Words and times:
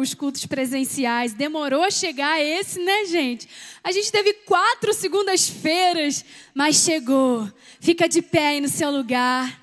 os 0.00 0.14
cultos 0.14 0.46
presenciais. 0.46 1.34
Demorou 1.34 1.82
a 1.84 1.90
chegar 1.90 2.40
esse, 2.40 2.80
né, 2.80 3.04
gente? 3.04 3.48
A 3.82 3.92
gente 3.92 4.10
teve 4.10 4.32
quatro 4.44 4.92
segundas-feiras, 4.92 6.24
mas 6.54 6.76
chegou. 6.76 7.50
Fica 7.80 8.08
de 8.08 8.20
pé 8.22 8.48
aí 8.48 8.60
no 8.60 8.68
seu 8.68 8.90
lugar. 8.90 9.60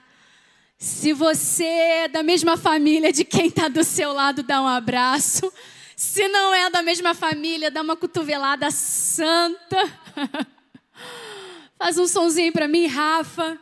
Se 0.78 1.12
você 1.12 1.64
é 1.64 2.08
da 2.08 2.22
mesma 2.22 2.56
família 2.56 3.12
de 3.12 3.26
quem 3.26 3.48
está 3.48 3.68
do 3.68 3.84
seu 3.84 4.14
lado, 4.14 4.44
dá 4.44 4.62
um 4.62 4.68
abraço. 4.68 5.52
Se 5.96 6.28
não 6.28 6.54
é 6.54 6.70
da 6.70 6.84
mesma 6.84 7.16
família, 7.16 7.72
dá 7.72 7.82
uma 7.82 7.96
cotovelada 7.96 8.70
santa. 8.70 9.78
Faz 11.78 11.98
um 11.98 12.08
sonzinho 12.08 12.54
para 12.54 12.68
mim, 12.68 12.86
Rafa. 12.86 13.60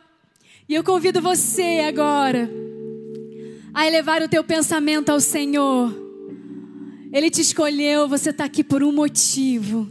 E 0.68 0.74
eu 0.74 0.84
convido 0.84 1.20
você 1.20 1.84
agora 1.86 2.50
a 3.72 3.86
elevar 3.86 4.22
o 4.22 4.28
teu 4.28 4.42
pensamento 4.42 5.10
ao 5.10 5.20
Senhor. 5.20 6.05
Ele 7.12 7.30
te 7.30 7.40
escolheu, 7.40 8.08
você 8.08 8.30
está 8.30 8.44
aqui 8.44 8.62
por 8.64 8.82
um 8.82 8.92
motivo. 8.92 9.88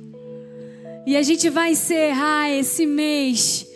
E 1.06 1.16
a 1.16 1.22
gente 1.22 1.50
vai 1.50 1.72
encerrar 1.72 2.50
esse 2.50 2.86
mês 2.86 3.68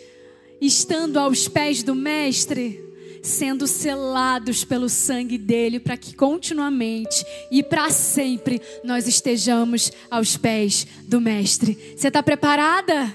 estando 0.60 1.18
aos 1.18 1.48
pés 1.48 1.82
do 1.82 1.94
Mestre 1.94 2.90
sendo 3.22 3.66
selados 3.66 4.64
pelo 4.64 4.88
sangue 4.88 5.36
dele, 5.36 5.78
para 5.78 5.96
que 5.96 6.14
continuamente 6.14 7.24
e 7.50 7.62
para 7.62 7.90
sempre 7.90 8.60
nós 8.82 9.06
estejamos 9.06 9.92
aos 10.10 10.36
pés 10.36 10.86
do 11.04 11.20
Mestre. 11.20 11.94
Você 11.96 12.08
está 12.08 12.22
preparada? 12.22 13.14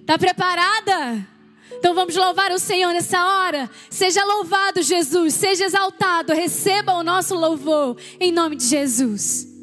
Está 0.00 0.18
preparada? 0.18 1.35
Então 1.78 1.94
vamos 1.94 2.16
louvar 2.16 2.50
o 2.52 2.58
Senhor 2.58 2.92
nessa 2.92 3.24
hora. 3.24 3.70
Seja 3.90 4.24
louvado, 4.24 4.82
Jesus. 4.82 5.34
Seja 5.34 5.64
exaltado. 5.64 6.32
Receba 6.32 6.94
o 6.94 7.02
nosso 7.02 7.34
louvor. 7.34 7.96
Em 8.20 8.32
nome 8.32 8.56
de 8.56 8.66
Jesus. 8.66 9.56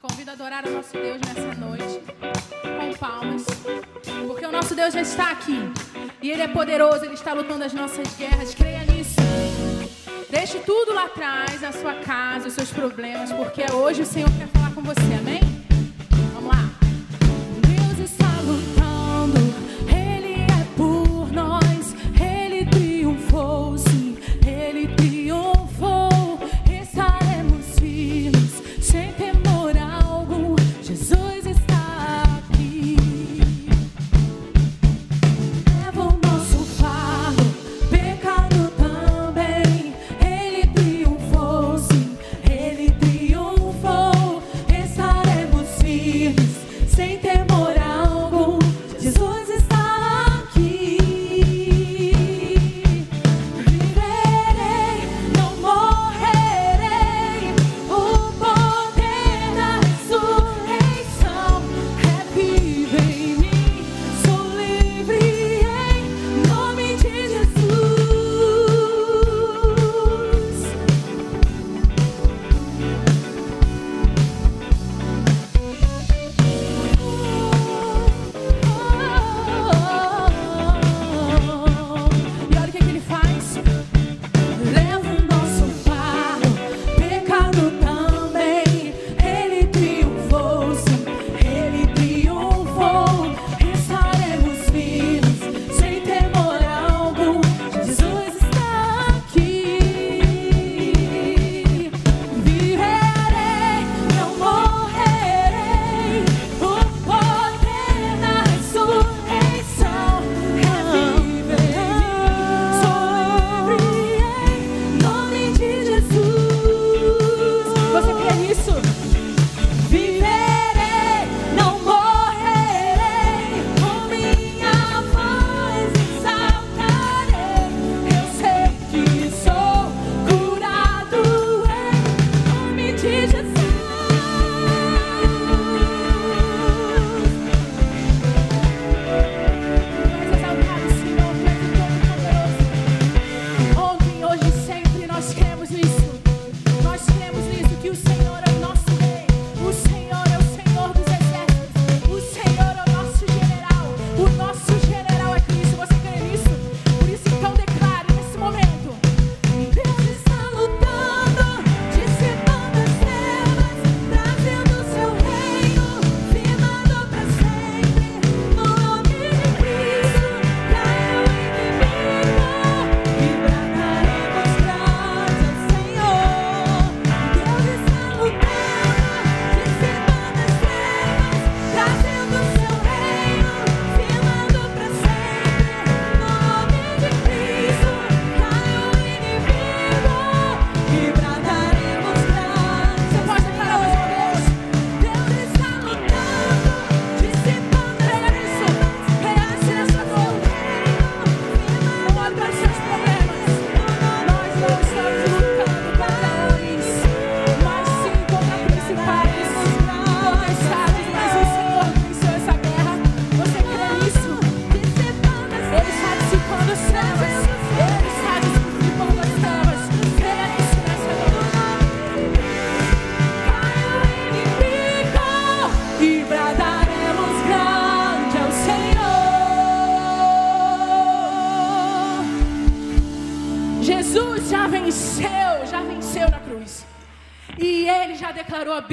convido 0.00 0.30
a 0.30 0.34
adorar 0.34 0.66
o 0.66 0.70
nosso 0.70 0.92
Deus 0.92 1.20
nessa 1.20 1.54
noite, 1.54 2.02
com 2.62 2.98
palmas, 2.98 3.44
porque 4.26 4.46
o 4.46 4.52
nosso 4.52 4.74
Deus 4.74 4.94
já 4.94 5.02
está 5.02 5.30
aqui 5.30 5.58
e 6.22 6.30
Ele 6.30 6.42
é 6.42 6.48
poderoso, 6.48 7.04
Ele 7.04 7.14
está 7.14 7.32
lutando 7.32 7.64
as 7.64 7.72
nossas 7.72 8.14
guerras. 8.16 8.54
Creia 8.54 8.84
nisso. 8.84 9.47
Deixe 10.30 10.58
tudo 10.58 10.92
lá 10.92 11.06
atrás, 11.06 11.64
a 11.64 11.72
sua 11.72 11.94
casa, 11.94 12.48
os 12.48 12.52
seus 12.52 12.70
problemas, 12.70 13.32
porque 13.32 13.64
hoje 13.72 14.02
o 14.02 14.06
Senhor 14.06 14.28
quer 14.38 14.46
falar 14.48 14.74
com 14.74 14.82
você, 14.82 15.14
amém? 15.18 15.47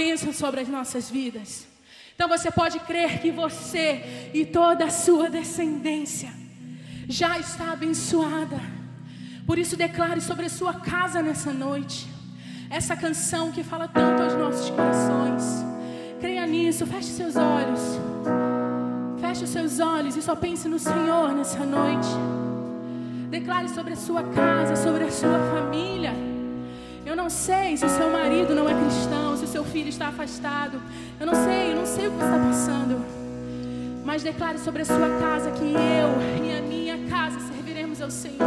Bênção 0.06 0.32
sobre 0.32 0.62
as 0.62 0.68
nossas 0.68 1.10
vidas. 1.10 1.68
Então 2.14 2.28
você 2.30 2.50
pode 2.52 2.78
crer 2.90 3.20
que 3.22 3.32
você 3.32 4.30
e 4.34 4.46
toda 4.46 4.86
a 4.86 4.92
sua 4.92 5.30
descendência 5.30 6.32
já 7.08 7.40
está 7.40 7.72
abençoada. 7.72 8.60
Por 9.48 9.58
isso 9.58 9.76
declare 9.76 10.22
sobre 10.22 10.46
a 10.46 10.50
sua 10.60 10.74
casa 10.76 11.22
nessa 11.28 11.52
noite. 11.52 12.08
Essa 12.70 12.96
canção 12.96 13.52
que 13.52 13.64
fala 13.64 13.88
tanto 13.88 14.22
aos 14.24 14.36
nossos 14.44 14.70
corações. 14.70 15.44
Creia 16.20 16.46
nisso, 16.46 16.86
feche 16.86 17.12
seus 17.22 17.36
olhos. 17.36 17.82
Feche 19.22 19.44
os 19.44 19.50
seus 19.50 19.80
olhos 19.80 20.16
e 20.16 20.22
só 20.22 20.36
pense 20.36 20.68
no 20.68 20.80
Senhor 20.80 21.34
nessa 21.34 21.64
noite. 21.66 22.14
Declare 23.30 23.70
sobre 23.70 23.94
a 23.94 24.02
sua 24.08 24.24
casa, 24.24 24.76
sobre 24.76 25.04
a 25.04 25.12
sua 25.12 25.40
família. 25.54 26.14
Eu 27.06 27.16
não 27.16 27.30
sei 27.30 27.78
se 27.78 27.86
o 27.86 27.90
seu 27.90 28.10
marido 28.10 28.56
não 28.56 28.68
é 28.68 28.74
cristão, 28.74 29.35
seu 29.56 29.64
filho 29.64 29.88
está 29.88 30.10
afastado. 30.10 30.82
Eu 31.18 31.26
não 31.26 31.34
sei, 31.34 31.72
eu 31.72 31.78
não 31.78 31.86
sei 31.86 32.08
o 32.08 32.12
que 32.12 32.18
está 32.18 32.38
passando. 32.38 33.06
Mas 34.04 34.22
declare 34.22 34.60
sobre 34.60 34.82
a 34.82 34.86
sua 34.86 35.08
casa 35.18 35.50
que 35.52 35.64
eu 35.64 36.44
e 36.44 36.58
a 36.58 36.62
minha 36.62 36.98
casa 37.10 37.40
serviremos 37.40 38.02
ao 38.02 38.12
Senhor. 38.12 38.42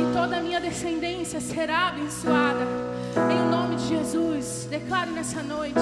E 0.00 0.16
toda 0.16 0.38
a 0.38 0.40
minha 0.40 0.58
descendência 0.58 1.42
será 1.42 1.88
abençoada. 1.88 2.66
Em 3.30 3.50
nome 3.50 3.76
de 3.76 3.88
Jesus, 3.88 4.66
declare 4.70 5.10
nessa 5.10 5.42
noite. 5.42 5.78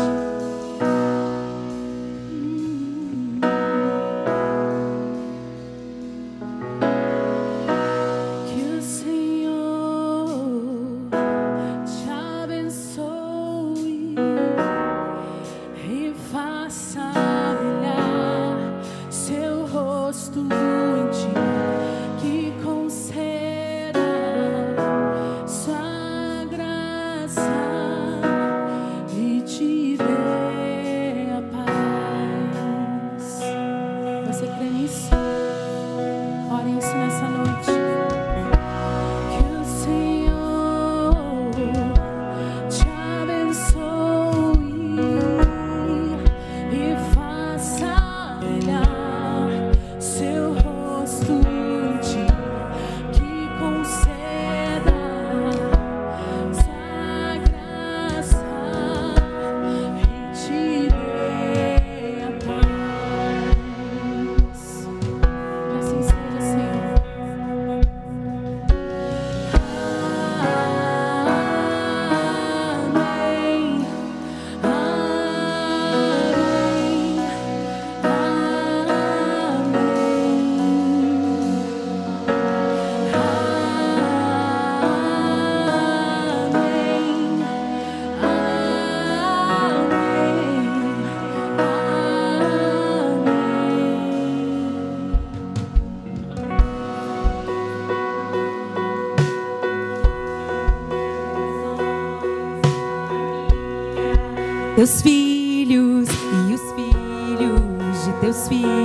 Teus 104.81 105.03
filhos 105.03 106.09
e 106.09 106.55
os 106.55 106.63
filhos 106.73 108.05
de 108.07 108.13
teus 108.19 108.49
filhos. 108.49 108.80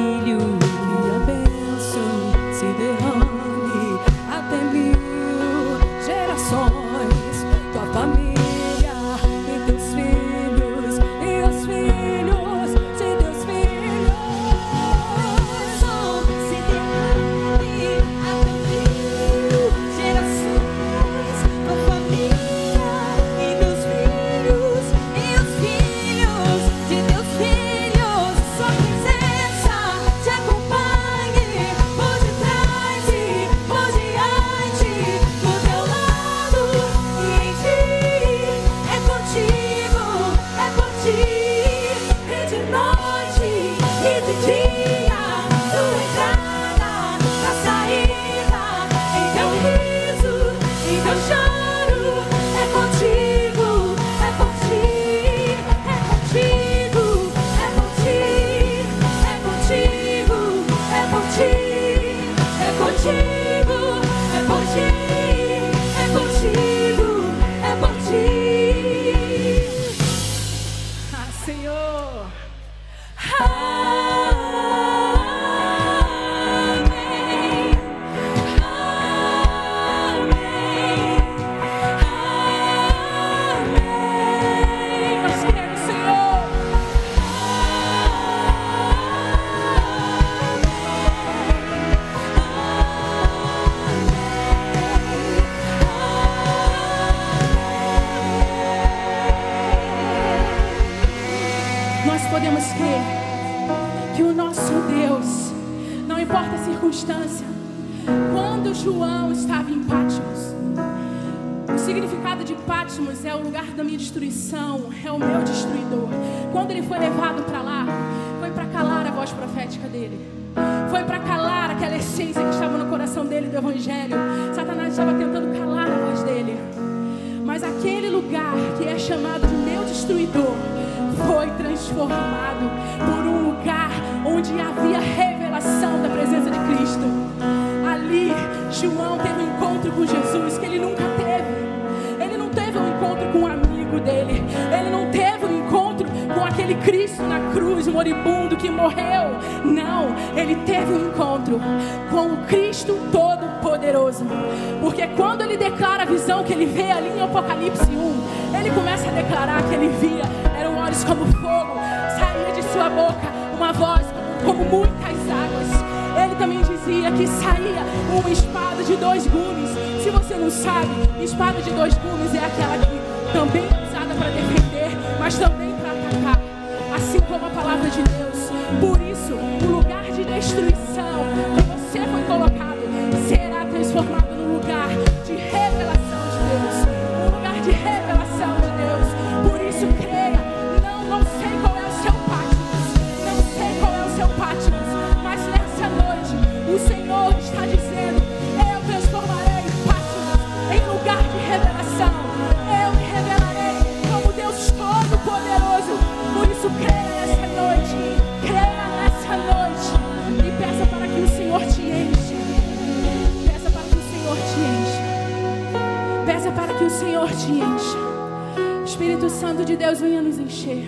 Santo 219.35 219.65
de 219.65 219.75
Deus 219.75 219.99
venha 219.99 220.21
nos 220.21 220.39
encher. 220.39 220.87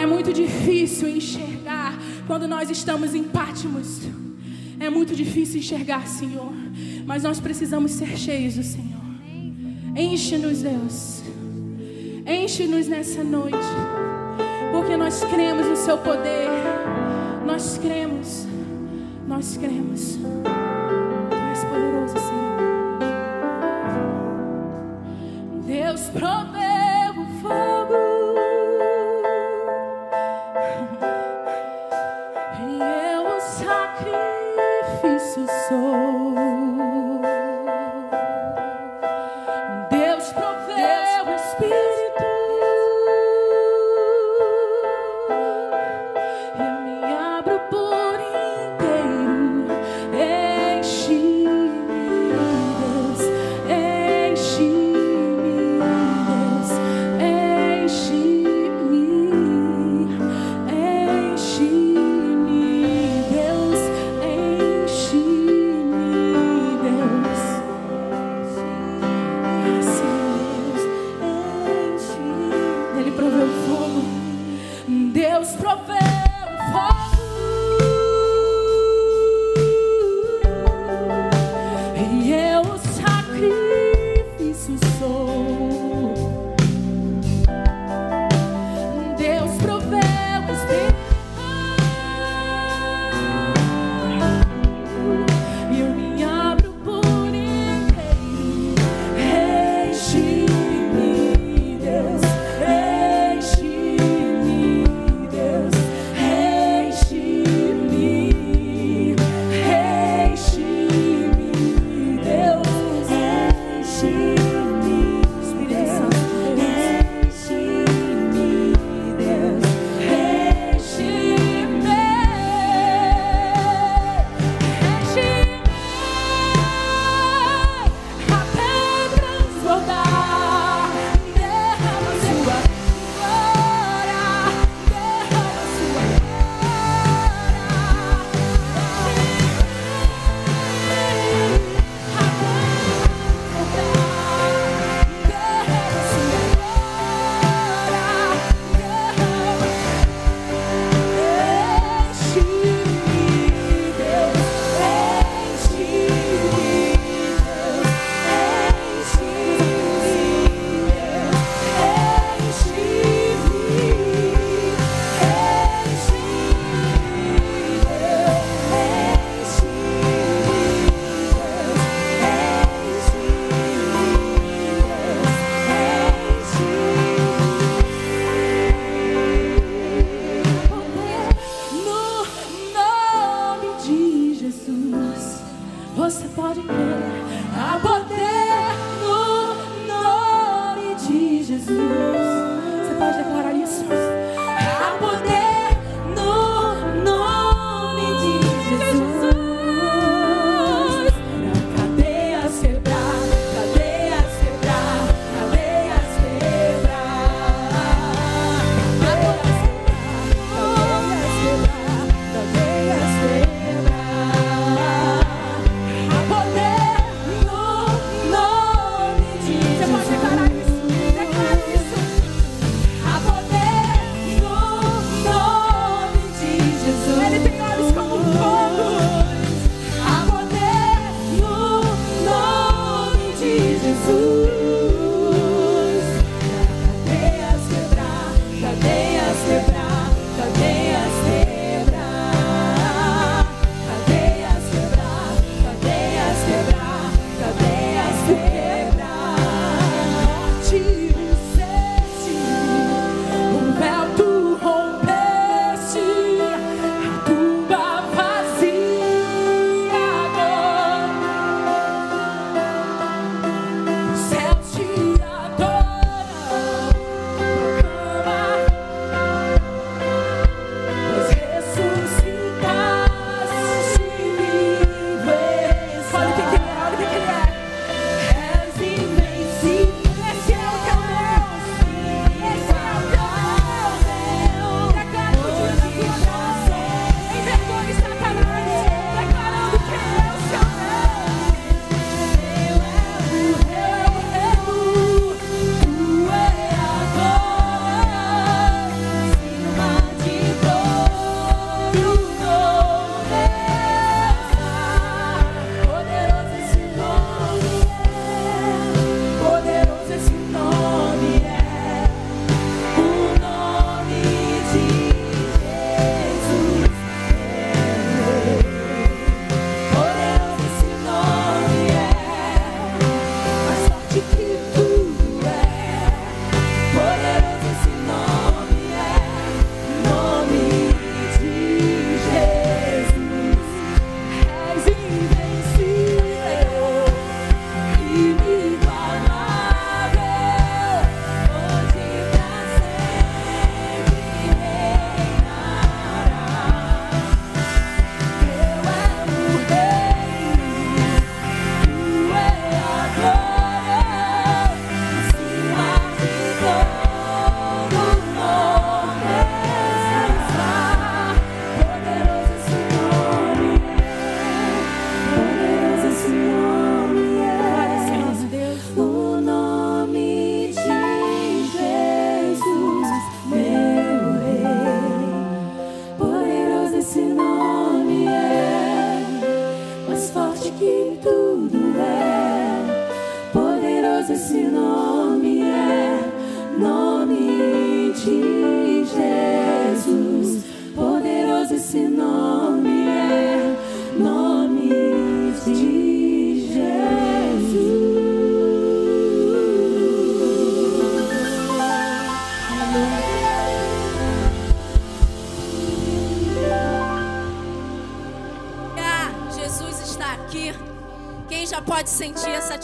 É 0.00 0.06
muito 0.06 0.32
difícil 0.32 1.08
enxergar 1.08 1.94
quando 2.26 2.48
nós 2.48 2.70
estamos 2.70 3.14
em 3.14 3.22
Pátimos. 3.22 4.00
É 4.80 4.88
muito 4.88 5.14
difícil 5.14 5.60
enxergar, 5.60 6.06
Senhor. 6.08 6.52
Mas 7.04 7.22
nós 7.22 7.40
precisamos 7.40 7.92
ser 7.92 8.16
cheios 8.16 8.54
do 8.54 8.62
Senhor. 8.62 9.04
Enche-nos, 9.94 10.62
Deus. 10.62 11.22
Enche-nos 12.26 12.88
nessa 12.88 13.22
noite. 13.22 13.58
Porque 14.72 14.96
nós 14.96 15.22
cremos 15.24 15.66
no 15.66 15.76
Seu 15.76 15.98
poder. 15.98 16.48
Nós 17.46 17.78
cremos. 17.78 18.46
Nós 19.28 19.58
cremos. 19.58 20.18
Tu 21.30 21.36
és 21.50 21.64
poderoso, 21.64 22.14
Senhor. 22.14 22.54
Deus 25.66 26.00
pronto. 26.08 26.53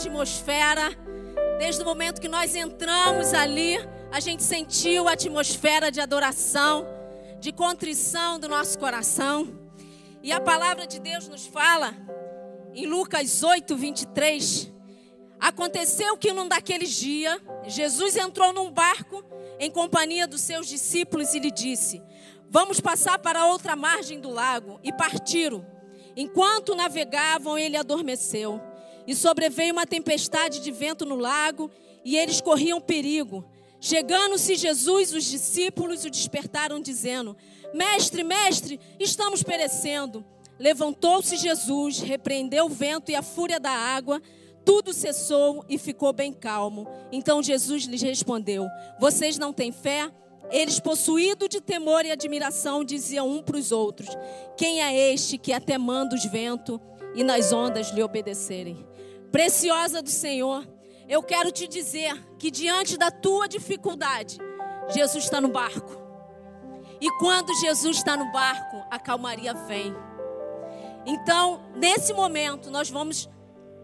Atmosfera? 0.01 0.89
Desde 1.59 1.83
o 1.83 1.85
momento 1.85 2.19
que 2.19 2.27
nós 2.27 2.55
entramos 2.55 3.35
ali, 3.35 3.77
a 4.11 4.19
gente 4.19 4.41
sentiu 4.41 5.07
a 5.07 5.11
atmosfera 5.11 5.91
de 5.91 6.01
adoração, 6.01 6.87
de 7.39 7.51
contrição 7.51 8.39
do 8.39 8.49
nosso 8.49 8.79
coração. 8.79 9.47
E 10.23 10.31
a 10.31 10.39
palavra 10.39 10.87
de 10.87 10.99
Deus 10.99 11.27
nos 11.27 11.45
fala, 11.45 11.93
em 12.73 12.87
Lucas 12.87 13.43
8, 13.43 13.75
23, 13.75 14.71
Aconteceu 15.39 16.15
que 16.17 16.31
num 16.31 16.47
daqueles 16.47 16.91
dias, 16.91 17.39
Jesus 17.65 18.15
entrou 18.15 18.53
num 18.53 18.69
barco 18.69 19.23
em 19.59 19.71
companhia 19.71 20.27
dos 20.27 20.41
seus 20.41 20.67
discípulos 20.67 21.33
e 21.33 21.39
lhe 21.39 21.49
disse: 21.49 21.99
Vamos 22.47 22.79
passar 22.79 23.17
para 23.17 23.47
outra 23.47 23.75
margem 23.75 24.19
do 24.19 24.29
lago. 24.29 24.79
E 24.83 24.93
partiram. 24.93 25.65
Enquanto 26.15 26.75
navegavam, 26.75 27.57
ele 27.57 27.75
adormeceu. 27.75 28.61
E 29.11 29.15
sobreveio 29.15 29.73
uma 29.73 29.85
tempestade 29.85 30.61
de 30.61 30.71
vento 30.71 31.05
no 31.05 31.17
lago, 31.17 31.69
e 32.05 32.15
eles 32.15 32.39
corriam 32.39 32.79
perigo. 32.79 33.43
Chegando-se 33.81 34.55
Jesus, 34.55 35.13
os 35.13 35.25
discípulos 35.25 36.05
o 36.05 36.09
despertaram, 36.09 36.79
dizendo: 36.79 37.35
Mestre, 37.73 38.23
mestre, 38.23 38.79
estamos 38.97 39.43
perecendo. 39.43 40.23
Levantou-se 40.57 41.35
Jesus, 41.35 41.99
repreendeu 41.99 42.67
o 42.67 42.69
vento 42.69 43.11
e 43.11 43.15
a 43.15 43.21
fúria 43.21 43.59
da 43.59 43.71
água, 43.71 44.21
tudo 44.63 44.93
cessou 44.93 45.65
e 45.67 45.77
ficou 45.77 46.13
bem 46.13 46.31
calmo. 46.31 46.87
Então 47.11 47.43
Jesus 47.43 47.83
lhes 47.83 48.01
respondeu: 48.01 48.65
Vocês 48.97 49.37
não 49.37 49.51
têm 49.51 49.73
fé? 49.73 50.09
Eles, 50.49 50.79
possuídos 50.79 51.49
de 51.49 51.59
temor 51.59 52.05
e 52.05 52.11
admiração, 52.11 52.81
diziam 52.81 53.29
um 53.29 53.43
para 53.43 53.57
os 53.57 53.73
outros: 53.73 54.07
Quem 54.55 54.81
é 54.81 55.11
este 55.11 55.37
que 55.37 55.51
até 55.51 55.77
manda 55.77 56.15
os 56.15 56.23
ventos 56.23 56.79
e 57.13 57.25
nas 57.25 57.51
ondas 57.51 57.91
lhe 57.91 58.01
obedecerem? 58.01 58.89
Preciosa 59.31 60.01
do 60.01 60.09
Senhor, 60.09 60.67
eu 61.07 61.23
quero 61.23 61.51
te 61.51 61.67
dizer 61.67 62.13
que 62.37 62.51
diante 62.51 62.97
da 62.97 63.09
tua 63.09 63.47
dificuldade, 63.47 64.37
Jesus 64.89 65.23
está 65.23 65.39
no 65.39 65.47
barco. 65.47 66.01
E 66.99 67.09
quando 67.17 67.53
Jesus 67.55 67.97
está 67.97 68.15
no 68.15 68.31
barco, 68.31 68.85
a 68.91 68.99
calmaria 68.99 69.53
vem. 69.53 69.95
Então, 71.05 71.61
nesse 71.75 72.13
momento, 72.13 72.69
nós 72.69 72.89
vamos 72.89 73.29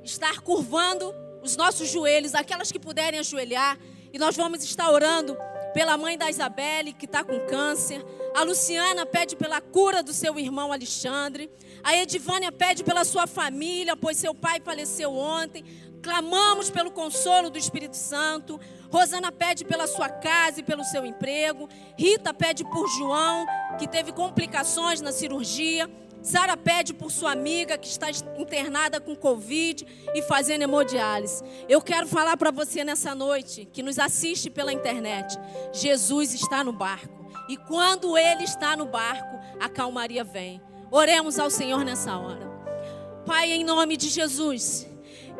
estar 0.03 0.41
curvando 0.41 1.13
os 1.41 1.55
nossos 1.55 1.89
joelhos, 1.89 2.36
aquelas 2.36 2.71
que 2.71 2.79
puderem 2.79 3.19
ajoelhar, 3.19 3.77
e 4.13 4.19
nós 4.19 4.36
vamos 4.36 4.63
estar 4.63 4.89
orando 4.91 5.36
pela 5.77 5.95
mãe 5.95 6.17
da 6.17 6.27
Isabelle, 6.27 6.91
que 6.91 7.05
está 7.05 7.23
com 7.23 7.39
câncer. 7.41 8.03
A 8.35 8.41
Luciana 8.41 9.05
pede 9.05 9.35
pela 9.35 9.61
cura 9.61 10.01
do 10.01 10.11
seu 10.11 10.39
irmão 10.39 10.73
Alexandre. 10.73 11.51
A 11.83 11.95
Edivânia 11.95 12.51
pede 12.51 12.83
pela 12.83 13.05
sua 13.05 13.27
família, 13.27 13.95
pois 13.95 14.17
seu 14.17 14.33
pai 14.33 14.59
faleceu 14.59 15.13
ontem. 15.13 15.63
Clamamos 16.01 16.71
pelo 16.71 16.89
consolo 16.89 17.51
do 17.51 17.59
Espírito 17.59 17.95
Santo. 17.95 18.59
Rosana 18.89 19.31
pede 19.31 19.63
pela 19.65 19.85
sua 19.85 20.09
casa 20.09 20.61
e 20.61 20.63
pelo 20.63 20.83
seu 20.83 21.05
emprego. 21.05 21.69
Rita 21.95 22.33
pede 22.33 22.63
por 22.63 22.87
João, 22.97 23.45
que 23.77 23.87
teve 23.87 24.11
complicações 24.11 24.99
na 24.99 25.11
cirurgia. 25.11 25.87
Sara 26.21 26.58
pede 26.58 26.93
por 26.93 27.12
sua 27.12 27.32
amiga 27.32 27.77
que 27.77 27.88
está 27.88 28.10
internada 28.38 28.99
com 28.99 29.15
Covid 29.15 29.86
e 30.13 30.21
fazendo 30.21 30.63
hemodiálise. 30.63 31.43
Eu 31.69 31.82
quero 31.82 32.08
falar 32.08 32.36
para 32.38 32.51
você 32.51 32.84
nessa 32.84 33.15
noite, 33.15 33.67
que 33.71 33.84
nos 33.84 33.97
assiste 33.97 34.49
pela 34.49 34.73
internet: 34.73 35.38
Jesus 35.71 36.34
está 36.34 36.63
no 36.63 36.73
barco. 36.73 37.17
E 37.47 37.56
quando 37.56 38.17
Ele 38.17 38.43
está 38.43 38.75
no 38.75 38.86
barco, 38.86 39.39
a 39.60 39.69
calmaria 39.69 40.23
vem. 40.23 40.62
Oremos 40.91 41.39
ao 41.39 41.49
Senhor 41.49 41.84
nessa 41.86 42.17
hora. 42.17 42.47
Pai, 43.25 43.51
em 43.51 43.63
nome 43.63 43.95
de 43.95 44.10
Jesus. 44.10 44.88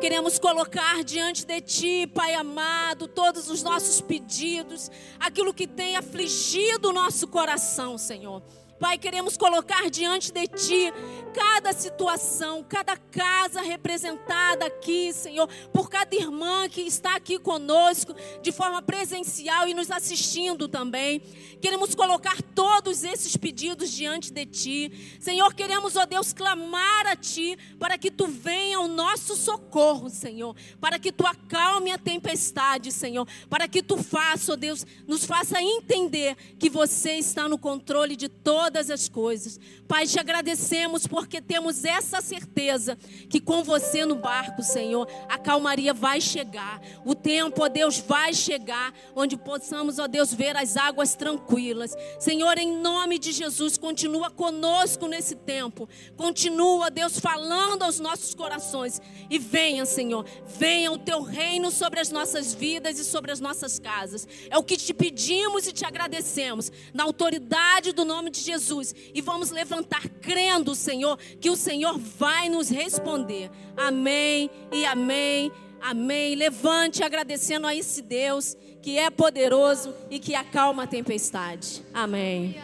Queremos 0.00 0.38
colocar 0.38 1.02
diante 1.02 1.44
de 1.44 1.60
Ti, 1.60 2.06
Pai 2.06 2.34
amado, 2.34 3.08
todos 3.08 3.50
os 3.50 3.64
nossos 3.64 4.00
pedidos, 4.00 4.90
aquilo 5.18 5.52
que 5.52 5.66
tem 5.66 5.96
afligido 5.96 6.90
o 6.90 6.92
nosso 6.92 7.26
coração, 7.26 7.98
Senhor. 7.98 8.42
Pai, 8.78 8.96
queremos 8.96 9.36
colocar 9.36 9.90
diante 9.90 10.30
de 10.30 10.46
Ti 10.46 10.92
cada 11.34 11.72
situação, 11.72 12.64
cada 12.64 12.96
casa 12.96 13.60
representada 13.60 14.66
aqui, 14.66 15.12
Senhor, 15.12 15.48
por 15.72 15.90
cada 15.90 16.14
irmã 16.14 16.68
que 16.68 16.82
está 16.82 17.16
aqui 17.16 17.38
conosco 17.38 18.14
de 18.40 18.52
forma 18.52 18.80
presencial 18.80 19.68
e 19.68 19.74
nos 19.74 19.90
assistindo 19.90 20.68
também. 20.68 21.20
Queremos 21.60 21.94
colocar 21.94 22.40
todos 22.54 23.02
esses 23.02 23.36
pedidos 23.36 23.90
diante 23.90 24.32
de 24.32 24.46
Ti. 24.46 25.18
Senhor, 25.20 25.52
queremos, 25.54 25.96
ó 25.96 26.06
Deus, 26.06 26.32
clamar 26.32 27.06
a 27.06 27.16
Ti 27.16 27.58
para 27.80 27.98
que 27.98 28.12
Tu 28.12 28.26
venha 28.28 28.78
ao 28.78 28.86
nosso 28.86 29.36
socorro, 29.36 30.08
Senhor, 30.08 30.54
para 30.80 31.00
que 31.00 31.10
Tu 31.10 31.26
acalme 31.26 31.90
a 31.90 31.98
tempestade, 31.98 32.92
Senhor, 32.92 33.26
para 33.50 33.66
que 33.66 33.82
Tu 33.82 33.96
faça, 33.96 34.52
ó 34.52 34.56
Deus, 34.56 34.86
nos 35.06 35.24
faça 35.24 35.60
entender 35.60 36.36
que 36.58 36.70
você 36.70 37.14
está 37.14 37.48
no 37.48 37.58
controle 37.58 38.14
de 38.14 38.28
todas 38.28 38.67
todas 38.68 38.90
as 38.90 39.08
coisas. 39.08 39.58
Pai, 39.88 40.06
te 40.06 40.20
agradecemos 40.20 41.06
porque 41.06 41.40
temos 41.40 41.82
essa 41.82 42.20
certeza 42.20 42.98
que 43.30 43.40
com 43.40 43.64
você 43.64 44.04
no 44.04 44.16
barco, 44.16 44.62
Senhor, 44.62 45.08
a 45.30 45.38
calmaria 45.38 45.94
vai 45.94 46.20
chegar. 46.20 46.78
O 47.06 47.14
tempo, 47.14 47.62
ó 47.62 47.70
Deus, 47.70 47.98
vai 47.98 48.34
chegar 48.34 48.92
onde 49.16 49.34
possamos, 49.34 49.98
ó 49.98 50.06
Deus, 50.06 50.34
ver 50.34 50.54
as 50.58 50.76
águas 50.76 51.14
tranquilas. 51.14 51.96
Senhor, 52.20 52.58
em 52.58 52.76
nome 52.76 53.18
de 53.18 53.32
Jesus, 53.32 53.78
continua 53.78 54.30
conosco 54.30 55.06
nesse 55.06 55.34
tempo. 55.34 55.88
Continua, 56.18 56.90
Deus, 56.90 57.18
falando 57.18 57.82
aos 57.82 57.98
nossos 57.98 58.34
corações. 58.34 59.00
E 59.30 59.38
venha, 59.38 59.86
Senhor, 59.86 60.26
venha 60.46 60.92
o 60.92 60.98
teu 60.98 61.22
reino 61.22 61.70
sobre 61.70 61.98
as 61.98 62.10
nossas 62.10 62.52
vidas 62.52 62.98
e 62.98 63.04
sobre 63.06 63.32
as 63.32 63.40
nossas 63.40 63.78
casas. 63.78 64.28
É 64.50 64.58
o 64.58 64.62
que 64.62 64.76
te 64.76 64.92
pedimos 64.92 65.66
e 65.66 65.72
te 65.72 65.86
agradecemos. 65.86 66.70
Na 66.92 67.04
autoridade 67.04 67.92
do 67.92 68.04
nome 68.04 68.28
de 68.28 68.40
Jesus. 68.40 68.94
E 69.14 69.22
vamos 69.22 69.50
levantar 69.50 69.77
crendo, 70.20 70.74
Senhor, 70.74 71.18
que 71.40 71.50
o 71.50 71.56
Senhor 71.56 71.98
vai 71.98 72.48
nos 72.48 72.68
responder. 72.68 73.50
Amém 73.76 74.50
e 74.72 74.84
amém. 74.84 75.52
Amém. 75.80 76.34
Levante 76.34 77.02
agradecendo 77.02 77.66
a 77.66 77.74
esse 77.74 78.02
Deus 78.02 78.56
que 78.82 78.98
é 78.98 79.10
poderoso 79.10 79.94
e 80.10 80.18
que 80.18 80.34
acalma 80.34 80.84
a 80.84 80.86
tempestade. 80.86 81.82
Amém. 81.92 82.56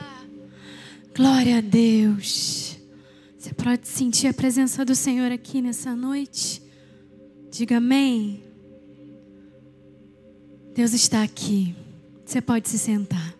Glória 1.14 1.58
a 1.58 1.60
Deus. 1.60 2.78
Você 3.38 3.52
pode 3.52 3.86
sentir 3.86 4.26
a 4.26 4.34
presença 4.34 4.84
do 4.84 4.94
Senhor 4.94 5.30
aqui 5.30 5.60
nessa 5.60 5.94
noite? 5.94 6.62
Diga 7.50 7.76
amém. 7.76 8.42
Deus 10.74 10.92
está 10.92 11.22
aqui. 11.22 11.74
Você 12.24 12.40
pode 12.40 12.68
se 12.68 12.78
sentar. 12.78 13.33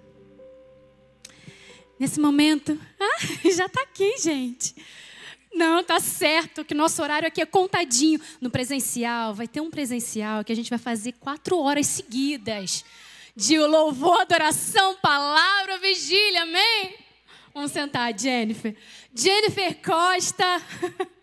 Nesse 2.05 2.21
momento, 2.21 2.79
ah, 3.01 3.49
já 3.51 3.65
está 3.65 3.81
aqui, 3.81 4.19
gente. 4.19 4.77
Não, 5.55 5.83
tá 5.83 5.99
certo 5.99 6.63
que 6.63 6.75
nosso 6.75 7.03
horário 7.03 7.27
aqui 7.27 7.41
é 7.41 7.47
contadinho. 7.47 8.21
No 8.43 8.51
presencial, 8.51 9.33
vai 9.33 9.49
ter 9.49 9.63
um 9.63 9.71
presencial 9.71 10.45
que 10.45 10.53
a 10.53 10.55
gente 10.55 10.69
vai 10.69 10.79
fazer 10.79 11.13
quatro 11.13 11.59
horas 11.59 11.87
seguidas 11.87 12.85
de 13.35 13.59
louvor, 13.59 14.21
adoração, 14.21 14.97
palavra, 14.97 15.79
vigília, 15.79 16.43
amém? 16.43 16.95
Vamos 17.55 17.71
sentar, 17.71 18.13
Jennifer. 18.19 18.77
Jennifer 19.15 19.75
Costa, 19.83 20.61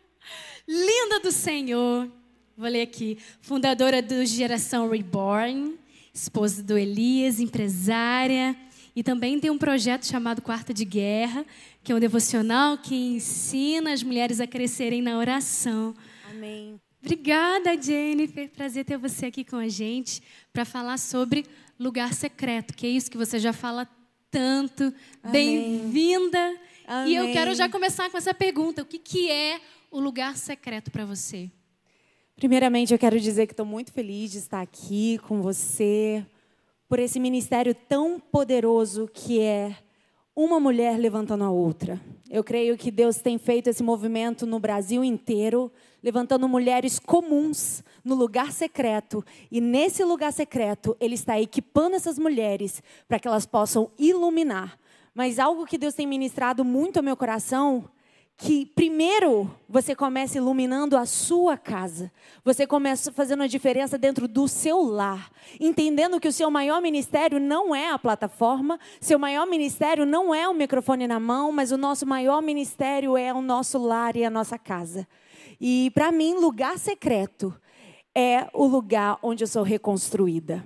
linda 0.67 1.19
do 1.19 1.31
Senhor. 1.31 2.11
Vou 2.57 2.67
ler 2.67 2.81
aqui. 2.81 3.19
Fundadora 3.39 4.01
do 4.01 4.25
Geração 4.25 4.89
Reborn, 4.89 5.77
esposa 6.11 6.63
do 6.63 6.75
Elias, 6.75 7.39
empresária 7.39 8.57
e 8.95 9.03
também 9.03 9.39
tem 9.39 9.49
um 9.49 9.57
projeto 9.57 10.05
chamado 10.05 10.41
Quarta 10.41 10.73
de 10.73 10.85
Guerra, 10.85 11.45
que 11.83 11.91
é 11.91 11.95
um 11.95 11.99
devocional 11.99 12.77
que 12.77 12.95
ensina 12.95 13.93
as 13.93 14.03
mulheres 14.03 14.39
a 14.39 14.47
crescerem 14.47 15.01
na 15.01 15.17
oração. 15.17 15.95
Amém. 16.29 16.79
Obrigada, 17.03 17.81
Jennifer. 17.81 18.49
Prazer 18.49 18.85
ter 18.85 18.97
você 18.97 19.27
aqui 19.27 19.43
com 19.43 19.55
a 19.55 19.67
gente 19.67 20.21
para 20.53 20.65
falar 20.65 20.97
sobre 20.97 21.45
lugar 21.79 22.13
secreto, 22.13 22.75
que 22.75 22.85
é 22.85 22.89
isso 22.89 23.09
que 23.09 23.17
você 23.17 23.39
já 23.39 23.51
fala 23.51 23.87
tanto. 24.29 24.93
Bem-vinda. 25.31 26.55
E 27.07 27.15
eu 27.15 27.31
quero 27.31 27.55
já 27.55 27.67
começar 27.67 28.09
com 28.09 28.17
essa 28.17 28.33
pergunta: 28.33 28.81
o 28.81 28.85
que, 28.85 28.99
que 28.99 29.31
é 29.31 29.59
o 29.89 29.99
lugar 29.99 30.37
secreto 30.37 30.91
para 30.91 31.05
você? 31.05 31.49
Primeiramente, 32.35 32.93
eu 32.93 32.99
quero 32.99 33.19
dizer 33.19 33.47
que 33.47 33.53
estou 33.53 33.65
muito 33.65 33.91
feliz 33.91 34.31
de 34.31 34.37
estar 34.39 34.61
aqui 34.61 35.19
com 35.27 35.41
você, 35.41 36.25
por 36.91 36.99
esse 36.99 37.21
ministério 37.21 37.73
tão 37.73 38.19
poderoso 38.19 39.09
que 39.13 39.39
é 39.39 39.77
uma 40.35 40.59
mulher 40.59 40.99
levantando 40.99 41.45
a 41.45 41.49
outra. 41.49 41.97
Eu 42.29 42.43
creio 42.43 42.77
que 42.77 42.91
Deus 42.91 43.15
tem 43.15 43.37
feito 43.37 43.69
esse 43.69 43.81
movimento 43.81 44.45
no 44.45 44.59
Brasil 44.59 45.01
inteiro, 45.01 45.71
levantando 46.03 46.49
mulheres 46.49 46.99
comuns 46.99 47.81
no 48.03 48.13
lugar 48.13 48.51
secreto. 48.51 49.23
E 49.49 49.61
nesse 49.61 50.03
lugar 50.03 50.33
secreto, 50.33 50.93
Ele 50.99 51.15
está 51.15 51.39
equipando 51.39 51.95
essas 51.95 52.19
mulheres 52.19 52.83
para 53.07 53.17
que 53.17 53.27
elas 53.29 53.45
possam 53.45 53.89
iluminar. 53.97 54.77
Mas 55.15 55.39
algo 55.39 55.65
que 55.65 55.77
Deus 55.77 55.93
tem 55.93 56.05
ministrado 56.05 56.65
muito 56.65 56.97
ao 56.97 57.03
meu 57.03 57.15
coração 57.15 57.85
que 58.37 58.65
primeiro 58.65 59.49
você 59.69 59.95
comece 59.95 60.39
iluminando 60.39 60.97
a 60.97 61.05
sua 61.05 61.55
casa. 61.57 62.11
Você 62.43 62.65
começa 62.65 63.11
fazendo 63.11 63.43
a 63.43 63.47
diferença 63.47 63.97
dentro 63.97 64.27
do 64.27 64.47
seu 64.47 64.81
lar, 64.81 65.29
entendendo 65.59 66.19
que 66.19 66.27
o 66.27 66.33
seu 66.33 66.49
maior 66.49 66.81
ministério 66.81 67.39
não 67.39 67.75
é 67.75 67.91
a 67.91 67.99
plataforma, 67.99 68.79
seu 68.99 69.19
maior 69.19 69.45
ministério 69.45 70.07
não 70.07 70.33
é 70.33 70.49
o 70.49 70.55
microfone 70.55 71.07
na 71.07 71.19
mão, 71.19 71.51
mas 71.51 71.71
o 71.71 71.77
nosso 71.77 72.05
maior 72.05 72.41
ministério 72.41 73.15
é 73.15 73.31
o 73.31 73.41
nosso 73.41 73.77
lar 73.77 74.15
e 74.15 74.25
a 74.25 74.29
nossa 74.29 74.57
casa. 74.57 75.07
E 75.59 75.91
para 75.93 76.11
mim, 76.11 76.33
lugar 76.33 76.79
secreto 76.79 77.55
é 78.15 78.49
o 78.53 78.65
lugar 78.65 79.19
onde 79.21 79.43
eu 79.43 79.47
sou 79.47 79.61
reconstruída. 79.61 80.65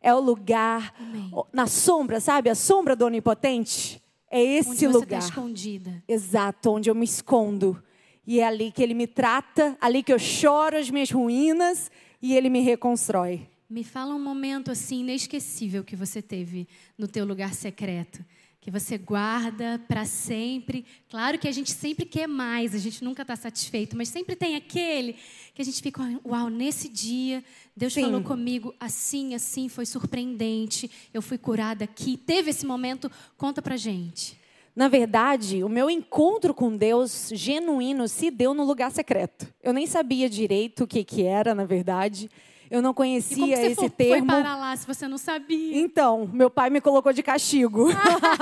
É 0.00 0.12
o 0.12 0.18
lugar 0.18 0.92
Amém. 0.98 1.30
na 1.52 1.68
sombra, 1.68 2.18
sabe? 2.18 2.50
A 2.50 2.54
sombra 2.56 2.96
do 2.96 3.06
onipotente. 3.06 4.01
É 4.32 4.42
esse 4.42 4.70
onde 4.70 4.78
você 4.78 4.86
tá 4.86 4.92
lugar. 4.92 5.20
Tá 5.20 5.26
escondida. 5.26 6.02
Exato, 6.08 6.70
onde 6.70 6.88
eu 6.88 6.94
me 6.94 7.04
escondo. 7.04 7.80
E 8.26 8.40
é 8.40 8.44
ali 8.46 8.72
que 8.72 8.82
ele 8.82 8.94
me 8.94 9.06
trata, 9.06 9.76
ali 9.78 10.02
que 10.02 10.12
eu 10.12 10.18
choro 10.18 10.78
as 10.78 10.88
minhas 10.88 11.10
ruínas 11.10 11.90
e 12.20 12.34
ele 12.34 12.48
me 12.48 12.60
reconstrói. 12.60 13.46
Me 13.68 13.84
fala 13.84 14.14
um 14.14 14.22
momento 14.22 14.70
assim 14.70 15.00
inesquecível 15.00 15.84
que 15.84 15.94
você 15.94 16.22
teve 16.22 16.66
no 16.96 17.06
teu 17.06 17.26
lugar 17.26 17.52
secreto 17.52 18.24
que 18.62 18.70
você 18.70 18.96
guarda 18.96 19.80
para 19.88 20.04
sempre. 20.04 20.86
Claro 21.10 21.36
que 21.36 21.48
a 21.48 21.52
gente 21.52 21.72
sempre 21.72 22.06
quer 22.06 22.28
mais, 22.28 22.76
a 22.76 22.78
gente 22.78 23.02
nunca 23.02 23.22
está 23.22 23.34
satisfeito, 23.34 23.96
mas 23.96 24.08
sempre 24.08 24.36
tem 24.36 24.54
aquele 24.54 25.16
que 25.52 25.60
a 25.60 25.64
gente 25.64 25.82
fica, 25.82 26.00
uau, 26.24 26.48
nesse 26.48 26.88
dia 26.88 27.44
Deus 27.76 27.92
Sim. 27.92 28.02
falou 28.02 28.22
comigo 28.22 28.72
assim, 28.78 29.34
assim, 29.34 29.68
foi 29.68 29.84
surpreendente, 29.84 30.88
eu 31.12 31.20
fui 31.20 31.36
curada 31.36 31.82
aqui. 31.82 32.16
Teve 32.16 32.50
esse 32.50 32.64
momento, 32.64 33.10
conta 33.36 33.60
pra 33.60 33.76
gente. 33.76 34.40
Na 34.76 34.86
verdade, 34.88 35.64
o 35.64 35.68
meu 35.68 35.90
encontro 35.90 36.54
com 36.54 36.74
Deus 36.74 37.30
genuíno 37.34 38.06
se 38.06 38.30
deu 38.30 38.54
no 38.54 38.64
lugar 38.64 38.92
secreto. 38.92 39.52
Eu 39.60 39.72
nem 39.72 39.88
sabia 39.88 40.30
direito 40.30 40.84
o 40.84 40.86
que, 40.86 41.02
que 41.02 41.24
era, 41.24 41.52
na 41.52 41.64
verdade. 41.64 42.30
Eu 42.72 42.80
não 42.80 42.94
conhecia 42.94 43.66
esse 43.66 43.74
foi, 43.74 43.90
termo. 43.90 44.32
Foi 44.32 44.40
para 44.40 44.56
lá 44.56 44.74
se 44.74 44.86
você 44.86 45.06
não 45.06 45.18
sabia? 45.18 45.78
Então, 45.78 46.26
meu 46.32 46.48
pai 46.48 46.70
me 46.70 46.80
colocou 46.80 47.12
de 47.12 47.22
castigo. 47.22 47.88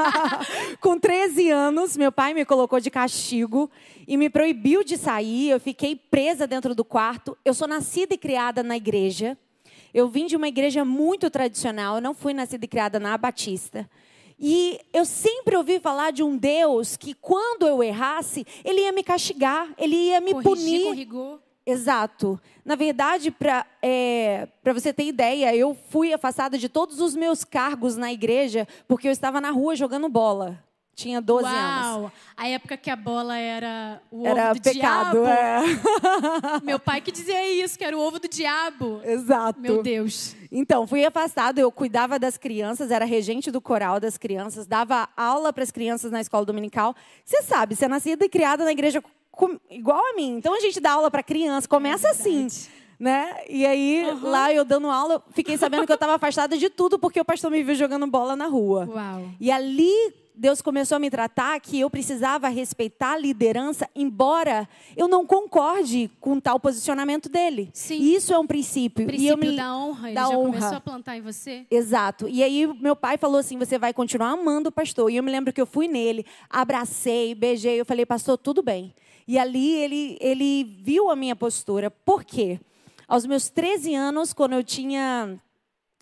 Com 0.81 0.97
13 0.97 1.51
anos, 1.51 1.97
meu 1.97 2.13
pai 2.13 2.33
me 2.33 2.45
colocou 2.45 2.79
de 2.79 2.93
castigo 2.93 3.69
e 4.07 4.17
me 4.17 4.31
proibiu 4.31 4.85
de 4.85 4.97
sair. 4.97 5.51
Eu 5.51 5.59
fiquei 5.59 5.97
presa 5.97 6.47
dentro 6.47 6.77
do 6.77 6.85
quarto. 6.85 7.37
Eu 7.45 7.53
sou 7.53 7.67
nascida 7.67 8.15
e 8.15 8.17
criada 8.17 8.63
na 8.63 8.77
igreja. 8.77 9.37
Eu 9.93 10.09
vim 10.09 10.27
de 10.27 10.37
uma 10.37 10.47
igreja 10.47 10.85
muito 10.85 11.29
tradicional. 11.29 11.97
Eu 11.97 12.01
não 12.01 12.15
fui 12.15 12.33
nascida 12.33 12.65
e 12.65 12.69
criada 12.69 13.01
na 13.01 13.19
Batista. 13.19 13.91
E 14.39 14.79
eu 14.93 15.05
sempre 15.05 15.57
ouvi 15.57 15.81
falar 15.81 16.13
de 16.13 16.23
um 16.23 16.37
Deus 16.37 16.97
que, 16.97 17.15
quando 17.15 17.67
eu 17.67 17.83
errasse, 17.83 18.47
ele 18.65 18.83
ia 18.83 18.93
me 18.93 19.03
castigar, 19.03 19.75
ele 19.77 19.97
ia 19.97 20.21
me 20.21 20.33
Corrigir 20.35 20.55
punir. 20.55 20.85
Com 20.85 20.95
rigor. 20.95 21.50
Exato. 21.67 22.41
Na 22.65 22.75
verdade, 22.75 23.31
para 23.31 23.67
é, 23.83 24.49
você 24.73 24.93
ter 24.93 25.05
ideia, 25.05 25.55
eu 25.55 25.77
fui 25.89 26.13
afastada 26.13 26.59
de 26.59 26.69
todos 26.69 27.01
os 27.01 27.15
meus 27.15 27.45
cargos 27.45 27.97
na 27.97 28.13
igreja 28.13 28.67
porque 28.89 29.09
eu 29.09 29.13
estava 29.13 29.41
na 29.41 29.51
rua 29.51 29.77
jogando 29.77 30.09
bola. 30.09 30.63
Tinha 31.01 31.21
12 31.23 31.45
Uau, 31.45 31.55
anos. 31.55 32.13
A 32.37 32.49
época 32.49 32.77
que 32.77 32.91
a 32.91 32.97
bola 32.97 33.35
era 33.39 34.03
o 34.11 34.27
era 34.27 34.51
ovo 34.51 34.61
do 34.61 34.63
pecado, 34.63 35.23
diabo. 35.23 35.27
É. 35.27 36.61
Meu 36.63 36.79
pai 36.79 37.01
que 37.01 37.11
dizia 37.11 37.51
isso, 37.65 37.79
que 37.79 37.85
era 37.85 37.97
o 37.97 38.01
ovo 38.01 38.19
do 38.19 38.29
diabo. 38.29 39.01
Exato. 39.03 39.59
Meu 39.59 39.83
Deus. 39.83 40.37
Então, 40.53 40.87
fui 40.87 41.03
afastada, 41.03 41.59
eu 41.59 41.73
cuidava 41.73 42.19
das 42.19 42.37
crianças, 42.37 42.91
era 42.91 43.07
regente 43.07 43.51
do 43.51 43.63
coral 43.63 43.99
das 43.99 44.19
crianças, 44.19 44.67
dava 44.67 45.09
aula 45.17 45.55
para 45.55 45.63
as 45.63 45.71
crianças 45.71 46.13
na 46.13 46.21
escola 46.21 46.45
dominical. 46.45 46.95
Você 47.25 47.41
sabe, 47.45 47.75
você 47.75 47.87
é 47.87 47.89
nascida 47.89 48.27
e 48.27 48.29
criada 48.29 48.65
na 48.65 48.73
igreja 48.73 49.03
igual 49.71 50.01
a 50.05 50.15
mim. 50.15 50.37
Então 50.37 50.55
a 50.55 50.61
gente 50.61 50.81
dá 50.81 50.93
aula 50.93 51.11
para 51.11 51.23
criança, 51.23 51.69
começa 51.69 52.09
é 52.09 52.11
assim. 52.11 52.49
Né? 52.99 53.35
E 53.49 53.65
aí, 53.65 54.05
uhum. 54.11 54.29
lá 54.29 54.53
eu 54.53 54.63
dando 54.63 54.91
aula, 54.91 55.23
fiquei 55.31 55.57
sabendo 55.57 55.87
que 55.87 55.93
eu 55.93 55.95
estava 55.95 56.15
afastada 56.17 56.59
de 56.59 56.69
tudo 56.69 56.99
porque 56.99 57.19
o 57.19 57.25
pastor 57.25 57.51
me 57.51 57.63
viu 57.63 57.75
jogando 57.75 58.07
bola 58.07 58.37
na 58.37 58.47
rua. 58.47 58.87
Uau. 58.93 59.25
E 59.41 59.51
ali 59.51 59.95
Deus 60.41 60.63
começou 60.63 60.97
a 60.97 60.99
me 60.99 61.11
tratar 61.11 61.61
que 61.61 61.79
eu 61.79 61.91
precisava 61.91 62.49
respeitar 62.49 63.13
a 63.13 63.19
liderança, 63.19 63.87
embora 63.95 64.67
eu 64.97 65.07
não 65.07 65.27
concorde 65.27 66.11
com 66.19 66.41
tal 66.41 66.59
posicionamento 66.59 67.29
dele. 67.29 67.69
Sim. 67.75 67.99
E 67.99 68.15
isso 68.15 68.33
é 68.33 68.39
um 68.39 68.47
princípio. 68.47 69.07
princípio 69.07 69.27
e 69.27 69.29
eu 69.29 69.37
me... 69.37 69.55
da 69.55 69.77
honra. 69.77 70.09
Ele 70.09 70.15
da 70.15 70.23
já 70.23 70.29
honra. 70.31 70.53
começou 70.53 70.77
a 70.79 70.81
plantar 70.81 71.17
em 71.19 71.21
você? 71.21 71.67
Exato. 71.71 72.27
E 72.27 72.43
aí 72.43 72.67
meu 72.81 72.97
pai 72.97 73.19
falou 73.19 73.39
assim: 73.39 73.59
você 73.59 73.79
vai 73.79 73.93
continuar 73.93 74.31
amando 74.31 74.71
o 74.71 74.73
pastor. 74.73 75.11
E 75.11 75.17
eu 75.17 75.23
me 75.23 75.31
lembro 75.31 75.53
que 75.53 75.61
eu 75.61 75.67
fui 75.67 75.87
nele, 75.87 76.25
abracei, 76.49 77.35
beijei. 77.35 77.79
Eu 77.79 77.85
falei, 77.85 78.07
pastor, 78.07 78.39
tudo 78.39 78.63
bem. 78.63 78.95
E 79.27 79.39
ali 79.39 79.77
ele, 79.77 80.19
ele 80.21 80.65
viu 80.65 81.11
a 81.11 81.17
minha 81.17 81.37
postura. 81.37 81.91
Por 81.91 82.25
quê? 82.25 82.61
Aos 83.07 83.27
meus 83.27 83.49
13 83.49 83.95
anos, 83.95 84.33
quando 84.33 84.53
eu 84.53 84.63
tinha 84.63 85.37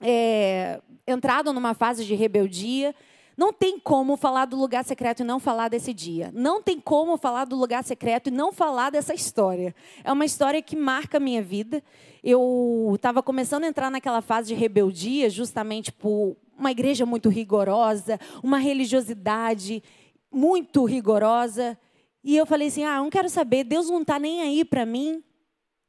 é, 0.01 0.81
entrado 1.07 1.53
numa 1.53 1.75
fase 1.75 2.05
de 2.05 2.15
rebeldia, 2.15 2.95
não 3.39 3.53
tem 3.53 3.79
como 3.79 4.17
falar 4.17 4.47
do 4.47 4.57
lugar 4.57 4.85
secreto 4.85 5.21
e 5.21 5.25
não 5.25 5.39
falar 5.39 5.69
desse 5.69 5.95
dia. 5.95 6.33
Não 6.35 6.61
tem 6.61 6.81
como 6.81 7.17
falar 7.17 7.45
do 7.45 7.55
lugar 7.55 7.85
secreto 7.85 8.27
e 8.27 8.33
não 8.33 8.53
falar 8.53 8.91
dessa 8.91 9.15
história. 9.15 9.73
É 10.03 10.13
uma 10.13 10.25
história 10.25 10.61
que 10.61 10.75
marca 10.75 11.19
a 11.19 11.21
minha 11.21 11.41
vida. 11.41 11.81
Eu 12.23 12.93
estava 12.97 13.23
começando 13.23 13.63
a 13.63 13.69
entrar 13.69 13.93
naquela 13.93 14.21
fase 14.21 14.49
de 14.49 14.55
rebeldia, 14.55 15.31
justamente 15.31 15.93
por 15.93 16.37
uma 16.59 16.73
igreja 16.73 17.07
muito 17.07 17.29
rigorosa, 17.29 18.19
uma 18.43 18.59
religiosidade 18.59 19.85
muito 20.33 20.85
rigorosa. 20.85 21.79
E 22.23 22.37
eu 22.37 22.45
falei 22.47 22.69
assim: 22.69 22.85
ah, 22.85 22.99
não 22.99 23.11
quero 23.11 23.29
saber, 23.29 23.65
Deus 23.65 23.89
não 23.89 24.03
está 24.03 24.19
nem 24.19 24.41
aí 24.43 24.65
para 24.65 24.85
mim. 24.85 25.23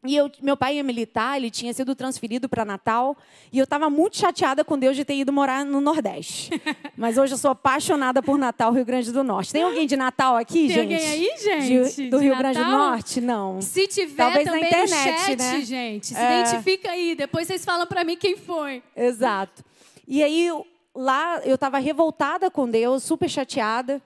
E 0.06 0.15
eu, 0.15 0.32
meu 0.42 0.56
pai 0.56 0.80
é 0.80 0.84
militar, 0.84 1.36
ele 1.36 1.52
tinha 1.52 1.74
sido 1.74 1.94
transferido 1.94 2.48
para 2.48 2.63
Natal. 2.63 3.18
E 3.52 3.58
eu 3.58 3.65
estava 3.65 3.89
muito 3.89 4.15
chateada 4.15 4.63
com 4.63 4.80
Deus 4.80 4.96
de 4.96 5.04
ter 5.04 5.15
ido 5.15 5.34
morar 5.34 5.65
no 5.65 5.82
Nordeste. 5.82 6.52
Mas 6.96 7.18
hoje 7.18 7.34
eu 7.34 7.38
sou 7.38 7.52
apaixonada 7.52 8.24
por 8.24 8.38
Natal, 8.38 8.72
Rio 8.72 8.86
Grande 8.86 9.12
do 9.12 9.26
Norte. 9.26 9.52
Tem 9.52 9.62
alguém 9.62 9.86
de 9.86 9.98
Natal 9.98 10.38
aqui, 10.38 10.68
Tem 10.68 10.70
gente? 10.70 10.88
Tem 10.88 10.96
alguém 10.98 11.10
aí, 11.10 11.38
gente? 11.38 11.96
De, 12.04 12.10
do 12.10 12.18
de 12.18 12.24
Rio 12.24 12.34
Natal? 12.34 12.54
Grande 12.54 12.70
do 12.70 12.72
Norte? 12.78 13.20
Não. 13.22 13.62
Se 13.62 13.88
tiver 13.89 14.15
Talvez 14.24 14.46
também 14.46 14.62
na 14.62 14.68
internet, 14.68 14.89
no 15.12 15.26
chat, 15.26 15.36
né? 15.38 15.62
gente. 15.65 16.08
Se 16.08 16.15
É. 16.15 16.42
identifica 16.44 16.92
aí. 16.92 17.15
Depois 17.15 17.46
vocês 17.46 17.65
falam 17.65 17.86
para 17.86 18.06
mim 18.06 18.15
quem 18.15 18.38
foi. 18.38 18.82
Exato. 18.96 19.65
E 20.08 20.24
aí, 20.24 20.48
lá, 20.96 21.42
eu 21.44 21.56
estava 21.56 21.78
revoltada 21.78 22.50
com 22.50 22.70
Deus, 22.70 23.04
super 23.04 23.30
chateada. 23.30 24.02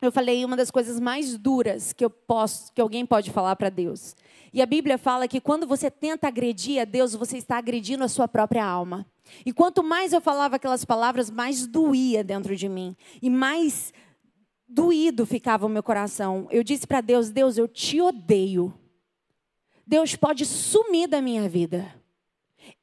Eu 0.00 0.12
falei 0.12 0.44
uma 0.44 0.56
das 0.56 0.70
coisas 0.70 1.00
mais 1.00 1.38
duras 1.38 1.92
que 1.92 2.04
eu 2.04 2.10
posso, 2.10 2.70
que 2.72 2.80
alguém 2.80 3.06
pode 3.06 3.30
falar 3.30 3.56
para 3.56 3.70
Deus. 3.70 4.14
E 4.52 4.60
a 4.60 4.66
Bíblia 4.66 4.98
fala 4.98 5.26
que 5.26 5.40
quando 5.40 5.66
você 5.66 5.90
tenta 5.90 6.28
agredir 6.28 6.80
a 6.80 6.84
Deus, 6.84 7.14
você 7.14 7.38
está 7.38 7.56
agredindo 7.56 8.04
a 8.04 8.08
sua 8.08 8.28
própria 8.28 8.64
alma. 8.64 9.06
E 9.44 9.52
quanto 9.52 9.82
mais 9.82 10.12
eu 10.12 10.20
falava 10.20 10.56
aquelas 10.56 10.84
palavras, 10.84 11.30
mais 11.30 11.66
doía 11.66 12.22
dentro 12.22 12.54
de 12.54 12.68
mim 12.68 12.94
e 13.22 13.30
mais 13.30 13.92
doído 14.68 15.24
ficava 15.24 15.66
o 15.66 15.68
meu 15.68 15.82
coração. 15.82 16.46
Eu 16.50 16.62
disse 16.62 16.86
para 16.86 17.00
Deus: 17.00 17.30
Deus, 17.30 17.56
eu 17.56 17.66
te 17.66 18.00
odeio. 18.00 18.72
Deus 19.86 20.14
pode 20.14 20.44
sumir 20.44 21.08
da 21.08 21.22
minha 21.22 21.48
vida. 21.48 21.94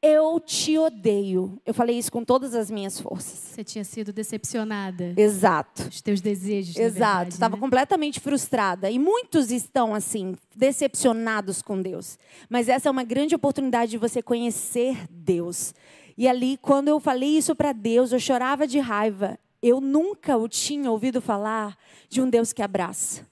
Eu 0.01 0.39
te 0.39 0.77
odeio. 0.77 1.61
Eu 1.65 1.73
falei 1.73 1.97
isso 1.97 2.11
com 2.11 2.23
todas 2.25 2.53
as 2.53 2.69
minhas 2.69 2.99
forças. 2.99 3.39
Você 3.39 3.63
tinha 3.63 3.83
sido 3.83 4.11
decepcionada. 4.11 5.13
Exato. 5.15 5.87
Os 5.87 6.01
teus 6.01 6.19
desejos. 6.19 6.75
Exato. 6.75 7.29
Estava 7.29 7.55
né? 7.55 7.61
completamente 7.61 8.19
frustrada. 8.19 8.89
E 8.89 8.99
muitos 8.99 9.51
estão 9.51 9.95
assim, 9.95 10.35
decepcionados 10.55 11.61
com 11.61 11.81
Deus. 11.81 12.17
Mas 12.49 12.67
essa 12.67 12.89
é 12.89 12.91
uma 12.91 13.03
grande 13.03 13.33
oportunidade 13.33 13.91
de 13.91 13.97
você 13.97 14.21
conhecer 14.21 15.07
Deus. 15.09 15.73
E 16.17 16.27
ali, 16.27 16.57
quando 16.57 16.89
eu 16.89 16.99
falei 16.99 17.37
isso 17.37 17.55
para 17.55 17.71
Deus, 17.71 18.11
eu 18.11 18.19
chorava 18.19 18.67
de 18.67 18.79
raiva. 18.79 19.39
Eu 19.61 19.79
nunca 19.79 20.37
o 20.37 20.47
tinha 20.49 20.91
ouvido 20.91 21.21
falar 21.21 21.77
de 22.09 22.21
um 22.21 22.29
Deus 22.29 22.51
que 22.51 22.61
abraça. 22.61 23.25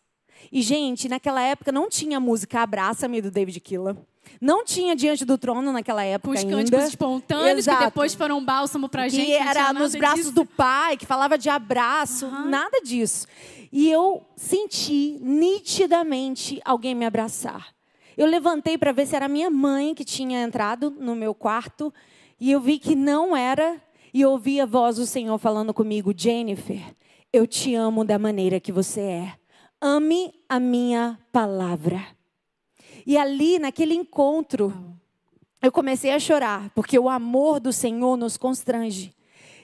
E, 0.51 0.61
gente, 0.61 1.09
naquela 1.09 1.41
época 1.41 1.71
não 1.71 1.89
tinha 1.89 2.19
música 2.19 2.61
Abraça-me 2.61 3.21
do 3.21 3.29
David 3.29 3.59
Killa. 3.59 3.97
Não 4.39 4.63
tinha 4.63 4.95
Diante 4.95 5.25
do 5.25 5.37
Trono 5.37 5.71
naquela 5.71 6.03
época 6.03 6.35
Os 6.35 6.39
ainda. 6.41 6.55
cânticos 6.55 6.83
espontâneos, 6.85 7.59
Exato. 7.59 7.77
que 7.79 7.85
depois 7.85 8.13
foram 8.13 8.37
um 8.37 8.45
bálsamo 8.45 8.87
pra 8.87 9.07
gente. 9.09 9.25
que 9.25 9.31
não 9.31 9.37
tinha 9.39 9.49
era 9.49 9.73
nos 9.73 9.95
braços 9.95 10.19
disso. 10.19 10.31
do 10.31 10.45
pai, 10.45 10.97
que 10.97 11.05
falava 11.05 11.37
de 11.37 11.49
abraço, 11.49 12.27
nada 12.45 12.79
disso. 12.83 13.27
E 13.71 13.89
eu 13.89 14.23
senti 14.35 15.17
nitidamente 15.21 16.61
alguém 16.65 16.93
me 16.93 17.05
abraçar. 17.05 17.67
Eu 18.17 18.27
levantei 18.27 18.77
para 18.77 18.91
ver 18.91 19.05
se 19.07 19.15
era 19.15 19.27
minha 19.27 19.49
mãe 19.49 19.95
que 19.95 20.03
tinha 20.03 20.41
entrado 20.43 20.91
no 20.91 21.15
meu 21.15 21.33
quarto 21.33 21.93
e 22.39 22.51
eu 22.51 22.59
vi 22.59 22.77
que 22.77 22.95
não 22.95 23.35
era 23.35 23.81
e 24.13 24.25
ouvi 24.25 24.59
a 24.59 24.65
voz 24.65 24.97
do 24.97 25.05
Senhor 25.05 25.37
falando 25.37 25.73
comigo, 25.73 26.13
Jennifer, 26.15 26.81
eu 27.31 27.47
te 27.47 27.73
amo 27.73 28.03
da 28.03 28.19
maneira 28.19 28.59
que 28.59 28.71
você 28.71 28.99
é. 29.01 29.33
Ame 29.79 30.33
a 30.49 30.59
minha 30.59 31.17
palavra. 31.31 32.05
E 33.05 33.17
ali, 33.17 33.59
naquele 33.59 33.93
encontro, 33.93 34.73
eu 35.61 35.71
comecei 35.71 36.11
a 36.11 36.19
chorar, 36.19 36.69
porque 36.73 36.97
o 36.97 37.09
amor 37.09 37.59
do 37.59 37.71
Senhor 37.71 38.17
nos 38.17 38.37
constrange. 38.37 39.13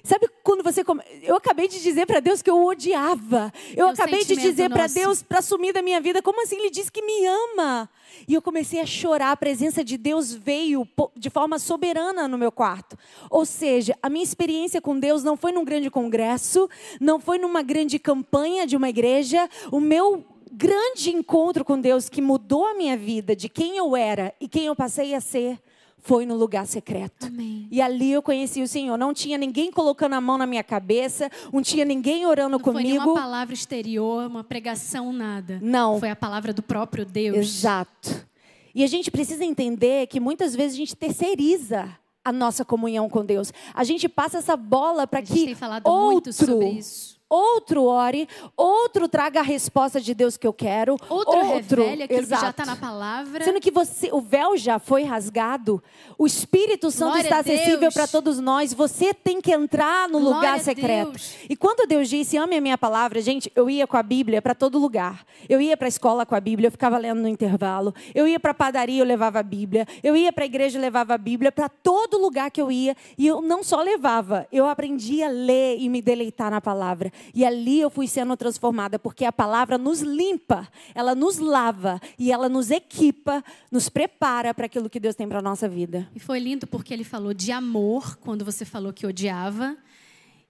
Sabe 0.08 0.30
quando 0.42 0.64
você. 0.64 0.86
Come... 0.86 1.02
Eu 1.22 1.36
acabei 1.36 1.68
de 1.68 1.82
dizer 1.82 2.06
para 2.06 2.22
Deus 2.22 2.42
que 2.42 2.50
eu 2.50 2.64
odiava. 2.66 3.52
Eu 3.76 3.88
É 3.88 3.92
acabei 3.92 4.24
de 4.24 4.38
dizer 4.38 4.70
para. 4.70 4.88
Deus, 4.88 5.22
para 5.22 5.42
sumir 5.42 5.74
da 5.74 5.82
minha 5.82 6.00
vida, 6.00 6.22
como 6.22 6.42
assim? 6.42 6.56
Ele 6.56 6.70
disse 6.70 6.90
que 6.90 7.02
me 7.02 7.26
ama. 7.26 7.90
E 8.26 8.34
eu 8.34 8.42
comecei 8.42 8.80
a 8.80 8.86
chorar. 8.86 9.32
A 9.32 9.38
presença 9.38 9.84
de 9.84 9.98
Deus 9.98 10.34
veio 10.34 10.88
de 11.16 11.30
forma 11.30 11.60
soberana 11.60 12.26
no 12.26 12.38
meu 12.38 12.54
quarto. 12.54 12.98
Ou 13.30 13.46
seja, 13.46 13.98
a 14.02 14.10
minha 14.10 14.24
experiência 14.24 14.80
com 14.80 14.98
Deus 14.98 15.26
não 15.26 15.36
foi 15.36 15.52
num 15.52 15.66
grande 15.66 15.90
congresso, 15.90 16.70
não 17.02 17.20
foi 17.20 17.38
numa 17.38 17.62
grande 17.62 18.00
campanha 18.00 18.66
de 18.66 18.78
uma 18.78 18.88
igreja. 18.88 19.50
O 19.72 19.82
meu 19.82 20.24
grande 20.52 21.10
encontro 21.12 21.64
com 21.66 21.80
Deus 21.80 22.10
que 22.10 22.22
mudou 22.22 22.66
a 22.66 22.74
minha 22.76 22.98
vida, 22.98 23.36
de 23.36 23.50
quem 23.50 23.78
eu 23.78 23.96
era 23.96 24.34
e 24.40 24.48
quem 24.48 24.66
eu 24.66 24.76
passei 24.76 25.14
a 25.14 25.22
ser, 25.22 25.60
foi 26.00 26.26
no 26.26 26.36
lugar 26.36 26.66
secreto. 26.66 27.28
Amém. 27.28 27.68
E 27.70 27.82
ali 27.82 28.12
eu 28.12 28.22
conheci 28.22 28.62
o 28.62 28.68
Senhor. 28.68 28.98
Não 28.98 29.14
tinha 29.14 29.38
ninguém 29.38 29.72
colocando 29.72 30.14
a 30.14 30.22
mão 30.22 30.38
na 30.38 30.46
minha 30.46 30.64
cabeça, 30.64 31.30
não 31.52 31.62
tinha 31.62 31.84
ninguém 31.84 32.26
orando 32.26 32.58
Não 32.58 32.60
foi 32.64 32.84
nenhuma 32.84 33.04
comigo. 33.04 33.20
palavra 33.20 33.54
exterior, 33.54 34.28
uma 34.28 34.44
pregação, 34.44 35.12
nada. 35.12 35.60
Não. 35.62 36.00
Foi 36.00 36.10
a 36.10 36.16
palavra 36.16 36.54
do 36.54 36.62
próprio 36.62 37.06
Deus. 37.06 37.38
Exato. 37.38 38.26
E 38.74 38.84
a 38.84 38.88
gente 38.88 39.10
precisa 39.10 39.44
entender 39.44 40.08
que 40.08 40.20
muitas 40.20 40.56
vezes 40.56 40.76
a 40.76 40.78
gente 40.78 40.96
terceiriza 40.96 41.90
a 42.24 42.32
nossa 42.32 42.64
comunhão 42.64 43.10
com 43.10 43.26
Deus. 43.26 43.52
A 43.74 43.84
gente 43.84 44.08
passa 44.08 44.38
essa 44.38 44.56
bola 44.56 45.08
para 45.08 45.22
que 45.22 45.46
tem 45.46 45.56
falado 45.56 45.88
outro, 45.88 46.12
muito 46.12 46.34
sobre 46.34 46.70
isso. 46.70 47.17
Outro 47.30 47.84
ore, 47.86 48.28
outro 48.56 49.08
traga 49.08 49.40
a 49.40 49.44
resposta 49.44 50.00
de 50.00 50.14
Deus 50.14 50.38
que 50.38 50.48
eu 50.48 50.54
quero, 50.54 50.98
Outro, 51.10 51.38
outro 51.38 51.84
revele 51.84 52.04
aquilo 52.04 52.24
que 52.24 52.30
já 52.30 52.38
Exato. 52.38 52.62
está 52.62 52.66
na 52.66 52.76
palavra. 52.76 53.44
Sendo 53.44 53.60
que 53.60 53.72
você, 53.72 54.10
o 54.12 54.22
véu 54.22 54.58
já 54.58 54.80
foi 54.80 55.04
rasgado, 55.04 55.84
o 56.18 56.26
Espírito 56.26 56.90
Santo 56.90 57.12
Glória 57.12 57.24
está 57.24 57.40
acessível 57.40 57.92
para 57.92 58.08
todos 58.08 58.40
nós. 58.40 58.74
Você 58.74 59.14
tem 59.14 59.42
que 59.42 59.52
entrar 59.52 60.08
no 60.08 60.20
Glória 60.20 60.36
lugar 60.36 60.60
secreto. 60.60 61.12
Deus. 61.12 61.36
E 61.50 61.56
quando 61.56 61.88
Deus 61.88 62.10
disse, 62.10 62.38
ame 62.38 62.58
a 62.58 62.62
minha 62.62 62.78
palavra, 62.78 63.22
gente, 63.22 63.52
eu 63.56 63.70
ia 63.70 63.86
com 63.86 63.98
a 63.98 64.04
Bíblia 64.04 64.42
para 64.42 64.56
todo 64.56 64.78
lugar. 64.78 65.26
Eu 65.50 65.60
ia 65.62 65.76
para 65.76 65.88
a 65.88 65.90
escola 65.90 66.26
com 66.26 66.36
a 66.36 66.40
Bíblia, 66.40 66.68
eu 66.68 66.72
ficava 66.72 66.98
lendo 66.98 67.22
no 67.22 67.28
intervalo. 67.28 67.94
Eu 68.16 68.28
ia 68.28 68.40
para 68.40 68.52
a 68.52 68.54
padaria, 68.54 69.02
eu 69.02 69.06
levava 69.06 69.40
a 69.40 69.44
Bíblia. 69.44 69.86
Eu 70.04 70.16
ia 70.16 70.32
para 70.32 70.44
a 70.44 70.48
igreja, 70.48 70.78
eu 70.78 70.82
levava 70.82 71.14
a 71.14 71.18
Bíblia. 71.18 71.52
Para 71.52 71.70
todo 71.70 72.18
lugar 72.18 72.50
que 72.52 72.62
eu 72.62 72.72
ia. 72.72 72.96
E 73.18 73.28
eu 73.28 73.42
não 73.42 73.64
só 73.64 73.82
levava, 73.82 74.48
eu 74.52 74.66
aprendi 74.66 75.22
a 75.24 75.30
ler 75.30 75.78
e 75.80 75.90
me 75.90 76.02
deleitar 76.02 76.50
na 76.50 76.62
palavra. 76.62 77.12
E 77.34 77.46
ali 77.46 77.80
eu 77.80 77.90
fui 77.90 78.08
sendo 78.08 78.36
transformada, 78.36 78.98
porque 78.98 79.26
a 79.26 79.32
palavra 79.32 79.78
nos 79.78 80.02
limpa, 80.02 80.68
ela 80.94 81.14
nos 81.14 81.38
lava 81.38 82.00
e 82.18 82.32
ela 82.32 82.50
nos 82.50 82.72
equipa, 82.72 83.44
nos 83.72 83.90
prepara 83.90 84.54
para 84.54 84.66
aquilo 84.66 84.90
que 84.90 85.00
Deus 85.00 85.16
tem 85.16 85.28
para 85.28 85.40
a 85.40 85.42
nossa 85.42 85.68
vida. 85.68 86.10
E 86.16 86.20
foi 86.20 86.40
lindo 86.40 86.68
porque 86.68 86.94
ele 86.94 87.04
falou 87.04 87.34
de 87.34 87.52
amor 87.52 88.18
quando 88.18 88.44
você 88.44 88.66
falou 88.66 88.94
que 88.94 89.06
odiava. 89.06 89.78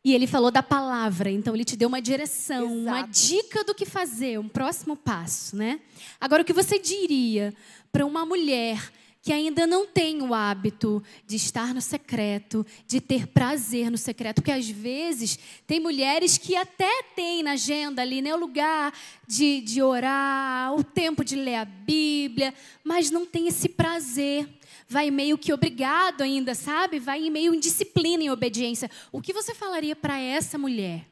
E 0.03 0.13
ele 0.13 0.25
falou 0.25 0.49
da 0.49 0.63
palavra, 0.63 1.29
então 1.29 1.53
ele 1.53 1.65
te 1.65 1.75
deu 1.75 1.89
uma 1.89 2.01
direção, 2.01 2.65
uma 2.65 2.99
Exato. 2.99 3.11
dica 3.11 3.63
do 3.65 3.75
que 3.75 3.85
fazer, 3.85 4.39
um 4.39 4.47
próximo 4.47 4.95
passo, 4.95 5.57
né? 5.57 5.81
Agora, 6.17 6.43
o 6.43 6.45
que 6.45 6.53
você 6.53 6.79
diria 6.79 7.53
para 7.91 8.05
uma 8.05 8.25
mulher 8.25 8.89
que 9.27 9.33
ainda 9.33 9.67
não 9.67 9.85
tem 9.85 10.21
o 10.21 10.33
hábito 10.33 11.03
de 11.25 11.35
estar 11.35 11.73
no 11.73 11.81
secreto, 11.81 12.65
de 12.87 13.01
ter 13.01 13.27
prazer 13.27 13.91
no 13.91 13.97
secreto? 13.97 14.35
Porque 14.35 14.53
às 14.53 14.69
vezes 14.69 15.37
tem 15.67 15.81
mulheres 15.81 16.37
que 16.37 16.55
até 16.55 17.03
têm 17.13 17.43
na 17.43 17.51
agenda 17.51 18.01
ali, 18.01 18.21
né, 18.21 18.33
o 18.33 18.39
lugar 18.39 18.93
de, 19.27 19.59
de 19.59 19.81
orar, 19.81 20.73
o 20.73 20.81
tempo 20.81 21.25
de 21.25 21.35
ler 21.35 21.55
a 21.55 21.65
Bíblia, 21.65 22.53
mas 22.85 23.11
não 23.11 23.25
tem 23.25 23.49
esse 23.49 23.67
prazer 23.67 24.47
vai 24.87 25.11
meio 25.11 25.37
que 25.37 25.51
obrigado 25.51 26.21
ainda, 26.21 26.55
sabe? 26.55 26.97
Vai 26.97 27.25
em 27.25 27.29
meio 27.29 27.53
em 27.53 27.59
disciplina, 27.59 28.23
em 28.23 28.29
obediência. 28.29 28.89
O 29.11 29.21
que 29.21 29.33
você 29.33 29.53
falaria 29.53 29.93
para 29.93 30.17
essa 30.17 30.57
mulher? 30.57 31.05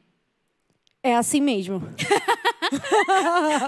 É 1.02 1.14
assim 1.14 1.42
mesmo. 1.42 1.82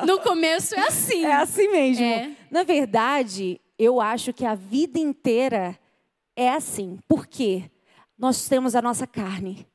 No 0.05 0.19
começo 0.21 0.75
é 0.75 0.81
assim. 0.81 1.25
É 1.25 1.35
assim 1.35 1.69
mesmo. 1.69 2.05
É. 2.05 2.33
Na 2.51 2.65
verdade, 2.65 3.61
eu 3.79 4.01
acho 4.01 4.33
que 4.33 4.45
a 4.45 4.55
vida 4.55 4.99
inteira 4.99 5.79
é 6.35 6.51
assim. 6.51 6.99
Por 7.07 7.27
quê? 7.27 7.71
Nós 8.19 8.49
temos 8.49 8.75
a 8.75 8.83
nossa 8.83 9.07
carne. 9.07 9.67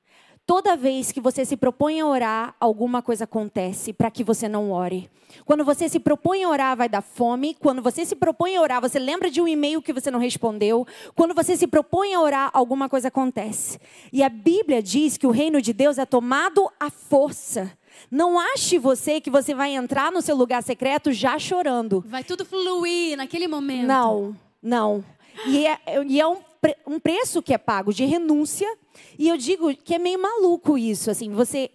Toda 0.45 0.75
vez 0.75 1.09
que 1.13 1.21
você 1.21 1.45
se 1.45 1.55
propõe 1.55 2.01
a 2.01 2.05
orar, 2.05 2.55
alguma 2.59 3.01
coisa 3.01 3.23
acontece 3.23 3.93
para 3.93 4.11
que 4.11 4.25
você 4.25 4.49
não 4.49 4.71
ore. 4.71 5.09
Quando 5.45 5.63
você 5.63 5.87
se 5.87 6.01
propõe 6.01 6.43
a 6.43 6.49
orar, 6.49 6.75
vai 6.75 6.89
dar 6.89 7.01
fome. 7.01 7.55
Quando 7.55 7.81
você 7.81 8.05
se 8.05 8.13
propõe 8.13 8.57
a 8.57 8.61
orar, 8.61 8.81
você 8.81 8.99
lembra 8.99 9.31
de 9.31 9.39
um 9.39 9.47
e-mail 9.47 9.81
que 9.81 9.93
você 9.93 10.11
não 10.11 10.19
respondeu. 10.19 10.85
Quando 11.15 11.33
você 11.33 11.55
se 11.55 11.65
propõe 11.65 12.13
a 12.13 12.19
orar, 12.19 12.51
alguma 12.53 12.89
coisa 12.89 13.07
acontece. 13.07 13.79
E 14.11 14.21
a 14.21 14.27
Bíblia 14.27 14.83
diz 14.83 15.15
que 15.15 15.25
o 15.25 15.31
reino 15.31 15.61
de 15.61 15.71
Deus 15.71 15.97
é 15.97 16.05
tomado 16.05 16.69
à 16.77 16.89
força. 16.89 17.71
Não 18.11 18.39
ache 18.39 18.77
você 18.77 19.19
que 19.21 19.29
você 19.29 19.53
vai 19.53 19.71
entrar 19.75 20.11
no 20.11 20.21
seu 20.21 20.35
lugar 20.35 20.61
secreto 20.63 21.11
já 21.11 21.37
chorando. 21.39 22.03
Vai 22.07 22.23
tudo 22.23 22.45
fluir 22.45 23.17
naquele 23.17 23.47
momento. 23.47 23.87
Não, 23.87 24.35
não. 24.61 25.03
E 25.47 25.65
é, 25.65 25.79
e 26.07 26.19
é 26.21 26.27
um, 26.27 26.37
pre- 26.61 26.77
um 26.85 26.99
preço 26.99 27.41
que 27.41 27.53
é 27.53 27.57
pago 27.57 27.93
de 27.93 28.05
renúncia. 28.05 28.71
E 29.17 29.27
eu 29.27 29.37
digo 29.37 29.75
que 29.75 29.95
é 29.95 29.99
meio 29.99 30.21
maluco 30.21 30.77
isso, 30.77 31.09
assim, 31.09 31.31
você 31.31 31.71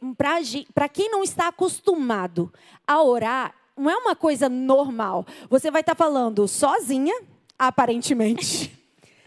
para 0.74 0.88
quem 0.88 1.11
não 1.11 1.22
está 1.24 1.48
acostumado 1.48 2.52
a 2.87 3.02
orar, 3.02 3.54
não 3.76 3.90
é 3.90 3.96
uma 3.96 4.14
coisa 4.14 4.48
normal. 4.48 5.26
Você 5.50 5.70
vai 5.70 5.81
estar 5.81 5.94
falando 5.96 6.46
sozinha, 6.46 7.14
aparentemente. 7.59 8.72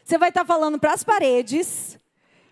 Você 0.04 0.18
vai 0.18 0.28
estar 0.30 0.44
falando 0.44 0.78
para 0.78 0.92
as 0.94 1.06
paredes. 1.06 1.98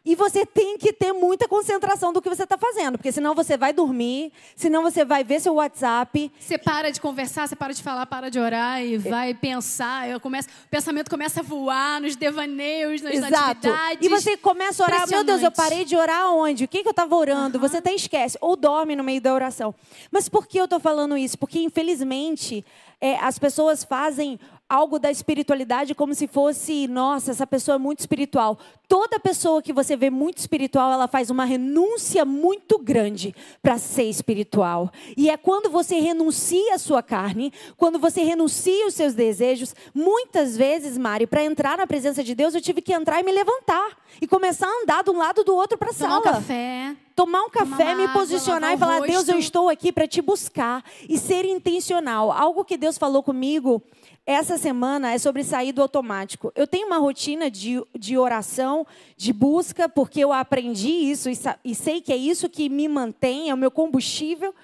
E 0.06 0.16
você 0.16 0.46
tem 0.46 0.78
que 0.78 0.94
ter 0.94 1.12
muita 1.12 1.48
concentração 1.48 2.14
do 2.14 2.22
que 2.22 2.30
você 2.30 2.44
está 2.44 2.58
fazendo, 2.58 2.98
porque 2.98 3.12
senão 3.12 3.36
você 3.36 3.58
vai 3.58 3.74
dormir, 3.74 4.32
senão 4.56 4.82
você 4.82 5.04
vai 5.04 5.24
ver 5.24 5.42
seu 5.42 5.56
WhatsApp, 5.56 6.32
Você 6.40 6.58
para 6.58 6.90
de 6.90 7.02
conversar, 7.02 7.48
você 7.48 7.56
para 7.56 7.74
de 7.74 7.84
falar, 7.84 8.06
para 8.06 8.30
de 8.30 8.40
orar 8.40 8.84
e 8.84 8.98
vai 8.98 9.34
pensar. 9.34 10.10
Eu 10.10 10.20
começo, 10.20 10.48
o 10.48 10.70
pensamento 10.70 11.10
começa 11.10 11.42
a 11.42 11.44
voar 11.44 12.02
nos 12.02 12.16
devaneios, 12.16 13.02
nas 13.02 13.14
Exato. 13.14 13.36
atividades. 13.68 14.06
E 14.06 14.10
você 14.10 14.38
começa 14.38 14.84
a 14.84 14.88
orar, 14.88 15.10
meu 15.10 15.24
Deus, 15.24 15.44
eu 15.44 15.52
parei 15.52 15.84
de 15.84 15.96
orar 15.96 16.34
onde? 16.34 16.64
O 16.64 16.68
que, 16.68 16.82
que 16.82 16.88
eu 16.88 16.92
estava 16.92 17.16
orando? 17.16 17.60
Você 17.60 17.78
até 17.78 17.94
esquece, 17.94 18.38
ou 18.42 18.56
dorme 18.56 18.96
no 18.96 19.04
meio 19.04 19.22
da 19.22 19.34
oração. 19.34 19.76
Mas 20.10 20.30
por 20.30 20.48
que 20.48 20.60
eu 20.60 20.66
estou 20.66 20.80
falando 20.80 21.18
isso? 21.18 21.38
Porque, 21.38 21.60
infelizmente, 21.60 22.66
é, 23.02 23.16
as 23.18 23.40
pessoas 23.40 23.84
fazem 23.84 24.40
algo 24.70 25.00
da 25.00 25.10
espiritualidade 25.10 25.96
como 25.96 26.14
se 26.14 26.28
fosse, 26.28 26.88
nossa, 26.88 27.32
essa 27.32 27.48
pessoa 27.48 27.76
é 27.76 27.78
muito 27.80 28.00
espiritual. 28.00 28.60
Toda 28.88 29.20
pessoa 29.20 29.64
que 29.64 29.74
você 29.74 29.96
vê 29.96 30.12
muito 30.12 30.38
espiritual, 30.38 30.92
ela 30.92 31.08
faz 31.08 31.32
uma 31.32 31.44
renúncia 31.44 32.24
muito 32.24 32.78
grande 32.78 33.34
para 33.64 33.80
ser 33.80 34.04
espiritual. 34.04 34.92
E 35.18 35.30
é 35.30 35.38
quando 35.38 35.72
você 35.72 36.00
renuncia 36.00 36.76
a 36.76 36.78
sua 36.78 37.02
carne, 37.02 37.52
quando 37.78 37.98
você 37.98 38.22
renuncia 38.24 38.86
os 38.86 38.94
seus 38.94 39.16
desejos, 39.16 39.74
muitas 39.94 40.56
vezes, 40.56 40.98
Mari, 40.98 41.26
para 41.26 41.44
entrar 41.44 41.78
na 41.78 41.88
presença 41.88 42.24
de 42.24 42.36
Deus, 42.36 42.54
eu 42.54 42.62
tive 42.62 42.82
que 42.82 42.94
entrar 42.94 43.20
e 43.20 43.24
me 43.24 43.32
levantar 43.32 43.98
e 44.22 44.28
começar 44.28 44.68
a 44.68 44.84
andar 44.84 45.04
de 45.04 45.10
um 45.10 45.18
lado 45.18 45.44
do 45.44 45.56
outro 45.56 45.78
para 45.78 45.90
a 45.90 45.94
tomar 45.94 46.10
sala 46.10 46.20
um 46.20 46.34
café. 46.34 46.96
Tomar 47.20 47.44
um 47.44 47.50
café, 47.50 47.94
me 47.96 48.08
posicionar 48.14 48.74
e 48.74 48.78
falar: 48.78 49.02
Deus, 49.02 49.28
eu 49.28 49.38
estou 49.38 49.68
aqui 49.68 49.92
para 49.92 50.08
te 50.08 50.22
buscar 50.22 50.82
e 51.10 51.18
ser 51.18 51.44
intencional. 51.44 52.32
Algo 52.32 52.64
que 52.64 52.78
Deus 52.78 52.98
falou 52.98 53.22
comigo 53.22 53.84
essa 54.26 54.58
semana 54.58 55.12
é 55.12 55.18
sobre 55.18 55.44
sair 55.44 55.74
do 55.74 55.82
automático. 55.82 56.50
Eu 56.56 56.66
tenho 56.66 56.88
uma 56.88 56.98
rotina 56.98 57.52
de, 57.52 57.84
de 57.98 58.18
oração, 58.18 58.88
de 59.18 59.34
busca, 59.34 59.90
porque 59.90 60.22
eu 60.22 60.32
aprendi 60.32 60.88
isso 60.88 61.30
e, 61.30 61.38
e 61.66 61.76
sei 61.76 62.00
que 62.00 62.14
é 62.14 62.16
isso 62.16 62.48
que 62.48 62.70
me 62.70 62.88
mantém, 62.88 63.50
é 63.50 63.54
o 63.54 63.58
meu 63.58 63.72
combustível. 63.72 64.56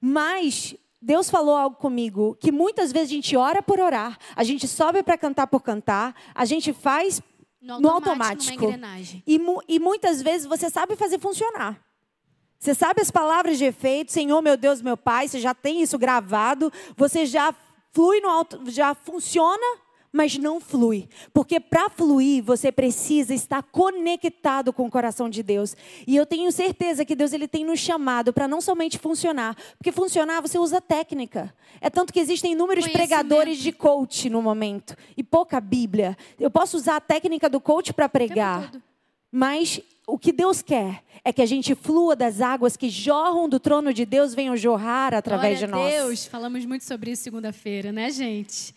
Mas 0.00 0.74
Deus 1.00 1.30
falou 1.30 1.54
algo 1.54 1.76
comigo 1.76 2.36
que 2.40 2.50
muitas 2.50 2.90
vezes 2.90 3.10
a 3.10 3.14
gente 3.14 3.36
ora 3.36 3.62
por 3.62 3.78
orar, 3.78 4.18
a 4.34 4.42
gente 4.42 4.66
sobe 4.66 5.00
para 5.04 5.16
cantar 5.16 5.46
por 5.46 5.60
cantar, 5.60 6.12
a 6.34 6.44
gente 6.44 6.72
faz 6.72 7.22
No 7.64 7.80
no 7.80 7.88
automático, 7.90 8.22
automático. 8.52 8.62
numa 8.62 8.74
engrenagem. 8.74 9.22
E, 9.26 9.38
mu- 9.38 9.62
e 9.66 9.78
muitas 9.80 10.20
vezes 10.20 10.46
você 10.46 10.68
sabe 10.68 10.94
fazer 10.96 11.18
funcionar. 11.18 11.80
Você 12.58 12.74
sabe 12.74 13.00
as 13.00 13.10
palavras 13.10 13.58
de 13.58 13.64
efeito, 13.64 14.12
Senhor, 14.12 14.40
meu 14.42 14.56
Deus, 14.56 14.80
meu 14.82 14.96
Pai, 14.96 15.28
você 15.28 15.38
já 15.40 15.54
tem 15.54 15.82
isso 15.82 15.98
gravado, 15.98 16.72
você 16.96 17.26
já 17.26 17.54
flui 17.92 18.20
no 18.20 18.28
alto, 18.28 18.60
já 18.70 18.94
funciona, 18.94 19.64
mas 20.14 20.38
não 20.38 20.60
flui. 20.60 21.08
Porque 21.32 21.58
para 21.58 21.90
fluir, 21.90 22.44
você 22.44 22.70
precisa 22.70 23.34
estar 23.34 23.64
conectado 23.64 24.72
com 24.72 24.86
o 24.86 24.90
coração 24.90 25.28
de 25.28 25.42
Deus. 25.42 25.76
E 26.06 26.14
eu 26.14 26.24
tenho 26.24 26.52
certeza 26.52 27.04
que 27.04 27.16
Deus 27.16 27.32
ele 27.32 27.48
tem 27.48 27.64
nos 27.64 27.80
chamado 27.80 28.32
para 28.32 28.46
não 28.46 28.60
somente 28.60 28.96
funcionar, 28.96 29.56
porque 29.76 29.90
funcionar 29.90 30.40
você 30.40 30.56
usa 30.56 30.80
técnica. 30.80 31.52
É 31.80 31.90
tanto 31.90 32.12
que 32.12 32.20
existem 32.20 32.52
inúmeros 32.52 32.86
pregadores 32.86 33.58
de 33.58 33.72
coach 33.72 34.30
no 34.30 34.40
momento 34.40 34.96
e 35.16 35.24
pouca 35.24 35.60
Bíblia. 35.60 36.16
Eu 36.38 36.50
posso 36.50 36.76
usar 36.76 36.94
a 36.94 37.00
técnica 37.00 37.48
do 37.48 37.60
coach 37.60 37.92
para 37.92 38.08
pregar, 38.08 38.70
mas 39.32 39.80
o 40.06 40.16
que 40.16 40.30
Deus 40.30 40.62
quer 40.62 41.02
é 41.24 41.32
que 41.32 41.42
a 41.42 41.46
gente 41.46 41.74
flua 41.74 42.14
das 42.14 42.40
águas 42.40 42.76
que 42.76 42.88
jorram 42.88 43.48
do 43.48 43.58
trono 43.58 43.92
de 43.92 44.06
Deus, 44.06 44.32
venham 44.32 44.56
jorrar 44.56 45.12
através 45.12 45.58
Glória 45.58 45.66
de 45.66 45.72
nós. 45.72 45.92
Deus, 45.92 46.26
falamos 46.26 46.64
muito 46.64 46.84
sobre 46.84 47.10
isso 47.10 47.24
segunda-feira, 47.24 47.90
né, 47.90 48.10
gente? 48.12 48.72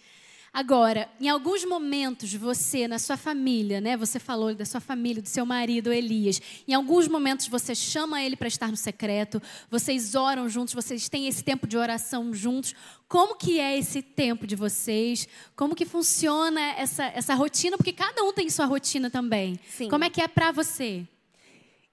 Agora, 0.58 1.08
em 1.22 1.30
alguns 1.30 1.64
momentos, 1.64 2.34
você, 2.34 2.88
na 2.88 2.98
sua 2.98 3.16
família, 3.16 3.80
né? 3.80 3.96
Você 3.96 4.18
falou 4.18 4.56
da 4.56 4.66
sua 4.66 4.82
família, 4.82 5.22
do 5.22 5.30
seu 5.30 5.46
marido, 5.46 5.94
Elias. 5.94 6.42
Em 6.68 6.74
alguns 6.74 7.08
momentos, 7.08 7.48
você 7.48 7.76
chama 7.76 8.24
ele 8.24 8.36
para 8.36 8.48
estar 8.48 8.72
no 8.72 8.76
secreto, 8.76 9.40
vocês 9.70 10.16
oram 10.16 10.50
juntos, 10.50 10.74
vocês 10.74 11.08
têm 11.08 11.28
esse 11.28 11.44
tempo 11.44 11.68
de 11.68 11.78
oração 11.78 12.34
juntos. 12.34 12.74
Como 13.08 13.36
que 13.36 13.60
é 13.60 13.78
esse 13.78 14.02
tempo 14.02 14.48
de 14.48 14.56
vocês? 14.56 15.28
Como 15.56 15.76
que 15.76 15.86
funciona 15.86 16.60
essa, 16.72 17.04
essa 17.06 17.36
rotina? 17.36 17.78
Porque 17.78 17.94
cada 17.94 18.24
um 18.24 18.34
tem 18.34 18.50
sua 18.50 18.66
rotina 18.66 19.12
também. 19.12 19.60
Sim. 19.70 19.90
Como 19.90 20.06
é 20.06 20.10
que 20.10 20.24
é 20.24 20.28
para 20.28 20.52
você? 20.52 21.06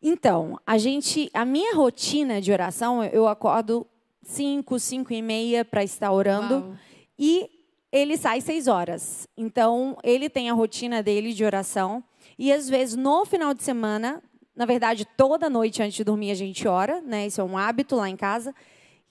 Então, 0.01 0.59
a 0.67 0.79
gente, 0.79 1.29
a 1.35 1.45
minha 1.45 1.75
rotina 1.75 2.41
de 2.41 2.51
oração, 2.51 3.05
eu 3.05 3.29
acordo 3.29 3.87
5, 4.23 4.79
5 4.79 5.13
e 5.13 5.21
meia 5.21 5.67
para 5.67 5.85
estar 5.85 6.11
orando. 6.11 6.55
Uau. 6.55 6.79
E 7.19 7.54
ele 7.95 8.17
sai 8.17 8.41
seis 8.41 8.67
horas. 8.67 9.29
Então, 9.37 9.97
ele 10.03 10.29
tem 10.29 10.51
a 10.51 10.53
rotina 10.53 11.01
dele 11.01 11.33
de 11.33 11.45
oração. 11.45 12.03
E 12.37 12.53
às 12.53 12.69
vezes, 12.69 12.97
no 12.97 13.25
final 13.25 13.55
de 13.55 13.63
semana, 13.63 14.21
na 14.57 14.67
verdade, 14.67 15.07
toda 15.17 15.49
noite 15.49 15.81
antes 15.81 15.95
de 15.95 16.03
dormir, 16.03 16.33
a 16.33 16.35
gente 16.35 16.67
ora, 16.67 17.01
né? 17.01 17.29
Isso 17.29 17.41
é 17.41 17.45
um 17.45 17.57
hábito 17.57 17.95
lá 17.95 18.11
em 18.11 18.17
casa. 18.17 18.53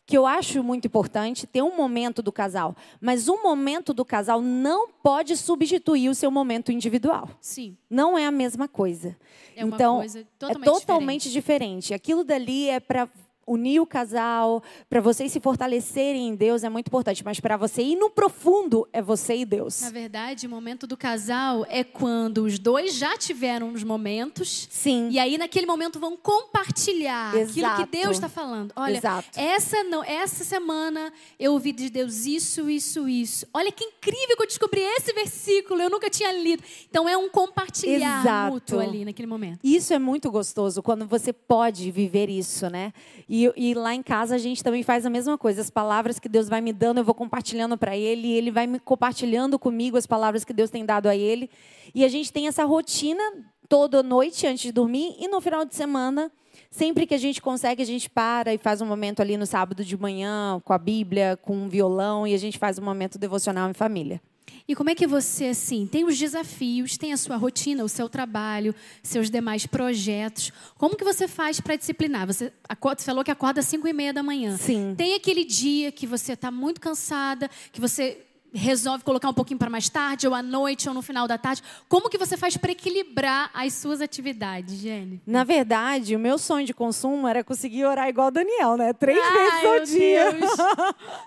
Que 0.05 0.17
eu 0.17 0.27
acho 0.27 0.61
muito 0.61 0.85
importante 0.85 1.47
ter 1.47 1.61
um 1.61 1.77
momento 1.77 2.21
do 2.21 2.29
casal. 2.29 2.75
Mas 2.99 3.29
o 3.29 3.41
momento 3.41 3.93
do 3.93 4.03
casal 4.03 4.41
não 4.41 4.89
pode 4.89 5.37
substituir 5.37 6.09
o 6.09 6.15
seu 6.15 6.29
momento 6.29 6.69
individual. 6.69 7.29
Sim. 7.39 7.77
Não 7.89 8.17
é 8.17 8.25
a 8.25 8.31
mesma 8.31 8.67
coisa. 8.67 9.15
É 9.55 9.63
uma 9.63 9.77
então, 9.77 9.99
coisa 9.99 10.27
totalmente 10.37 10.67
é 10.67 10.71
totalmente 10.71 11.31
diferente. 11.31 11.93
Aquilo 11.93 12.25
dali 12.25 12.67
é 12.67 12.81
para 12.81 13.07
unir 13.45 13.79
o 13.79 13.85
casal, 13.85 14.63
para 14.89 15.01
vocês 15.01 15.31
se 15.31 15.39
fortalecerem 15.39 16.29
em 16.29 16.35
Deus 16.35 16.63
é 16.63 16.69
muito 16.69 16.87
importante, 16.87 17.23
mas 17.23 17.39
para 17.39 17.57
você 17.57 17.81
ir 17.81 17.95
no 17.95 18.09
profundo 18.09 18.87
é 18.93 19.01
você 19.01 19.35
e 19.35 19.45
Deus. 19.45 19.81
Na 19.81 19.89
verdade, 19.89 20.47
o 20.47 20.49
momento 20.49 20.87
do 20.87 20.95
casal 20.95 21.65
é 21.69 21.83
quando 21.83 22.43
os 22.43 22.57
dois 22.59 22.95
já 22.95 23.17
tiveram 23.17 23.73
os 23.73 23.83
momentos. 23.83 24.67
Sim. 24.69 25.09
E 25.09 25.19
aí, 25.19 25.37
naquele 25.37 25.65
momento, 25.65 25.99
vão 25.99 26.15
compartilhar 26.15 27.29
aquilo 27.29 27.67
Exato. 27.67 27.81
que 27.81 27.97
Deus 27.97 28.17
está 28.17 28.29
falando. 28.29 28.71
Olha, 28.75 28.97
Exato. 28.97 29.39
essa, 29.39 29.83
não, 29.83 30.03
essa 30.03 30.43
semana 30.43 31.11
eu 31.39 31.53
ouvi 31.53 31.71
de 31.71 31.89
Deus 31.89 32.25
isso, 32.25 32.69
isso, 32.69 33.07
isso. 33.07 33.47
Olha 33.53 33.71
que 33.71 33.83
incrível 33.83 34.35
que 34.35 34.43
eu 34.43 34.47
descobri 34.47 34.81
esse 34.81 35.13
versículo, 35.13 35.81
eu 35.81 35.89
nunca 35.89 36.09
tinha 36.09 36.31
lido. 36.31 36.63
Então, 36.89 37.07
é 37.07 37.17
um 37.17 37.29
compartilhar 37.29 38.21
Exato. 38.21 38.53
mútuo 38.53 38.79
ali 38.79 39.05
naquele 39.05 39.27
momento. 39.27 39.59
Isso 39.63 39.93
é 39.93 39.99
muito 39.99 40.29
gostoso 40.31 40.81
quando 40.81 41.05
você 41.05 41.33
pode 41.33 41.89
viver 41.91 42.29
isso, 42.29 42.69
né? 42.69 42.93
E, 43.27 43.32
e 43.55 43.73
lá 43.73 43.95
em 43.95 44.03
casa 44.03 44.35
a 44.35 44.37
gente 44.37 44.63
também 44.63 44.83
faz 44.83 45.05
a 45.05 45.09
mesma 45.09 45.37
coisa. 45.37 45.61
As 45.61 45.69
palavras 45.71 46.19
que 46.19 46.29
Deus 46.29 46.47
vai 46.47 46.61
me 46.61 46.71
dando, 46.71 46.99
eu 46.99 47.03
vou 47.03 47.15
compartilhando 47.15 47.75
para 47.75 47.97
ele, 47.97 48.27
e 48.27 48.33
ele 48.33 48.51
vai 48.51 48.67
me 48.67 48.79
compartilhando 48.79 49.57
comigo 49.57 49.97
as 49.97 50.05
palavras 50.05 50.45
que 50.45 50.53
Deus 50.53 50.69
tem 50.69 50.85
dado 50.85 51.07
a 51.07 51.15
ele. 51.15 51.49
E 51.95 52.05
a 52.05 52.07
gente 52.07 52.31
tem 52.31 52.47
essa 52.47 52.63
rotina 52.63 53.23
toda 53.67 54.03
noite 54.03 54.45
antes 54.45 54.61
de 54.61 54.71
dormir 54.71 55.15
e 55.19 55.27
no 55.27 55.41
final 55.41 55.65
de 55.65 55.73
semana, 55.73 56.31
sempre 56.69 57.07
que 57.07 57.15
a 57.15 57.17
gente 57.17 57.41
consegue, 57.41 57.81
a 57.81 57.85
gente 57.85 58.07
para 58.07 58.53
e 58.53 58.57
faz 58.59 58.81
um 58.81 58.85
momento 58.85 59.19
ali 59.19 59.35
no 59.35 59.47
sábado 59.47 59.83
de 59.83 59.97
manhã 59.97 60.61
com 60.63 60.73
a 60.73 60.77
Bíblia, 60.77 61.35
com 61.41 61.55
um 61.55 61.67
violão 61.67 62.27
e 62.27 62.35
a 62.35 62.37
gente 62.37 62.59
faz 62.59 62.77
um 62.77 62.83
momento 62.83 63.17
devocional 63.17 63.67
em 63.69 63.73
família. 63.73 64.21
E 64.67 64.75
como 64.75 64.89
é 64.89 64.95
que 64.95 65.05
você, 65.05 65.47
assim, 65.47 65.85
tem 65.85 66.05
os 66.05 66.17
desafios, 66.17 66.97
tem 66.97 67.11
a 67.13 67.17
sua 67.17 67.35
rotina, 67.35 67.83
o 67.83 67.89
seu 67.89 68.07
trabalho, 68.07 68.73
seus 69.01 69.29
demais 69.29 69.65
projetos. 69.65 70.51
Como 70.77 70.95
que 70.95 71.03
você 71.03 71.27
faz 71.27 71.59
para 71.59 71.75
disciplinar? 71.75 72.25
Você, 72.27 72.51
acorda- 72.67 73.01
você 73.01 73.05
falou 73.05 73.23
que 73.23 73.31
acorda 73.31 73.59
às 73.59 73.65
5 73.67 73.87
e 73.87 73.93
meia 73.93 74.13
da 74.13 74.23
manhã. 74.23 74.57
Sim. 74.57 74.93
Tem 74.97 75.15
aquele 75.15 75.43
dia 75.43 75.91
que 75.91 76.07
você 76.07 76.33
está 76.33 76.49
muito 76.49 76.79
cansada, 76.79 77.49
que 77.71 77.81
você 77.81 78.17
resolve 78.53 79.03
colocar 79.03 79.29
um 79.29 79.33
pouquinho 79.33 79.57
para 79.57 79.69
mais 79.69 79.89
tarde, 79.89 80.27
ou 80.27 80.33
à 80.33 80.43
noite, 80.43 80.87
ou 80.87 80.93
no 80.93 81.01
final 81.01 81.27
da 81.27 81.37
tarde. 81.37 81.61
Como 81.89 82.09
que 82.09 82.17
você 82.17 82.37
faz 82.37 82.55
para 82.55 82.71
equilibrar 82.71 83.49
as 83.53 83.73
suas 83.73 84.01
atividades, 84.01 84.79
Jenny? 84.79 85.21
Na 85.25 85.43
verdade, 85.43 86.15
o 86.15 86.19
meu 86.19 86.37
sonho 86.37 86.65
de 86.65 86.73
consumo 86.73 87.27
era 87.27 87.43
conseguir 87.43 87.85
orar 87.85 88.07
igual 88.07 88.27
o 88.27 88.31
Daniel, 88.31 88.77
né? 88.77 88.93
Três 88.93 89.19
Ai, 89.19 89.33
vezes 89.33 89.65
ao 89.65 89.79
dia. 89.85 90.31
Deus. 90.31 90.51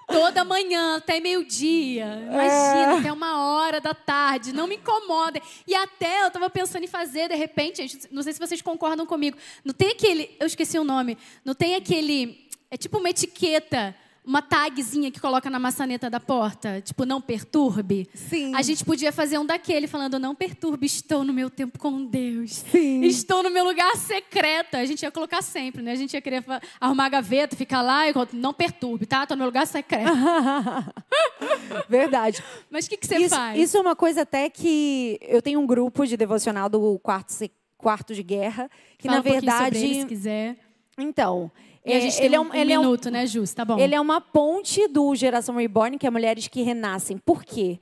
Toda 0.06 0.44
manhã, 0.44 0.96
até 0.96 1.18
meio-dia. 1.20 2.04
É. 2.04 2.32
Imagina, 2.32 2.98
até 3.00 3.12
uma 3.12 3.44
hora 3.44 3.80
da 3.80 3.94
tarde. 3.94 4.52
Não 4.52 4.66
me 4.66 4.76
incomodem. 4.76 5.42
E 5.66 5.74
até 5.74 6.22
eu 6.22 6.28
estava 6.28 6.48
pensando 6.48 6.84
em 6.84 6.88
fazer, 6.88 7.28
de 7.28 7.34
repente, 7.34 7.86
gente, 7.86 8.08
não 8.10 8.22
sei 8.22 8.32
se 8.32 8.38
vocês 8.38 8.62
concordam 8.62 9.04
comigo. 9.04 9.36
Não 9.64 9.74
tem 9.74 9.88
aquele. 9.88 10.30
Eu 10.38 10.46
esqueci 10.46 10.78
o 10.78 10.84
nome. 10.84 11.18
Não 11.44 11.54
tem 11.54 11.74
aquele. 11.74 12.46
É 12.70 12.76
tipo 12.76 12.98
uma 12.98 13.10
etiqueta. 13.10 13.94
Uma 14.26 14.42
tagzinha 14.42 15.08
que 15.10 15.20
coloca 15.20 15.48
na 15.48 15.58
maçaneta 15.60 16.10
da 16.10 16.18
porta, 16.18 16.80
tipo, 16.80 17.04
não 17.06 17.20
perturbe. 17.20 18.08
Sim. 18.12 18.52
A 18.56 18.60
gente 18.62 18.84
podia 18.84 19.12
fazer 19.12 19.38
um 19.38 19.46
daquele 19.46 19.86
falando, 19.86 20.18
não 20.18 20.34
perturbe, 20.34 20.84
estou 20.84 21.22
no 21.22 21.32
meu 21.32 21.48
tempo 21.48 21.78
com 21.78 22.04
Deus. 22.04 22.64
Sim. 22.72 23.04
Estou 23.04 23.42
no 23.44 23.50
meu 23.50 23.64
lugar 23.64 23.94
secreto. 23.96 24.74
A 24.76 24.84
gente 24.84 25.02
ia 25.02 25.12
colocar 25.12 25.42
sempre, 25.42 25.80
né? 25.80 25.92
A 25.92 25.96
gente 25.96 26.14
ia 26.14 26.20
querer 26.20 26.44
arrumar 26.80 27.06
a 27.06 27.08
gaveta, 27.08 27.54
ficar 27.54 27.82
lá 27.82 28.10
e 28.10 28.12
não 28.32 28.52
perturbe, 28.52 29.06
tá? 29.06 29.22
Estou 29.22 29.36
no 29.36 29.42
meu 29.42 29.46
lugar 29.46 29.66
secreto. 29.66 30.10
Verdade. 31.88 32.42
Mas 32.70 32.86
o 32.86 32.88
que, 32.90 32.96
que 32.96 33.06
você 33.06 33.18
Isso, 33.18 33.34
faz? 33.34 33.58
isso 33.58 33.76
é 33.76 33.80
uma 33.80 33.94
coisa 33.94 34.22
até 34.22 34.50
que 34.50 35.18
eu 35.22 35.40
tenho 35.40 35.60
um 35.60 35.66
grupo 35.66 36.04
de 36.04 36.16
devocional 36.16 36.68
do 36.68 36.98
quarto, 36.98 37.32
quarto 37.78 38.14
de 38.14 38.22
guerra, 38.22 38.68
que 38.98 39.06
Fala 39.06 39.18
na 39.18 39.20
um 39.20 39.22
pouquinho 39.24 39.52
sobre 39.52 39.70
verdade. 39.70 39.84
ele, 39.86 40.00
se 40.00 40.06
quiser. 40.06 40.56
Então. 40.98 41.50
É, 41.86 42.24
ele 42.24 42.34
é 42.34 42.40
um, 42.40 42.44
um, 42.50 42.54
ele 42.54 42.72
é 42.72 42.78
um- 42.78 42.82
minuto, 42.82 43.10
né, 43.10 43.26
Jus? 43.26 43.54
Tá 43.54 43.64
bom. 43.64 43.78
Ele 43.78 43.94
é 43.94 44.00
uma 44.00 44.20
ponte 44.20 44.88
do 44.88 45.14
Geração 45.14 45.56
Reborn, 45.56 45.98
que 45.98 46.06
é 46.06 46.10
mulheres 46.10 46.48
que 46.48 46.62
renascem. 46.62 47.16
Por 47.18 47.44
quê? 47.44 47.78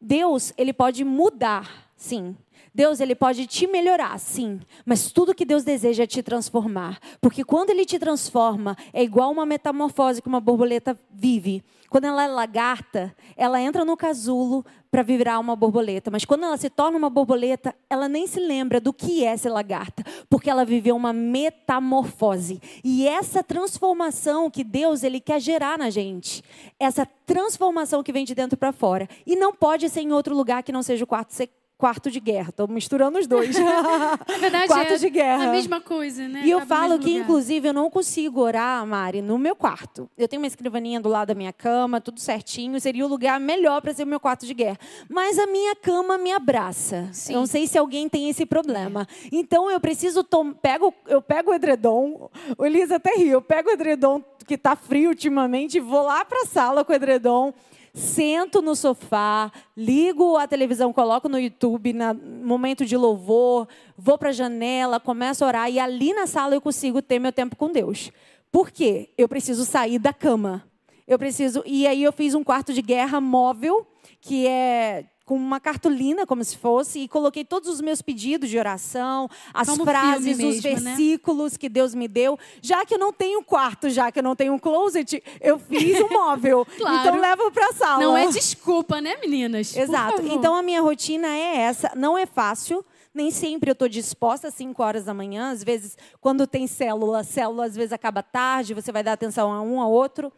Deus, 0.00 0.52
ele 0.56 0.72
pode 0.72 1.04
mudar, 1.04 1.90
sim. 1.96 2.34
Deus, 2.74 3.00
ele 3.00 3.14
pode 3.14 3.46
te 3.46 3.66
melhorar, 3.66 4.18
sim. 4.18 4.60
Mas 4.84 5.12
tudo 5.12 5.34
que 5.34 5.44
Deus 5.44 5.62
deseja 5.62 6.04
é 6.04 6.06
te 6.06 6.22
transformar. 6.22 6.98
Porque 7.20 7.44
quando 7.44 7.70
ele 7.70 7.84
te 7.84 7.98
transforma, 7.98 8.76
é 8.92 9.02
igual 9.02 9.30
uma 9.30 9.44
metamorfose 9.44 10.22
que 10.22 10.28
uma 10.28 10.40
borboleta 10.40 10.98
vive. 11.10 11.62
Quando 11.90 12.06
ela 12.06 12.24
é 12.24 12.28
lagarta, 12.28 13.14
ela 13.36 13.60
entra 13.60 13.84
no 13.84 13.94
casulo 13.94 14.64
para 14.90 15.02
virar 15.02 15.38
uma 15.38 15.54
borboleta. 15.54 16.10
Mas 16.10 16.24
quando 16.24 16.44
ela 16.44 16.56
se 16.56 16.70
torna 16.70 16.96
uma 16.96 17.10
borboleta, 17.10 17.74
ela 17.90 18.08
nem 18.08 18.26
se 18.26 18.40
lembra 18.40 18.80
do 18.80 18.94
que 18.94 19.22
é 19.22 19.36
ser 19.36 19.50
lagarta. 19.50 20.02
Porque 20.30 20.48
ela 20.48 20.64
viveu 20.64 20.96
uma 20.96 21.12
metamorfose. 21.12 22.58
E 22.82 23.06
essa 23.06 23.42
transformação 23.42 24.50
que 24.50 24.64
Deus 24.64 25.02
ele 25.02 25.20
quer 25.20 25.38
gerar 25.38 25.76
na 25.76 25.90
gente. 25.90 26.42
Essa 26.80 27.04
transformação 27.26 28.02
que 28.02 28.14
vem 28.14 28.24
de 28.24 28.34
dentro 28.34 28.56
para 28.56 28.72
fora. 28.72 29.06
E 29.26 29.36
não 29.36 29.54
pode 29.54 29.90
ser 29.90 30.00
em 30.00 30.12
outro 30.12 30.34
lugar 30.34 30.62
que 30.62 30.72
não 30.72 30.82
seja 30.82 31.04
o 31.04 31.06
quarto 31.06 31.34
secreto 31.34 31.61
quarto 31.82 32.12
de 32.12 32.20
guerra. 32.20 32.50
Estou 32.50 32.68
misturando 32.68 33.18
os 33.18 33.26
dois. 33.26 33.56
Na 33.58 34.38
verdade, 34.38 34.68
quarto 34.68 34.92
é 34.92 34.96
de 34.98 35.10
guerra. 35.10 35.48
a 35.48 35.50
mesma 35.50 35.80
coisa, 35.80 36.28
né? 36.28 36.42
E 36.44 36.50
eu 36.52 36.58
Acaba 36.58 36.74
no 36.74 36.80
falo 36.80 36.98
que, 37.00 37.08
lugar. 37.10 37.24
inclusive, 37.24 37.68
eu 37.68 37.72
não 37.72 37.90
consigo 37.90 38.40
orar, 38.40 38.86
Mari, 38.86 39.20
no 39.20 39.36
meu 39.36 39.56
quarto. 39.56 40.08
Eu 40.16 40.28
tenho 40.28 40.40
uma 40.40 40.46
escrivaninha 40.46 41.00
do 41.00 41.08
lado 41.08 41.28
da 41.28 41.34
minha 41.34 41.52
cama, 41.52 42.00
tudo 42.00 42.20
certinho. 42.20 42.80
Seria 42.80 43.04
o 43.04 43.08
lugar 43.08 43.40
melhor 43.40 43.82
para 43.82 43.92
ser 43.92 44.04
o 44.04 44.06
meu 44.06 44.20
quarto 44.20 44.46
de 44.46 44.54
guerra. 44.54 44.78
Mas 45.08 45.36
a 45.40 45.46
minha 45.48 45.74
cama 45.74 46.16
me 46.18 46.30
abraça. 46.30 47.08
Sim. 47.12 47.32
Eu 47.34 47.40
não 47.40 47.46
sei 47.46 47.66
se 47.66 47.76
alguém 47.76 48.08
tem 48.08 48.28
esse 48.28 48.46
problema. 48.46 49.04
Então, 49.32 49.68
eu 49.68 49.80
preciso... 49.80 50.22
Tom... 50.22 50.52
Pego, 50.52 50.94
eu 51.08 51.20
pego 51.20 51.50
o 51.50 51.54
edredom. 51.54 52.30
O 52.56 52.64
Elisa 52.64 52.94
até 52.94 53.16
riu. 53.16 53.32
Eu 53.32 53.42
pego 53.42 53.70
o 53.70 53.72
edredom 53.72 54.22
que 54.46 54.54
está 54.54 54.76
frio 54.76 55.08
ultimamente 55.08 55.78
e 55.78 55.80
vou 55.80 56.02
lá 56.02 56.24
para 56.24 56.42
a 56.42 56.46
sala 56.46 56.84
com 56.84 56.92
o 56.92 56.96
edredom. 56.96 57.52
Sento 57.94 58.62
no 58.62 58.74
sofá, 58.74 59.52
ligo 59.76 60.38
a 60.38 60.48
televisão, 60.48 60.94
coloco 60.94 61.28
no 61.28 61.38
YouTube, 61.38 61.92
no 61.92 62.14
momento 62.42 62.86
de 62.86 62.96
louvor, 62.96 63.68
vou 63.98 64.16
para 64.16 64.30
a 64.30 64.32
janela, 64.32 64.98
começo 64.98 65.44
a 65.44 65.48
orar 65.48 65.70
e 65.70 65.78
ali 65.78 66.14
na 66.14 66.26
sala 66.26 66.54
eu 66.54 66.60
consigo 66.60 67.02
ter 67.02 67.18
meu 67.18 67.32
tempo 67.32 67.54
com 67.54 67.70
Deus. 67.70 68.10
Por 68.50 68.70
quê? 68.70 69.10
Eu 69.16 69.28
preciso 69.28 69.66
sair 69.66 69.98
da 69.98 70.12
cama. 70.12 70.64
Eu 71.06 71.18
preciso. 71.18 71.62
E 71.66 71.86
aí 71.86 72.02
eu 72.02 72.12
fiz 72.12 72.34
um 72.34 72.42
quarto 72.42 72.72
de 72.72 72.80
guerra 72.80 73.20
móvel, 73.20 73.86
que 74.20 74.46
é 74.46 75.04
com 75.32 75.36
uma 75.36 75.58
cartolina, 75.58 76.26
como 76.26 76.44
se 76.44 76.58
fosse, 76.58 76.98
e 76.98 77.08
coloquei 77.08 77.42
todos 77.42 77.66
os 77.66 77.80
meus 77.80 78.02
pedidos 78.02 78.50
de 78.50 78.58
oração, 78.58 79.30
as 79.54 79.66
Como 79.66 79.82
frases, 79.82 80.36
os 80.36 80.36
mesmo, 80.36 80.62
né? 80.62 80.90
versículos 80.90 81.56
que 81.56 81.70
Deus 81.70 81.94
me 81.94 82.06
deu. 82.06 82.38
Já 82.60 82.84
que 82.84 82.92
eu 82.92 82.98
não 82.98 83.14
tenho 83.14 83.42
quarto, 83.42 83.88
já 83.88 84.12
que 84.12 84.18
eu 84.18 84.22
não 84.22 84.36
tenho 84.36 84.52
um 84.52 84.58
closet, 84.58 85.22
eu 85.40 85.58
fiz 85.58 85.98
um 86.02 86.08
móvel. 86.10 86.66
Claro. 86.82 87.08
Então 87.08 87.20
levo 87.20 87.50
para 87.50 87.68
a 87.68 87.72
sala. 87.72 88.02
Não 88.02 88.16
é 88.16 88.26
desculpa, 88.26 89.00
né, 89.00 89.16
meninas? 89.20 89.74
Exato. 89.76 90.20
Então 90.26 90.54
a 90.54 90.62
minha 90.62 90.80
rotina 90.82 91.28
é 91.28 91.58
essa. 91.58 91.92
Não 91.94 92.18
é 92.18 92.26
fácil. 92.26 92.84
Nem 93.14 93.30
sempre 93.30 93.70
eu 93.70 93.72
estou 93.72 93.88
disposta 93.88 94.48
às 94.48 94.54
5 94.54 94.82
horas 94.82 95.04
da 95.04 95.14
manhã. 95.14 95.50
Às 95.50 95.62
vezes, 95.62 95.96
quando 96.20 96.46
tem 96.46 96.66
célula, 96.66 97.22
célula 97.22 97.66
às 97.66 97.76
vezes 97.76 97.92
acaba 97.92 98.22
tarde, 98.22 98.74
você 98.74 98.90
vai 98.90 99.02
dar 99.02 99.12
atenção 99.12 99.52
a 99.52 99.62
um 99.62 99.80
a 99.80 99.86
outro. 99.86 100.32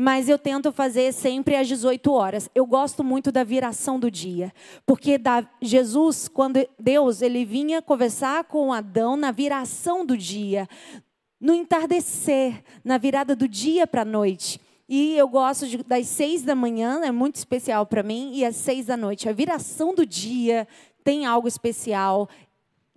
Mas 0.00 0.28
eu 0.28 0.38
tento 0.38 0.70
fazer 0.70 1.12
sempre 1.12 1.56
às 1.56 1.66
18 1.66 2.12
horas. 2.12 2.48
Eu 2.54 2.64
gosto 2.64 3.02
muito 3.02 3.32
da 3.32 3.42
viração 3.42 3.98
do 3.98 4.08
dia. 4.08 4.52
Porque 4.86 5.18
da, 5.18 5.44
Jesus, 5.60 6.28
quando 6.28 6.64
Deus 6.78 7.20
ele 7.20 7.44
vinha 7.44 7.82
conversar 7.82 8.44
com 8.44 8.72
Adão 8.72 9.16
na 9.16 9.32
viração 9.32 10.06
do 10.06 10.16
dia, 10.16 10.68
no 11.40 11.52
entardecer, 11.52 12.62
na 12.84 12.96
virada 12.96 13.34
do 13.34 13.48
dia 13.48 13.88
para 13.88 14.02
a 14.02 14.04
noite. 14.04 14.60
E 14.88 15.16
eu 15.16 15.26
gosto 15.26 15.66
de- 15.66 15.82
das 15.82 16.06
seis 16.06 16.42
da 16.42 16.54
manhã, 16.54 17.00
é 17.04 17.10
muito 17.10 17.34
especial 17.34 17.84
para 17.84 18.04
mim, 18.04 18.30
e 18.34 18.44
às 18.44 18.54
seis 18.54 18.86
da 18.86 18.96
noite. 18.96 19.28
A 19.28 19.32
viração 19.32 19.96
do 19.96 20.06
dia 20.06 20.68
tem 21.02 21.26
algo 21.26 21.48
especial 21.48 22.28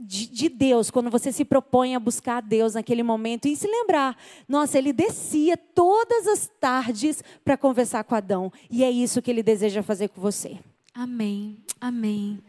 de, 0.01 0.27
de 0.27 0.49
Deus, 0.49 0.89
quando 0.89 1.09
você 1.09 1.31
se 1.31 1.45
propõe 1.45 1.95
a 1.95 1.99
buscar 1.99 2.37
a 2.37 2.41
Deus 2.41 2.73
naquele 2.73 3.03
momento 3.03 3.47
e 3.47 3.55
se 3.55 3.67
lembrar, 3.67 4.17
nossa, 4.47 4.77
ele 4.77 4.91
descia 4.91 5.55
todas 5.55 6.27
as 6.27 6.49
tardes 6.59 7.23
para 7.43 7.57
conversar 7.57 8.03
com 8.03 8.15
Adão. 8.15 8.51
E 8.69 8.83
é 8.83 8.91
isso 8.91 9.21
que 9.21 9.29
ele 9.29 9.43
deseja 9.43 9.83
fazer 9.83 10.09
com 10.09 10.19
você. 10.19 10.57
Amém, 10.93 11.57
amém. 11.79 12.39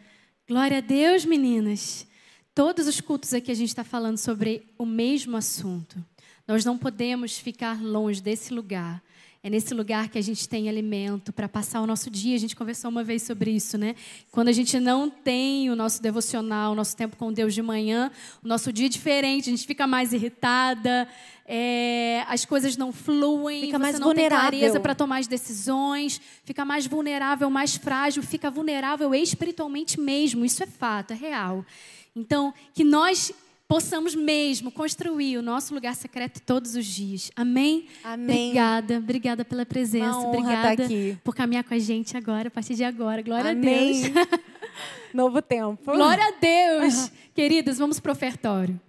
Glória 0.48 0.78
a 0.78 0.80
Deus, 0.80 1.24
meninas. 1.24 2.06
Todos 2.54 2.86
os 2.86 3.00
cultos 3.00 3.32
aqui 3.32 3.50
a 3.50 3.54
gente 3.54 3.68
está 3.68 3.84
falando 3.84 4.18
sobre 4.18 4.66
o 4.76 4.84
mesmo 4.84 5.36
assunto. 5.36 6.04
Nós 6.46 6.64
não 6.64 6.76
podemos 6.76 7.38
ficar 7.38 7.82
longe 7.82 8.20
desse 8.20 8.52
lugar. 8.52 9.02
É 9.44 9.50
nesse 9.50 9.74
lugar 9.74 10.08
que 10.08 10.16
a 10.16 10.22
gente 10.22 10.48
tem 10.48 10.68
alimento 10.68 11.32
para 11.32 11.48
passar 11.48 11.80
o 11.80 11.86
nosso 11.86 12.08
dia. 12.08 12.36
A 12.36 12.38
gente 12.38 12.54
conversou 12.54 12.88
uma 12.88 13.02
vez 13.02 13.22
sobre 13.22 13.50
isso, 13.50 13.76
né? 13.76 13.96
Quando 14.30 14.46
a 14.46 14.52
gente 14.52 14.78
não 14.78 15.10
tem 15.10 15.68
o 15.68 15.74
nosso 15.74 16.00
devocional, 16.00 16.70
o 16.70 16.74
nosso 16.76 16.96
tempo 16.96 17.16
com 17.16 17.32
Deus 17.32 17.52
de 17.52 17.60
manhã, 17.60 18.12
o 18.40 18.46
nosso 18.46 18.72
dia 18.72 18.86
é 18.86 18.88
diferente, 18.88 19.50
a 19.50 19.52
gente 19.52 19.66
fica 19.66 19.84
mais 19.84 20.12
irritada, 20.12 21.08
é, 21.44 22.24
as 22.28 22.44
coisas 22.44 22.76
não 22.76 22.92
fluem, 22.92 23.62
Fica 23.62 23.78
você 23.78 23.82
mais 23.82 23.98
não 23.98 24.14
tem 24.14 24.14
vulnerável. 24.14 24.50
clareza 24.60 24.78
para 24.78 24.94
tomar 24.94 25.18
as 25.18 25.26
decisões, 25.26 26.20
fica 26.44 26.64
mais 26.64 26.86
vulnerável, 26.86 27.50
mais 27.50 27.74
frágil, 27.74 28.22
fica 28.22 28.48
vulnerável 28.48 29.12
espiritualmente 29.12 29.98
mesmo. 29.98 30.44
Isso 30.44 30.62
é 30.62 30.66
fato, 30.66 31.14
é 31.14 31.16
real. 31.16 31.66
Então, 32.14 32.54
que 32.72 32.84
nós 32.84 33.32
possamos 33.68 34.14
mesmo 34.14 34.70
construir 34.70 35.38
o 35.38 35.42
nosso 35.42 35.74
lugar 35.74 35.94
secreto 35.94 36.40
todos 36.40 36.74
os 36.74 36.86
dias. 36.86 37.30
Amém? 37.34 37.88
Amém. 38.04 38.48
Obrigada, 38.48 38.98
obrigada 38.98 39.44
pela 39.44 39.64
presença. 39.64 40.18
Uma 40.18 40.28
honra 40.28 40.38
obrigada 40.38 40.72
estar 40.72 40.84
aqui. 40.84 41.18
por 41.24 41.34
caminhar 41.34 41.64
com 41.64 41.74
a 41.74 41.78
gente 41.78 42.16
agora, 42.16 42.48
a 42.48 42.50
partir 42.50 42.74
de 42.74 42.84
agora. 42.84 43.22
Glória 43.22 43.52
Amém. 43.52 44.06
a 44.06 44.08
Deus. 44.10 44.40
Novo 45.12 45.42
tempo. 45.42 45.92
Glória 45.92 46.24
a 46.24 46.30
Deus. 46.32 47.10
Queridas, 47.34 47.78
vamos 47.78 48.00
pro 48.00 48.12
ofertório. 48.12 48.80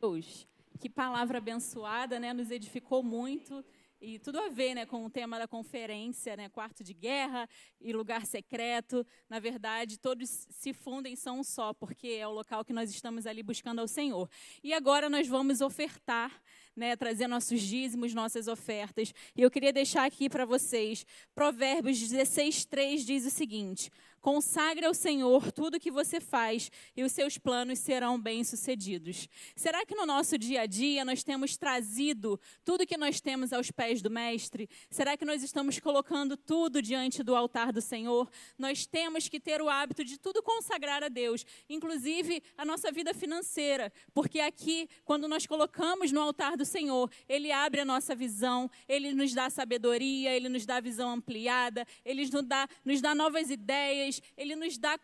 Deus. 0.00 0.46
Que 0.80 0.88
palavra 0.88 1.38
abençoada, 1.38 2.18
né? 2.18 2.32
Nos 2.32 2.50
edificou 2.50 3.02
muito 3.02 3.64
e 4.02 4.18
tudo 4.18 4.40
a 4.40 4.48
ver, 4.48 4.74
né, 4.74 4.84
com 4.84 5.04
o 5.04 5.10
tema 5.10 5.38
da 5.38 5.46
conferência, 5.46 6.36
né, 6.36 6.48
quarto 6.48 6.82
de 6.82 6.92
guerra 6.92 7.48
e 7.80 7.92
lugar 7.92 8.26
secreto. 8.26 9.06
Na 9.28 9.38
verdade, 9.38 9.96
todos 9.96 10.28
se 10.50 10.72
fundem 10.72 11.14
são 11.14 11.38
um 11.38 11.44
só, 11.44 11.72
porque 11.72 12.08
é 12.08 12.26
o 12.26 12.32
local 12.32 12.64
que 12.64 12.72
nós 12.72 12.90
estamos 12.90 13.26
ali 13.28 13.44
buscando 13.44 13.78
ao 13.78 13.86
Senhor. 13.86 14.28
E 14.62 14.74
agora 14.74 15.08
nós 15.08 15.28
vamos 15.28 15.60
ofertar, 15.60 16.42
né, 16.74 16.96
trazer 16.96 17.28
nossos 17.28 17.60
dízimos, 17.60 18.12
nossas 18.12 18.48
ofertas. 18.48 19.14
E 19.36 19.40
eu 19.40 19.50
queria 19.50 19.72
deixar 19.72 20.04
aqui 20.04 20.28
para 20.28 20.44
vocês, 20.44 21.06
Provérbios 21.32 21.96
16:3 21.98 23.04
diz 23.04 23.24
o 23.24 23.30
seguinte: 23.30 23.88
Consagre 24.22 24.86
ao 24.86 24.94
Senhor 24.94 25.50
tudo 25.50 25.80
que 25.80 25.90
você 25.90 26.20
faz 26.20 26.70
e 26.96 27.02
os 27.02 27.10
seus 27.10 27.38
planos 27.38 27.80
serão 27.80 28.18
bem-sucedidos. 28.20 29.28
Será 29.56 29.84
que 29.84 29.96
no 29.96 30.06
nosso 30.06 30.38
dia 30.38 30.60
a 30.60 30.66
dia 30.66 31.04
nós 31.04 31.24
temos 31.24 31.56
trazido 31.56 32.40
tudo 32.64 32.86
que 32.86 32.96
nós 32.96 33.20
temos 33.20 33.52
aos 33.52 33.72
pés 33.72 34.00
do 34.00 34.08
Mestre? 34.08 34.68
Será 34.88 35.16
que 35.16 35.24
nós 35.24 35.42
estamos 35.42 35.80
colocando 35.80 36.36
tudo 36.36 36.80
diante 36.80 37.20
do 37.24 37.34
altar 37.34 37.72
do 37.72 37.80
Senhor? 37.80 38.30
Nós 38.56 38.86
temos 38.86 39.28
que 39.28 39.40
ter 39.40 39.60
o 39.60 39.68
hábito 39.68 40.04
de 40.04 40.16
tudo 40.20 40.40
consagrar 40.40 41.02
a 41.02 41.08
Deus, 41.08 41.44
inclusive 41.68 42.40
a 42.56 42.64
nossa 42.64 42.92
vida 42.92 43.12
financeira, 43.12 43.92
porque 44.14 44.38
aqui, 44.38 44.88
quando 45.04 45.26
nós 45.26 45.46
colocamos 45.46 46.12
no 46.12 46.20
altar 46.20 46.56
do 46.56 46.64
Senhor, 46.64 47.10
Ele 47.28 47.50
abre 47.50 47.80
a 47.80 47.84
nossa 47.84 48.14
visão, 48.14 48.70
Ele 48.88 49.12
nos 49.12 49.34
dá 49.34 49.50
sabedoria, 49.50 50.30
Ele 50.30 50.48
nos 50.48 50.64
dá 50.64 50.78
visão 50.78 51.10
ampliada, 51.10 51.84
Ele 52.04 52.24
nos 52.24 52.44
dá, 52.44 52.68
nos 52.84 53.00
dá 53.00 53.16
novas 53.16 53.50
ideias, 53.50 54.11
Ele 54.36 54.56
nos 54.56 54.76
dá 54.76 54.98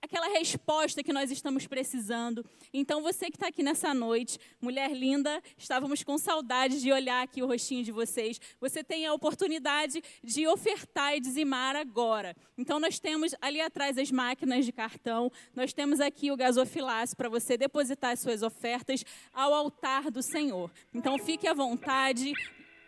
aquela 0.00 0.28
resposta 0.28 1.02
que 1.02 1.12
nós 1.12 1.30
estamos 1.30 1.66
precisando. 1.66 2.44
Então, 2.72 3.02
você 3.02 3.26
que 3.26 3.36
está 3.36 3.48
aqui 3.48 3.62
nessa 3.62 3.92
noite, 3.92 4.38
mulher 4.60 4.92
linda, 4.92 5.42
estávamos 5.56 6.02
com 6.02 6.16
saudade 6.16 6.80
de 6.80 6.92
olhar 6.92 7.22
aqui 7.22 7.42
o 7.42 7.46
rostinho 7.46 7.84
de 7.84 7.92
vocês. 7.92 8.40
Você 8.60 8.82
tem 8.84 9.06
a 9.06 9.12
oportunidade 9.12 10.02
de 10.22 10.46
ofertar 10.46 11.16
e 11.16 11.20
dizimar 11.20 11.76
agora. 11.76 12.36
Então, 12.56 12.78
nós 12.78 12.98
temos 12.98 13.34
ali 13.40 13.60
atrás 13.60 13.98
as 13.98 14.10
máquinas 14.10 14.64
de 14.64 14.72
cartão, 14.72 15.30
nós 15.54 15.72
temos 15.72 16.00
aqui 16.00 16.30
o 16.30 16.36
gasofilácio 16.36 17.16
para 17.16 17.28
você 17.28 17.56
depositar 17.56 18.12
as 18.12 18.20
suas 18.20 18.42
ofertas 18.42 19.04
ao 19.32 19.52
altar 19.52 20.10
do 20.10 20.22
Senhor. 20.22 20.70
Então, 20.94 21.18
fique 21.18 21.46
à 21.46 21.54
vontade. 21.54 22.32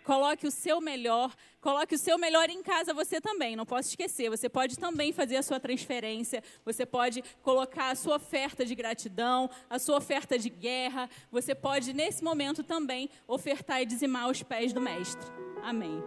Coloque 0.04 0.46
o 0.46 0.50
seu 0.50 0.80
melhor, 0.80 1.34
coloque 1.60 1.94
o 1.94 1.98
seu 1.98 2.18
melhor 2.18 2.48
em 2.48 2.62
casa 2.62 2.94
você 2.94 3.20
também, 3.20 3.54
não 3.54 3.66
posso 3.66 3.90
esquecer. 3.90 4.30
Você 4.30 4.48
pode 4.48 4.78
também 4.78 5.12
fazer 5.12 5.36
a 5.36 5.42
sua 5.42 5.60
transferência, 5.60 6.42
você 6.64 6.86
pode 6.86 7.22
colocar 7.42 7.90
a 7.90 7.94
sua 7.94 8.16
oferta 8.16 8.64
de 8.64 8.74
gratidão, 8.74 9.50
a 9.68 9.78
sua 9.78 9.98
oferta 9.98 10.38
de 10.38 10.48
guerra. 10.48 11.08
Você 11.30 11.54
pode, 11.54 11.92
nesse 11.92 12.24
momento 12.24 12.62
também, 12.62 13.10
ofertar 13.26 13.82
e 13.82 13.86
dizimar 13.86 14.24
aos 14.24 14.42
pés 14.42 14.72
do 14.72 14.80
Mestre. 14.80 15.26
Amém. 15.62 16.02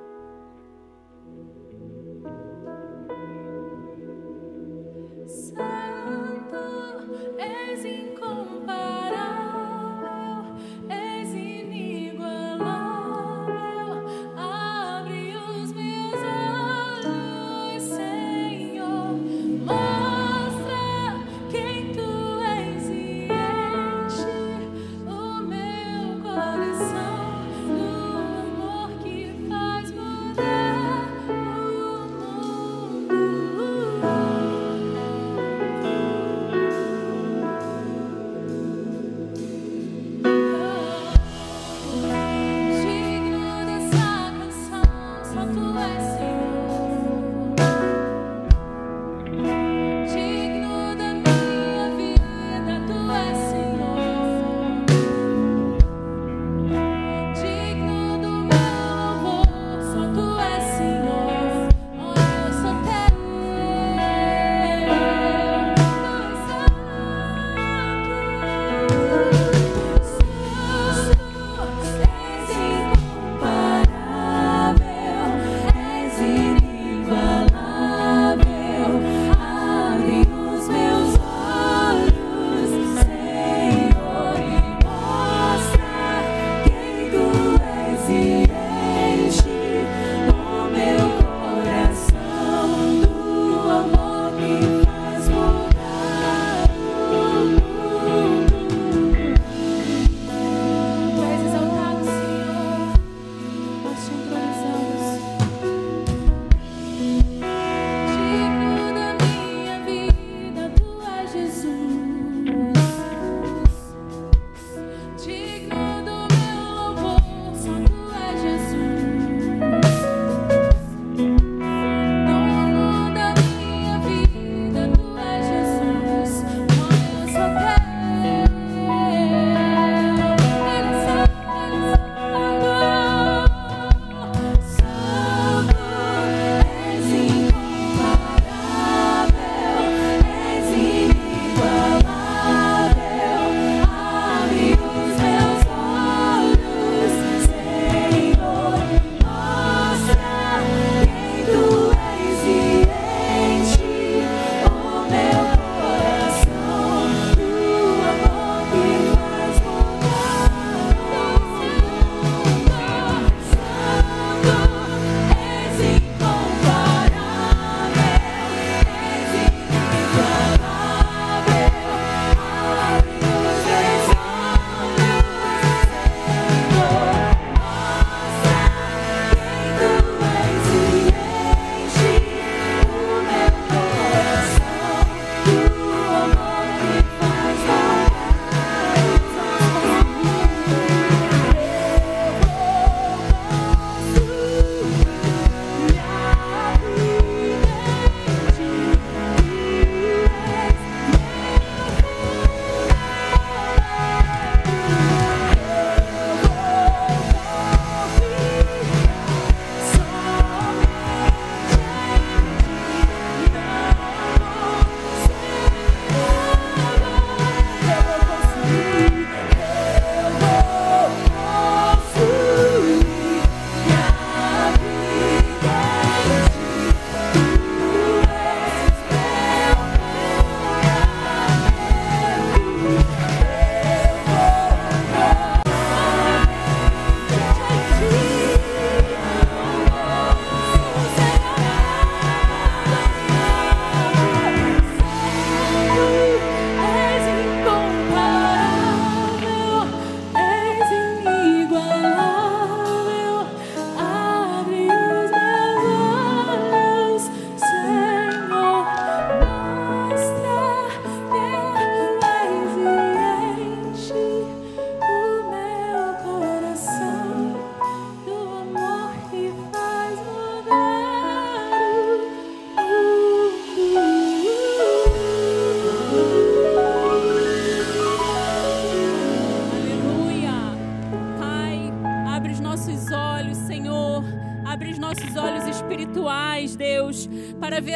Santo, 5.27 6.57
és 7.37 8.12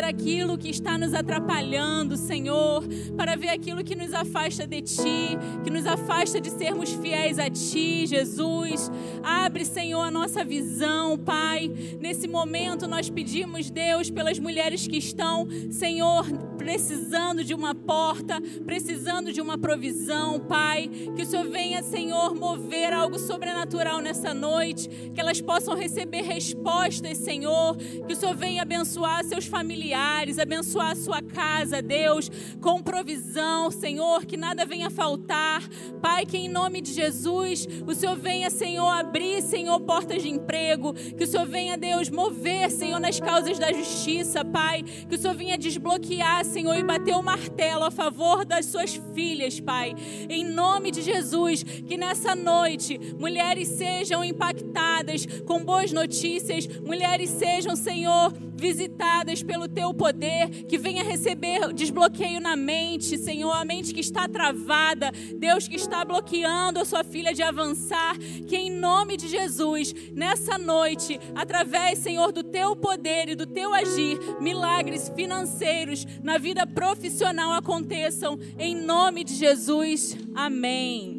aquilo 0.07 0.57
que 0.57 0.69
está 0.69 0.97
nos 0.97 1.13
atrapalhando, 1.13 2.15
Senhor, 2.15 2.83
para 3.15 3.35
ver 3.35 3.49
aquilo 3.49 3.83
que 3.83 3.95
nos 3.95 4.13
afasta 4.13 4.65
de 4.65 4.81
Ti, 4.81 5.37
que 5.63 5.69
nos 5.69 5.85
afasta 5.85 6.39
de 6.39 6.49
sermos 6.49 6.91
fiéis 6.93 7.37
a 7.37 7.49
Ti, 7.49 8.07
Jesus. 8.07 8.89
Abre, 9.23 9.65
Senhor, 9.65 10.01
a 10.01 10.11
nossa 10.11 10.43
visão, 10.43 11.17
Pai. 11.17 11.71
Nesse 11.99 12.27
momento 12.27 12.87
nós 12.87 13.09
pedimos, 13.09 13.69
Deus, 13.69 14.09
pelas 14.09 14.39
mulheres 14.39 14.87
que 14.87 14.97
estão, 14.97 15.47
Senhor, 15.69 16.25
precisando 16.67 17.45
de 17.45 17.53
uma 17.53 17.73
porta, 17.73 18.41
precisando 18.65 19.31
de 19.31 19.39
uma 19.39 19.57
provisão, 19.57 20.37
Pai. 20.37 20.89
Que 21.15 21.21
o 21.21 21.25
Senhor 21.25 21.47
venha, 21.47 21.81
Senhor, 21.81 22.35
mover 22.35 22.91
algo 22.91 23.17
sobrenatural 23.17 24.01
nessa 24.01 24.33
noite, 24.33 24.89
que 25.15 25.21
elas 25.21 25.39
possam 25.39 25.77
receber 25.77 26.23
respostas, 26.23 27.19
Senhor. 27.19 27.77
Que 28.05 28.11
o 28.11 28.15
Senhor 28.17 28.35
venha 28.35 28.63
abençoar 28.63 29.23
seus 29.23 29.45
familiares, 29.45 30.39
abençoar 30.39 30.91
a 30.91 30.95
sua 30.95 31.21
casa, 31.21 31.81
Deus, 31.81 32.29
com 32.59 32.83
provisão, 32.83 33.71
Senhor, 33.71 34.25
que 34.25 34.35
nada 34.35 34.65
venha 34.65 34.89
faltar. 34.89 35.63
Pai, 36.01 36.25
que 36.25 36.35
em 36.35 36.49
nome 36.49 36.81
de 36.81 36.91
Jesus, 36.91 37.65
o 37.87 37.95
Senhor 37.95 38.17
venha, 38.17 38.49
Senhor, 38.49 38.89
abrir, 38.89 39.41
Senhor, 39.41 39.79
portas 39.79 40.21
de 40.21 40.27
emprego. 40.27 40.93
Que 40.93 41.23
o 41.23 41.27
Senhor 41.27 41.47
venha, 41.47 41.77
Deus, 41.77 42.09
mover, 42.09 42.69
Senhor, 42.69 42.99
nas 42.99 43.21
causas 43.21 43.57
da 43.57 43.71
justiça, 43.71 44.43
Pai. 44.43 44.83
Que 44.83 45.15
o 45.15 45.17
Senhor 45.17 45.33
venha 45.33 45.57
desbloquear, 45.57 46.43
Senhor, 46.43 46.56
e 46.57 46.83
bater 46.83 47.15
o 47.15 47.21
martelo 47.21 47.83
a 47.83 47.91
favor 47.91 48.43
das 48.43 48.65
suas 48.65 48.99
filhas, 49.13 49.59
Pai. 49.59 49.93
Em 50.27 50.43
nome 50.43 50.89
de 50.89 51.01
Jesus, 51.01 51.61
que 51.63 51.97
nessa 51.97 52.35
noite 52.35 52.99
mulheres 53.19 53.67
sejam 53.67 54.23
impactadas 54.23 55.25
com 55.45 55.63
boas 55.63 55.91
notícias, 55.91 56.67
mulheres 56.79 57.29
sejam, 57.29 57.75
Senhor, 57.75 58.33
visitadas 58.57 59.43
pelo 59.43 59.67
teu 59.67 59.93
poder, 59.93 60.49
que 60.65 60.77
venha 60.77 61.03
receber 61.03 61.71
desbloqueio 61.73 62.41
na 62.41 62.55
mente, 62.55 63.17
Senhor, 63.17 63.51
a 63.51 63.63
mente 63.63 63.93
que 63.93 63.99
está 63.99 64.27
travada, 64.27 65.11
Deus 65.35 65.67
que 65.67 65.75
está 65.75 66.03
bloqueando 66.03 66.79
a 66.79 66.85
sua 66.85 67.03
filha 67.03 67.33
de 67.33 67.43
avançar, 67.43 68.17
que 68.17 68.55
em 68.55 68.71
nome 68.71 69.15
de 69.15 69.27
Jesus, 69.27 69.93
nessa 70.13 70.57
noite, 70.57 71.19
através, 71.35 71.99
Senhor, 71.99 72.31
do 72.31 72.43
teu 72.43 72.75
poder 72.75 73.29
e 73.29 73.35
do 73.35 73.45
teu 73.45 73.73
agir, 73.73 74.17
milagres 74.41 75.11
financeiros 75.15 76.05
na 76.23 76.37
vida 76.37 76.65
profissional 76.65 77.53
aconteçam, 77.53 78.39
em 78.57 78.75
nome 78.75 79.23
de 79.23 79.35
Jesus. 79.35 80.17
Amém. 80.33 81.16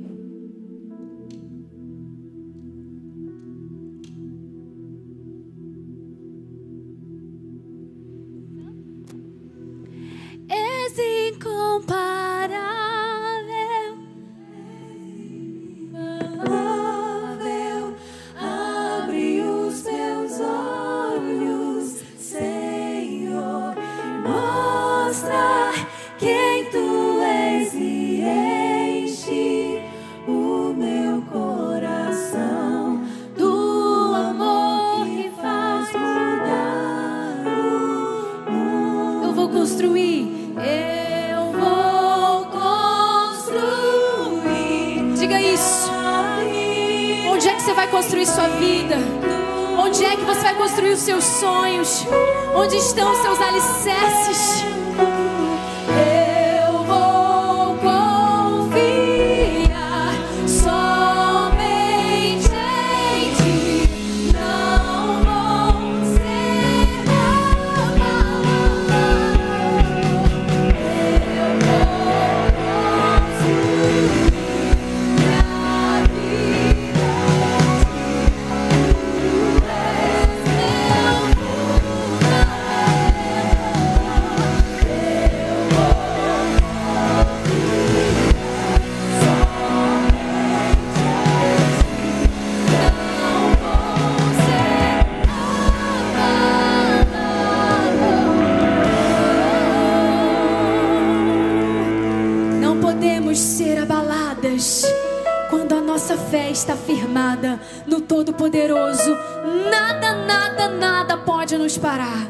Nos 111.69 111.77
parar. 111.77 112.27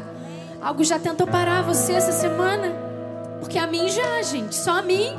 Algo 0.61 0.83
já 0.83 0.99
tentou 0.99 1.25
parar 1.25 1.61
você 1.61 1.93
essa 1.93 2.11
semana? 2.11 2.75
Porque 3.39 3.57
a 3.57 3.65
mim 3.65 3.87
já, 3.87 4.21
gente, 4.21 4.53
só 4.53 4.79
a 4.79 4.81
mim. 4.81 5.11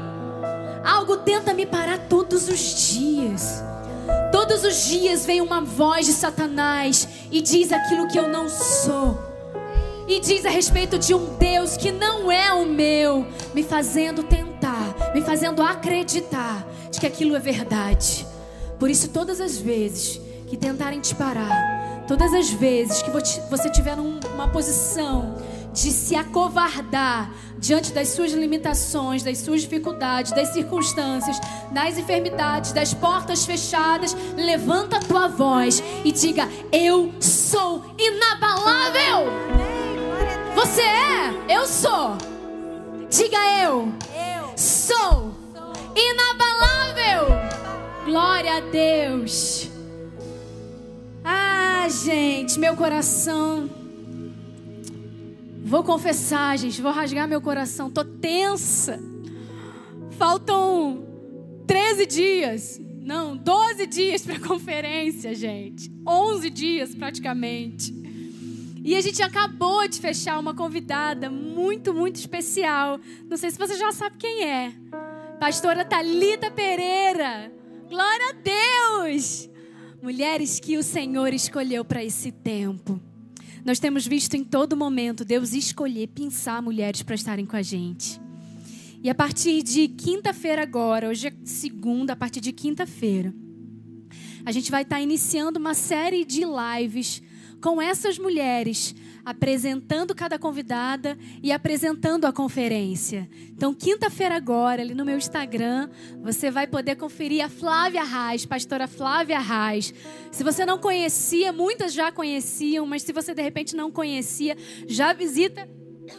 Algo 0.84 1.16
tenta 1.16 1.54
me 1.54 1.64
parar 1.64 1.98
todos 2.00 2.46
os 2.50 2.92
dias. 2.92 3.64
Todos 4.30 4.62
os 4.62 4.84
dias 4.84 5.24
vem 5.24 5.40
uma 5.40 5.62
voz 5.62 6.04
de 6.04 6.12
Satanás 6.12 7.08
e 7.30 7.40
diz 7.40 7.72
aquilo 7.72 8.08
que 8.08 8.18
eu 8.18 8.28
não 8.28 8.46
sou. 8.50 9.18
E 10.06 10.20
diz 10.20 10.44
a 10.44 10.50
respeito 10.50 10.98
de 10.98 11.14
um 11.14 11.38
Deus 11.38 11.78
que 11.78 11.90
não 11.90 12.30
é 12.30 12.52
o 12.52 12.66
meu, 12.66 13.26
me 13.54 13.62
fazendo 13.62 14.22
tentar, 14.22 15.14
me 15.14 15.22
fazendo 15.22 15.62
acreditar 15.62 16.66
de 16.90 17.00
que 17.00 17.06
aquilo 17.06 17.34
é 17.34 17.38
verdade. 17.38 18.26
Por 18.78 18.90
isso, 18.90 19.08
todas 19.08 19.40
as 19.40 19.56
vezes 19.56 20.20
que 20.46 20.58
tentarem 20.58 21.00
te 21.00 21.14
parar, 21.14 21.79
todas 22.10 22.34
as 22.34 22.50
vezes 22.50 23.02
que 23.02 23.10
vo- 23.10 23.20
você 23.48 23.70
tiver 23.70 23.96
numa 23.96 24.48
posição 24.48 25.36
de 25.72 25.92
se 25.92 26.16
acovardar 26.16 27.30
diante 27.56 27.92
das 27.92 28.08
suas 28.08 28.32
limitações, 28.32 29.22
das 29.22 29.38
suas 29.38 29.60
dificuldades, 29.60 30.32
das 30.32 30.48
circunstâncias, 30.48 31.38
das 31.70 31.96
enfermidades, 31.98 32.72
das 32.72 32.92
portas 32.92 33.46
fechadas, 33.46 34.16
levanta 34.36 34.96
a 34.96 35.00
tua 35.00 35.28
voz 35.28 35.80
e 36.04 36.10
diga: 36.10 36.48
Eu 36.72 37.12
sou 37.20 37.84
inabalável. 37.96 39.30
Você 40.56 40.82
é? 40.82 41.32
Eu 41.48 41.64
sou. 41.64 42.18
Diga 43.08 43.38
eu. 43.62 43.92
Sou 44.56 45.30
inabalável. 45.94 47.28
Glória 48.04 48.56
a 48.56 48.60
Deus. 48.60 49.69
Ah, 51.24 51.86
gente, 51.88 52.58
meu 52.58 52.76
coração. 52.76 53.68
Vou 55.62 55.84
confessar, 55.84 56.58
gente, 56.58 56.80
vou 56.80 56.92
rasgar 56.92 57.28
meu 57.28 57.40
coração. 57.40 57.90
Tô 57.90 58.04
tensa. 58.04 58.98
Faltam 60.18 61.04
13 61.66 62.06
dias. 62.06 62.80
Não, 63.02 63.36
12 63.36 63.86
dias 63.86 64.22
para 64.22 64.36
a 64.36 64.40
conferência, 64.46 65.34
gente. 65.34 65.90
11 66.06 66.50
dias 66.50 66.94
praticamente. 66.94 67.94
E 68.82 68.96
a 68.96 69.00
gente 69.00 69.22
acabou 69.22 69.86
de 69.86 70.00
fechar 70.00 70.38
uma 70.38 70.54
convidada 70.54 71.28
muito, 71.28 71.92
muito 71.92 72.16
especial. 72.16 72.98
Não 73.28 73.36
sei 73.36 73.50
se 73.50 73.58
você 73.58 73.76
já 73.76 73.92
sabe 73.92 74.16
quem 74.18 74.44
é. 74.44 74.72
Pastora 75.38 75.84
Talita 75.84 76.50
Pereira. 76.50 77.52
Glória 77.88 78.30
a 78.30 78.32
Deus! 78.32 79.49
Mulheres 80.02 80.58
que 80.58 80.78
o 80.78 80.82
Senhor 80.82 81.34
escolheu 81.34 81.84
para 81.84 82.02
esse 82.02 82.32
tempo. 82.32 82.98
Nós 83.62 83.78
temos 83.78 84.06
visto 84.06 84.34
em 84.34 84.42
todo 84.42 84.74
momento 84.74 85.26
Deus 85.26 85.52
escolher, 85.52 86.06
pensar 86.08 86.62
mulheres 86.62 87.02
para 87.02 87.14
estarem 87.14 87.44
com 87.44 87.54
a 87.54 87.60
gente. 87.60 88.18
E 89.02 89.10
a 89.10 89.14
partir 89.14 89.62
de 89.62 89.88
quinta-feira 89.88 90.62
agora, 90.62 91.10
hoje 91.10 91.28
é 91.28 91.32
segunda, 91.44 92.14
a 92.14 92.16
partir 92.16 92.40
de 92.40 92.50
quinta-feira, 92.50 93.34
a 94.44 94.52
gente 94.52 94.70
vai 94.70 94.82
estar 94.82 95.02
iniciando 95.02 95.58
uma 95.58 95.74
série 95.74 96.24
de 96.24 96.44
lives 96.44 97.22
com 97.60 97.80
essas 97.80 98.18
mulheres 98.18 98.94
apresentando 99.24 100.14
cada 100.14 100.38
convidada 100.38 101.16
e 101.42 101.52
apresentando 101.52 102.24
a 102.26 102.32
conferência. 102.32 103.28
Então, 103.50 103.74
quinta-feira 103.74 104.36
agora, 104.36 104.82
ali 104.82 104.94
no 104.94 105.04
meu 105.04 105.16
Instagram, 105.16 105.88
você 106.22 106.50
vai 106.50 106.66
poder 106.66 106.96
conferir 106.96 107.44
a 107.44 107.48
Flávia 107.48 108.04
Reis, 108.04 108.46
pastora 108.46 108.86
Flávia 108.86 109.38
Reis. 109.38 109.92
Se 110.30 110.42
você 110.42 110.64
não 110.64 110.78
conhecia, 110.78 111.52
muitas 111.52 111.92
já 111.92 112.10
conheciam, 112.10 112.86
mas 112.86 113.02
se 113.02 113.12
você 113.12 113.34
de 113.34 113.42
repente 113.42 113.76
não 113.76 113.90
conhecia, 113.90 114.56
já 114.86 115.12
visita 115.12 115.68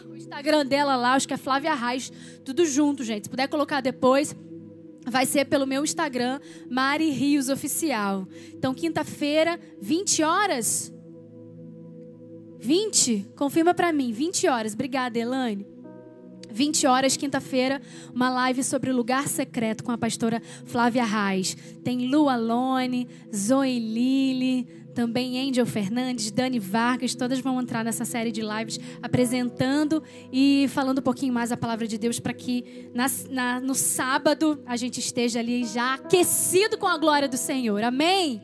o 0.08 0.16
Instagram 0.16 0.64
dela 0.64 0.96
lá, 0.96 1.14
acho 1.14 1.28
que 1.28 1.34
é 1.34 1.36
Flávia 1.36 1.74
Reis, 1.74 2.12
tudo 2.44 2.64
junto, 2.64 3.04
gente. 3.04 3.24
Se 3.24 3.30
puder 3.30 3.48
colocar 3.48 3.80
depois, 3.80 4.34
vai 5.06 5.26
ser 5.26 5.44
pelo 5.46 5.66
meu 5.66 5.84
Instagram, 5.84 6.40
Mari 6.70 7.10
Rios 7.10 7.48
Oficial. 7.48 8.26
Então, 8.54 8.72
quinta-feira, 8.72 9.58
20 9.80 10.22
horas. 10.22 10.92
20? 12.62 13.26
Confirma 13.36 13.74
pra 13.74 13.92
mim, 13.92 14.12
20 14.12 14.46
horas. 14.46 14.72
Obrigada, 14.72 15.18
Elane. 15.18 15.66
20 16.50 16.86
horas, 16.86 17.16
quinta-feira, 17.16 17.80
uma 18.14 18.28
live 18.28 18.62
sobre 18.62 18.90
o 18.90 18.94
lugar 18.96 19.26
secreto 19.26 19.82
com 19.82 19.90
a 19.90 19.96
pastora 19.98 20.40
Flávia 20.66 21.02
Reis. 21.04 21.56
Tem 21.82 22.06
Lu 22.08 22.28
Alone, 22.28 23.08
Zoe 23.34 23.78
Lili, 23.80 24.68
também 24.94 25.48
Angel 25.48 25.64
Fernandes, 25.64 26.30
Dani 26.30 26.58
Vargas, 26.58 27.14
todas 27.14 27.40
vão 27.40 27.58
entrar 27.58 27.82
nessa 27.82 28.04
série 28.04 28.30
de 28.30 28.42
lives 28.42 28.78
apresentando 29.02 30.02
e 30.30 30.66
falando 30.68 30.98
um 30.98 31.02
pouquinho 31.02 31.32
mais 31.32 31.50
a 31.50 31.56
palavra 31.56 31.88
de 31.88 31.96
Deus 31.96 32.20
para 32.20 32.34
que 32.34 32.90
na- 32.94 33.06
na- 33.30 33.58
no 33.60 33.74
sábado 33.74 34.62
a 34.66 34.76
gente 34.76 35.00
esteja 35.00 35.38
ali 35.40 35.64
já 35.64 35.94
aquecido 35.94 36.76
com 36.76 36.86
a 36.86 36.98
glória 36.98 37.26
do 37.26 37.38
Senhor. 37.38 37.82
Amém? 37.82 38.42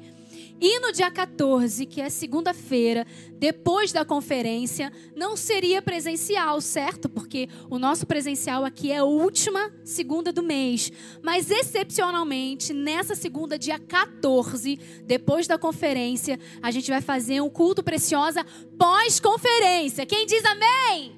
E 0.60 0.80
no 0.80 0.92
dia 0.92 1.10
14, 1.10 1.86
que 1.86 2.00
é 2.00 2.08
segunda-feira, 2.08 3.06
depois 3.34 3.92
da 3.92 4.04
conferência, 4.04 4.92
não 5.14 5.36
seria 5.36 5.80
presencial, 5.80 6.60
certo? 6.60 7.08
Porque 7.08 7.48
o 7.70 7.78
nosso 7.78 8.06
presencial 8.06 8.64
aqui 8.64 8.90
é 8.90 8.98
a 8.98 9.04
última 9.04 9.72
segunda 9.84 10.32
do 10.32 10.42
mês. 10.42 10.90
Mas 11.22 11.50
excepcionalmente, 11.50 12.72
nessa 12.72 13.14
segunda, 13.14 13.58
dia 13.58 13.78
14, 13.78 14.78
depois 15.04 15.46
da 15.46 15.56
conferência, 15.56 16.38
a 16.60 16.70
gente 16.70 16.90
vai 16.90 17.00
fazer 17.00 17.40
um 17.40 17.48
culto 17.48 17.82
preciosa 17.82 18.44
pós-conferência. 18.76 20.04
Quem 20.04 20.26
diz 20.26 20.44
amém? 20.44 21.17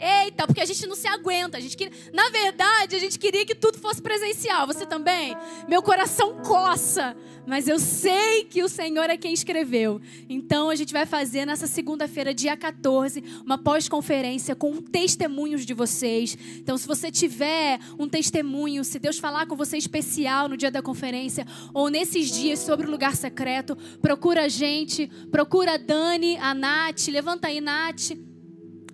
Eita, 0.00 0.46
porque 0.46 0.62
a 0.62 0.64
gente 0.64 0.86
não 0.86 0.96
se 0.96 1.06
aguenta. 1.06 1.58
A 1.58 1.60
gente 1.60 1.76
queria... 1.76 1.92
Na 2.12 2.30
verdade, 2.30 2.96
a 2.96 2.98
gente 2.98 3.18
queria 3.18 3.44
que 3.44 3.54
tudo 3.54 3.78
fosse 3.78 4.00
presencial. 4.00 4.66
Você 4.66 4.86
também? 4.86 5.36
Meu 5.68 5.82
coração 5.82 6.42
coça. 6.42 7.14
Mas 7.46 7.68
eu 7.68 7.78
sei 7.78 8.44
que 8.44 8.62
o 8.62 8.68
Senhor 8.68 9.10
é 9.10 9.16
quem 9.16 9.32
escreveu. 9.32 10.00
Então 10.28 10.70
a 10.70 10.74
gente 10.74 10.92
vai 10.92 11.04
fazer 11.04 11.44
nessa 11.44 11.66
segunda-feira, 11.66 12.32
dia 12.32 12.56
14, 12.56 13.22
uma 13.44 13.58
pós-conferência 13.58 14.54
com 14.54 14.80
testemunhos 14.80 15.66
de 15.66 15.74
vocês. 15.74 16.38
Então, 16.56 16.78
se 16.78 16.86
você 16.86 17.10
tiver 17.10 17.78
um 17.98 18.08
testemunho, 18.08 18.84
se 18.84 18.98
Deus 18.98 19.18
falar 19.18 19.46
com 19.46 19.56
você 19.56 19.76
especial 19.76 20.48
no 20.48 20.56
dia 20.56 20.70
da 20.70 20.80
conferência 20.80 21.46
ou 21.74 21.88
nesses 21.88 22.30
dias 22.30 22.60
sobre 22.60 22.86
o 22.86 22.90
lugar 22.90 23.16
secreto, 23.16 23.76
procura 24.00 24.44
a 24.44 24.48
gente, 24.48 25.08
procura 25.30 25.74
a 25.74 25.76
Dani, 25.76 26.36
a 26.38 26.54
Nath. 26.54 27.08
Levanta 27.08 27.48
aí, 27.48 27.60
Nath. 27.60 28.29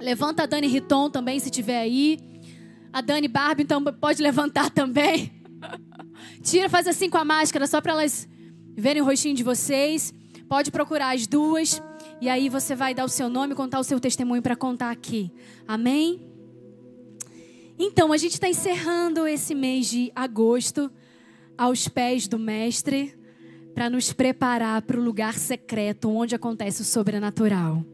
Levanta 0.01 0.43
a 0.43 0.47
Dani 0.47 0.67
Riton 0.67 1.11
também, 1.11 1.41
se 1.41 1.51
tiver 1.51 1.79
aí. 1.79 2.19
A 2.93 3.01
Dani 3.01 3.29
Barbie, 3.29 3.63
então 3.63 3.83
pode 3.83 4.23
levantar 4.23 4.71
também. 4.71 5.33
Tira, 6.43 6.69
faz 6.69 6.87
assim 6.87 7.11
com 7.11 7.19
a 7.19 7.25
máscara, 7.25 7.67
só 7.67 7.81
para 7.81 7.93
elas 7.93 8.29
verem 8.77 9.03
o 9.03 9.05
rostinho 9.05 9.35
de 9.35 9.43
vocês. 9.43 10.13
Pode 10.49 10.71
procurar 10.71 11.15
as 11.15 11.27
duas. 11.27 11.83
E 12.21 12.29
aí 12.29 12.49
você 12.49 12.75
vai 12.75 12.95
dar 12.95 13.05
o 13.05 13.09
seu 13.09 13.29
nome, 13.29 13.55
contar 13.55 13.79
o 13.79 13.85
seu 13.85 14.01
testemunho 14.01 14.43
para 14.43 14.57
contar 14.57 14.91
aqui. 14.91 15.31
Amém? 15.67 16.27
Então, 17.79 18.13
a 18.13 18.17
gente 18.17 18.33
está 18.33 18.49
encerrando 18.49 19.27
esse 19.27 19.55
mês 19.55 19.87
de 19.87 20.11
agosto 20.15 20.91
aos 21.59 21.89
pés 21.89 22.27
do 22.27 22.39
Mestre 22.39 23.15
para 23.75 23.91
nos 23.91 24.13
preparar 24.13 24.81
para 24.83 24.99
o 24.99 25.03
lugar 25.03 25.35
secreto 25.35 26.09
onde 26.09 26.35
acontece 26.35 26.81
o 26.81 26.85
sobrenatural. 26.85 27.85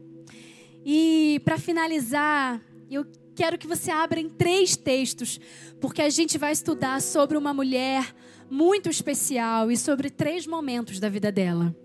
E 0.85 1.41
para 1.45 1.57
finalizar, 1.57 2.61
eu 2.89 3.05
quero 3.35 3.57
que 3.57 3.67
você 3.67 3.89
abra 3.89 4.19
em 4.19 4.29
três 4.29 4.75
textos, 4.75 5.39
porque 5.79 6.01
a 6.01 6.09
gente 6.09 6.37
vai 6.37 6.51
estudar 6.51 7.01
sobre 7.01 7.37
uma 7.37 7.53
mulher 7.53 8.13
muito 8.49 8.89
especial 8.89 9.71
e 9.71 9.77
sobre 9.77 10.09
três 10.09 10.45
momentos 10.45 10.99
da 10.99 11.09
vida 11.09 11.31
dela. 11.31 11.75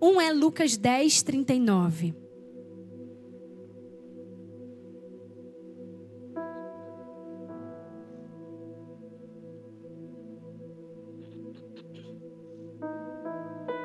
Um 0.00 0.20
é 0.20 0.32
Lucas 0.32 0.76
10, 0.76 1.22
39. 1.22 2.14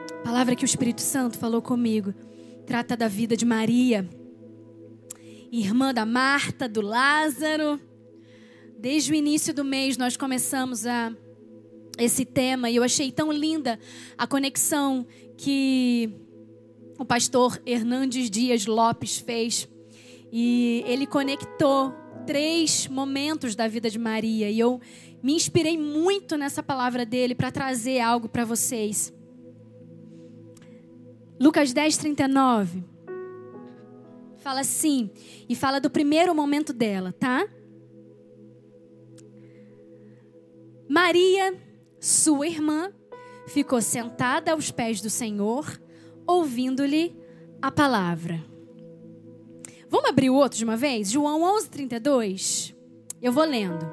A 0.10 0.24
palavra 0.24 0.56
que 0.56 0.64
o 0.64 0.66
Espírito 0.66 1.02
Santo 1.02 1.38
falou 1.38 1.62
comigo 1.62 2.14
trata 2.66 2.96
da 2.96 3.08
vida 3.08 3.36
de 3.36 3.46
Maria, 3.46 4.08
irmã 5.60 5.94
da 5.94 6.06
Marta, 6.06 6.68
do 6.68 6.82
Lázaro. 6.82 7.80
Desde 8.80 9.12
o 9.12 9.16
início 9.16 9.54
do 9.54 9.64
mês 9.64 9.98
nós 9.98 10.18
começamos 10.18 10.86
a 10.86 11.14
esse 11.98 12.26
tema 12.26 12.72
e 12.72 12.76
eu 12.76 12.84
achei 12.84 13.12
tão 13.12 13.32
linda 13.32 13.80
a 14.18 14.26
conexão 14.26 15.06
que 15.38 16.12
o 16.98 17.06
pastor 17.06 17.62
Hernandes 17.66 18.32
Dias 18.32 18.66
Lopes 18.66 19.20
fez. 19.20 19.70
E 20.32 20.84
ele 20.88 21.06
conectou 21.06 21.94
três 22.26 22.88
momentos 22.88 23.56
da 23.56 23.68
vida 23.68 23.90
de 23.92 24.00
Maria 24.00 24.50
e 24.50 24.60
eu 24.60 24.82
me 25.22 25.34
inspirei 25.34 25.78
muito 25.78 26.36
nessa 26.36 26.64
palavra 26.64 27.06
dele 27.06 27.36
para 27.36 27.52
trazer 27.52 28.00
algo 28.00 28.28
para 28.28 28.44
vocês. 28.44 29.14
Lucas 31.40 31.72
10, 31.74 31.98
39. 31.98 32.93
Fala 34.44 34.60
assim, 34.60 35.10
e 35.48 35.56
fala 35.56 35.80
do 35.80 35.90
primeiro 35.90 36.36
momento 36.36 36.74
dela, 36.74 37.14
tá? 37.14 37.48
Maria, 40.90 41.58
sua 41.98 42.46
irmã, 42.46 42.92
ficou 43.48 43.82
sentada 43.82 44.52
aos 44.52 44.70
pés 44.70 45.00
do 45.00 45.10
Senhor, 45.10 45.82
ouvindo-lhe 46.28 47.16
a 47.62 47.72
palavra. 47.72 48.44
Vamos 49.88 50.10
abrir 50.10 50.30
o 50.30 50.36
outro 50.36 50.58
de 50.58 50.66
uma 50.66 50.76
vez? 50.76 51.10
João 51.10 51.42
11, 51.42 51.70
32. 51.70 52.76
Eu 53.22 53.32
vou 53.32 53.46
lendo. 53.46 53.90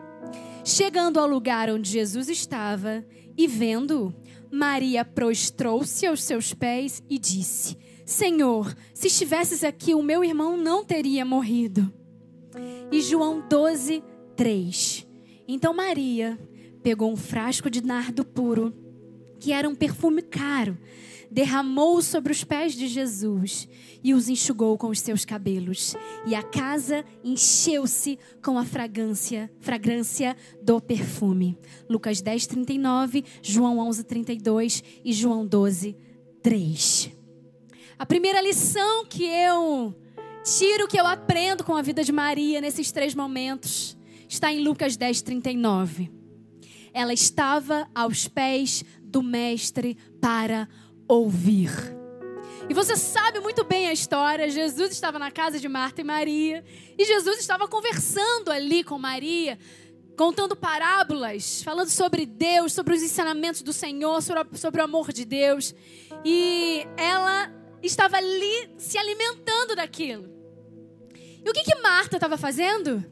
Chegando 0.64 1.20
ao 1.20 1.28
lugar 1.28 1.70
onde 1.70 1.88
Jesus 1.88 2.28
estava 2.28 3.06
e 3.36 3.46
vendo, 3.46 4.12
Maria 4.50 5.04
prostrou-se 5.04 6.04
aos 6.04 6.24
seus 6.24 6.52
pés 6.52 7.04
e 7.08 7.20
disse: 7.20 7.78
Senhor, 8.10 8.74
se 8.92 9.06
estivesses 9.06 9.62
aqui, 9.62 9.94
o 9.94 10.02
meu 10.02 10.24
irmão 10.24 10.56
não 10.56 10.84
teria 10.84 11.24
morrido. 11.24 11.94
E 12.90 13.00
João 13.00 13.40
12, 13.48 14.02
3. 14.34 15.06
Então 15.46 15.72
Maria 15.72 16.36
pegou 16.82 17.12
um 17.12 17.16
frasco 17.16 17.70
de 17.70 17.80
nardo 17.80 18.24
puro, 18.24 18.74
que 19.38 19.52
era 19.52 19.68
um 19.68 19.76
perfume 19.76 20.22
caro, 20.22 20.76
derramou 21.30 22.02
sobre 22.02 22.32
os 22.32 22.42
pés 22.42 22.74
de 22.74 22.88
Jesus 22.88 23.68
e 24.02 24.12
os 24.12 24.28
enxugou 24.28 24.76
com 24.76 24.88
os 24.88 24.98
seus 24.98 25.24
cabelos. 25.24 25.94
E 26.26 26.34
a 26.34 26.42
casa 26.42 27.04
encheu-se 27.22 28.18
com 28.42 28.58
a 28.58 28.64
fragrância, 28.64 29.48
fragrância 29.60 30.36
do 30.60 30.80
perfume. 30.80 31.56
Lucas 31.88 32.20
10, 32.20 32.48
39, 32.48 33.24
João 33.40 33.78
11, 33.78 34.02
32 34.02 34.82
e 35.04 35.12
João 35.12 35.46
12, 35.46 35.96
3. 36.42 37.19
A 38.00 38.06
primeira 38.06 38.40
lição 38.40 39.04
que 39.04 39.26
eu 39.26 39.94
tiro, 40.42 40.88
que 40.88 40.98
eu 40.98 41.06
aprendo 41.06 41.62
com 41.62 41.76
a 41.76 41.82
vida 41.82 42.02
de 42.02 42.10
Maria 42.10 42.58
nesses 42.58 42.90
três 42.90 43.14
momentos, 43.14 43.94
está 44.26 44.50
em 44.50 44.64
Lucas 44.64 44.96
10, 44.96 45.20
39. 45.20 46.10
Ela 46.94 47.12
estava 47.12 47.86
aos 47.94 48.26
pés 48.26 48.82
do 49.02 49.22
Mestre 49.22 49.98
para 50.18 50.66
ouvir. 51.06 51.70
E 52.70 52.72
você 52.72 52.96
sabe 52.96 53.38
muito 53.38 53.64
bem 53.64 53.88
a 53.88 53.92
história. 53.92 54.48
Jesus 54.48 54.92
estava 54.92 55.18
na 55.18 55.30
casa 55.30 55.60
de 55.60 55.68
Marta 55.68 56.00
e 56.00 56.04
Maria. 56.04 56.64
E 56.96 57.04
Jesus 57.04 57.38
estava 57.38 57.68
conversando 57.68 58.50
ali 58.50 58.82
com 58.82 58.98
Maria, 58.98 59.58
contando 60.16 60.56
parábolas, 60.56 61.62
falando 61.62 61.90
sobre 61.90 62.24
Deus, 62.24 62.72
sobre 62.72 62.94
os 62.94 63.02
ensinamentos 63.02 63.60
do 63.60 63.74
Senhor, 63.74 64.22
sobre, 64.22 64.80
o 64.80 64.84
amor 64.84 65.12
de 65.12 65.26
Deus. 65.26 65.74
E 66.24 66.86
ela 66.96 67.59
estava 67.82 68.16
ali 68.16 68.74
se 68.78 68.98
alimentando 68.98 69.76
daquilo. 69.76 70.28
E 71.44 71.48
o 71.48 71.52
que, 71.52 71.62
que 71.62 71.80
Marta 71.80 72.16
estava 72.16 72.36
fazendo? 72.36 73.04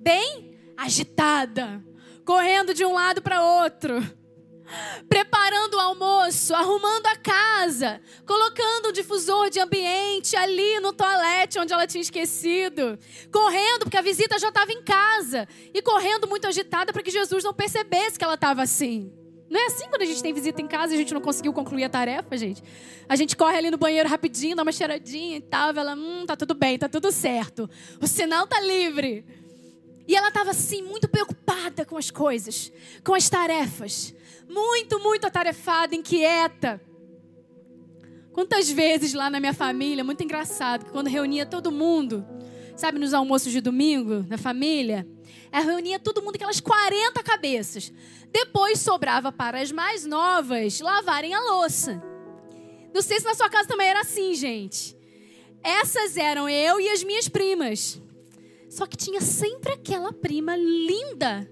Bem 0.00 0.58
agitada, 0.76 1.84
correndo 2.24 2.72
de 2.74 2.84
um 2.84 2.94
lado 2.94 3.20
para 3.20 3.42
outro. 3.42 4.02
preparando 5.08 5.74
o 5.74 5.80
almoço, 5.80 6.54
arrumando 6.54 7.06
a 7.06 7.16
casa, 7.16 8.00
colocando 8.26 8.88
o 8.88 8.92
difusor 8.92 9.50
de 9.50 9.60
ambiente 9.60 10.36
ali 10.36 10.80
no 10.80 10.92
toalete 10.92 11.58
onde 11.58 11.72
ela 11.72 11.86
tinha 11.86 12.02
esquecido, 12.02 12.98
correndo 13.32 13.80
porque 13.80 13.98
a 13.98 14.02
visita 14.02 14.38
já 14.38 14.48
estava 14.48 14.72
em 14.72 14.82
casa 14.82 15.46
e 15.72 15.82
correndo 15.82 16.26
muito 16.26 16.46
agitada 16.46 16.92
para 16.92 17.02
que 17.02 17.10
Jesus 17.10 17.44
não 17.44 17.54
percebesse 17.54 18.18
que 18.18 18.24
ela 18.24 18.34
estava 18.34 18.62
assim. 18.62 19.12
Não 19.52 19.60
é 19.60 19.66
assim 19.66 19.86
quando 19.90 20.00
a 20.00 20.06
gente 20.06 20.22
tem 20.22 20.32
visita 20.32 20.62
em 20.62 20.66
casa 20.66 20.94
e 20.94 20.94
a 20.94 20.98
gente 20.98 21.12
não 21.12 21.20
conseguiu 21.20 21.52
concluir 21.52 21.84
a 21.84 21.88
tarefa, 21.90 22.38
gente? 22.38 22.64
A 23.06 23.14
gente 23.14 23.36
corre 23.36 23.58
ali 23.58 23.70
no 23.70 23.76
banheiro 23.76 24.08
rapidinho, 24.08 24.56
dá 24.56 24.62
uma 24.62 24.72
cheiradinha 24.72 25.36
e 25.36 25.42
tal, 25.42 25.76
ela, 25.76 25.94
hum, 25.94 26.24
tá 26.26 26.34
tudo 26.34 26.54
bem, 26.54 26.78
tá 26.78 26.88
tudo 26.88 27.12
certo. 27.12 27.68
O 28.00 28.06
sinal 28.06 28.46
tá 28.46 28.58
livre. 28.62 29.26
E 30.08 30.16
ela 30.16 30.28
estava 30.28 30.52
assim, 30.52 30.80
muito 30.80 31.06
preocupada 31.06 31.84
com 31.84 31.98
as 31.98 32.10
coisas, 32.10 32.72
com 33.04 33.12
as 33.12 33.28
tarefas. 33.28 34.14
Muito, 34.48 34.98
muito 35.00 35.26
atarefada, 35.26 35.94
inquieta. 35.94 36.80
Quantas 38.32 38.70
vezes 38.70 39.12
lá 39.12 39.28
na 39.28 39.38
minha 39.38 39.52
família, 39.52 40.02
muito 40.02 40.24
engraçado, 40.24 40.86
que 40.86 40.90
quando 40.90 41.08
reunia 41.08 41.44
todo 41.44 41.70
mundo, 41.70 42.24
sabe, 42.74 42.98
nos 42.98 43.12
almoços 43.12 43.52
de 43.52 43.60
domingo, 43.60 44.24
na 44.30 44.38
família, 44.38 45.06
reunia 45.60 45.98
todo 45.98 46.22
mundo, 46.22 46.36
aquelas 46.36 46.60
40 46.60 47.22
cabeças. 47.22 47.92
Depois 48.30 48.80
sobrava 48.80 49.30
para 49.30 49.60
as 49.60 49.70
mais 49.70 50.06
novas 50.06 50.80
lavarem 50.80 51.34
a 51.34 51.40
louça. 51.40 52.02
Não 52.94 53.02
sei 53.02 53.18
se 53.20 53.26
na 53.26 53.34
sua 53.34 53.50
casa 53.50 53.68
também 53.68 53.88
era 53.88 54.00
assim, 54.00 54.34
gente. 54.34 54.96
Essas 55.62 56.16
eram 56.16 56.48
eu 56.48 56.80
e 56.80 56.88
as 56.88 57.02
minhas 57.02 57.28
primas. 57.28 58.00
Só 58.68 58.86
que 58.86 58.96
tinha 58.96 59.20
sempre 59.20 59.72
aquela 59.72 60.12
prima 60.12 60.56
linda 60.56 61.48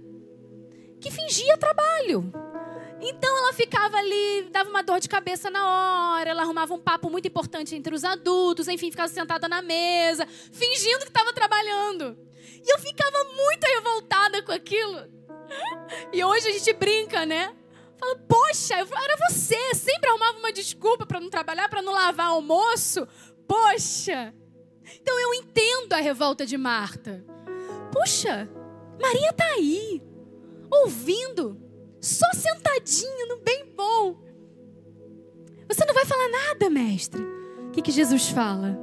que 1.01 1.11
fingia 1.11 1.57
trabalho. 1.59 2.33
Então 3.03 3.37
ela 3.39 3.53
ficava 3.53 3.97
ali, 3.97 4.49
dava 4.51 4.69
uma 4.69 4.83
dor 4.83 5.01
de 5.01 5.09
cabeça 5.09 5.51
na 5.51 6.17
hora, 6.17 6.31
ela 6.31 6.43
arrumava 6.43 6.75
um 6.75 6.79
papo 6.79 7.09
muito 7.09 7.27
importante 7.27 7.75
entre 7.75 7.95
os 7.95 8.05
adultos, 8.05 8.69
enfim, 8.69 8.91
ficava 8.91 9.09
sentada 9.09 9.49
na 9.49 9.63
mesa, 9.63 10.27
fingindo 10.53 11.01
que 11.01 11.09
estava 11.09 11.33
trabalhando. 11.33 12.19
E 12.63 12.73
eu 12.73 12.79
ficava 12.79 13.25
muito 13.25 13.65
revoltada 13.65 14.43
com 14.43 14.53
aquilo. 14.53 15.09
E 16.13 16.23
hoje 16.23 16.49
a 16.49 16.53
gente 16.53 16.73
brinca, 16.75 17.25
né? 17.25 17.55
Fala, 17.99 18.17
poxa, 18.29 18.75
era 18.75 19.17
você, 19.29 19.75
sempre 19.75 20.09
arrumava 20.09 20.39
uma 20.39 20.53
desculpa 20.53 21.07
para 21.07 21.21
não 21.21 21.31
trabalhar, 21.31 21.69
para 21.69 21.83
não 21.83 21.93
lavar 21.93 22.27
almoço. 22.27 23.07
Poxa. 23.47 24.35
Então 25.01 25.19
eu 25.19 25.35
entendo 25.35 25.93
a 25.93 26.01
revolta 26.01 26.45
de 26.45 26.57
Marta. 26.57 27.25
Puxa, 27.93 28.49
Maria 29.01 29.33
tá 29.33 29.45
aí, 29.55 30.03
ouvindo, 30.71 31.61
só 32.01 32.27
sentadinha 32.33 33.27
no 33.27 33.39
bem 33.39 33.67
bom. 33.77 34.17
Você 35.69 35.85
não 35.85 35.95
vai 35.95 36.05
falar 36.05 36.29
nada, 36.29 36.71
mestre. 36.71 37.23
O 37.69 37.71
que, 37.71 37.83
que 37.83 37.93
Jesus 37.93 38.29
fala? 38.29 38.79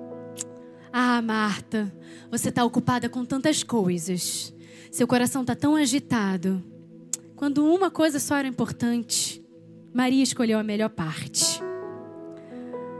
Ah, 0.91 1.21
Marta, 1.21 1.93
você 2.31 2.49
está 2.49 2.63
ocupada 2.63 3.09
com 3.09 3.25
tantas 3.25 3.63
coisas. 3.63 4.53
Seu 4.91 5.07
coração 5.07 5.41
está 5.41 5.55
tão 5.55 5.75
agitado. 5.75 6.63
Quando 7.35 7.65
uma 7.65 7.91
coisa 7.91 8.19
só 8.19 8.37
era 8.37 8.47
importante, 8.47 9.43
Maria 9.93 10.23
escolheu 10.23 10.57
a 10.57 10.63
melhor 10.63 10.89
parte. 10.89 11.61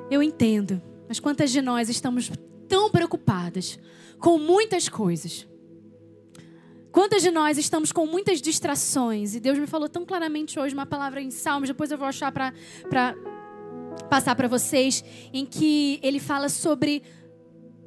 Eu 0.10 0.22
entendo, 0.22 0.82
mas 1.08 1.20
quantas 1.20 1.52
de 1.52 1.62
nós 1.62 1.90
estamos 1.90 2.32
tão 2.68 2.90
preocupadas 2.90 3.80
com 4.20 4.38
muitas 4.38 4.90
coisas? 4.90 5.48
Quantas 6.98 7.22
de 7.22 7.30
nós 7.30 7.60
estamos 7.60 7.92
com 7.92 8.08
muitas 8.08 8.42
distrações? 8.42 9.36
E 9.36 9.40
Deus 9.40 9.60
me 9.60 9.68
falou 9.68 9.88
tão 9.88 10.04
claramente 10.04 10.60
hoje 10.60 10.74
uma 10.74 10.84
palavra 10.88 11.22
em 11.22 11.30
Salmos, 11.30 11.70
depois 11.70 11.92
eu 11.92 11.98
vou 11.98 12.08
achar 12.08 12.32
para 12.32 12.52
passar 14.10 14.36
para 14.36 14.48
vocês, 14.48 15.04
em 15.32 15.46
que 15.46 16.00
ele 16.02 16.20
fala 16.20 16.50
sobre 16.50 17.04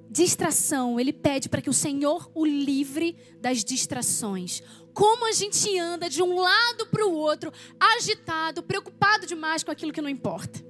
distração. 0.08 1.00
Ele 1.00 1.12
pede 1.12 1.48
para 1.48 1.60
que 1.60 1.68
o 1.68 1.72
Senhor 1.72 2.30
o 2.32 2.46
livre 2.46 3.16
das 3.40 3.64
distrações. 3.64 4.62
Como 4.94 5.26
a 5.26 5.32
gente 5.32 5.76
anda 5.76 6.08
de 6.08 6.22
um 6.22 6.38
lado 6.38 6.86
para 6.86 7.04
o 7.04 7.12
outro, 7.12 7.52
agitado, 7.80 8.62
preocupado 8.62 9.26
demais 9.26 9.64
com 9.64 9.72
aquilo 9.72 9.92
que 9.92 10.00
não 10.00 10.08
importa. 10.08 10.64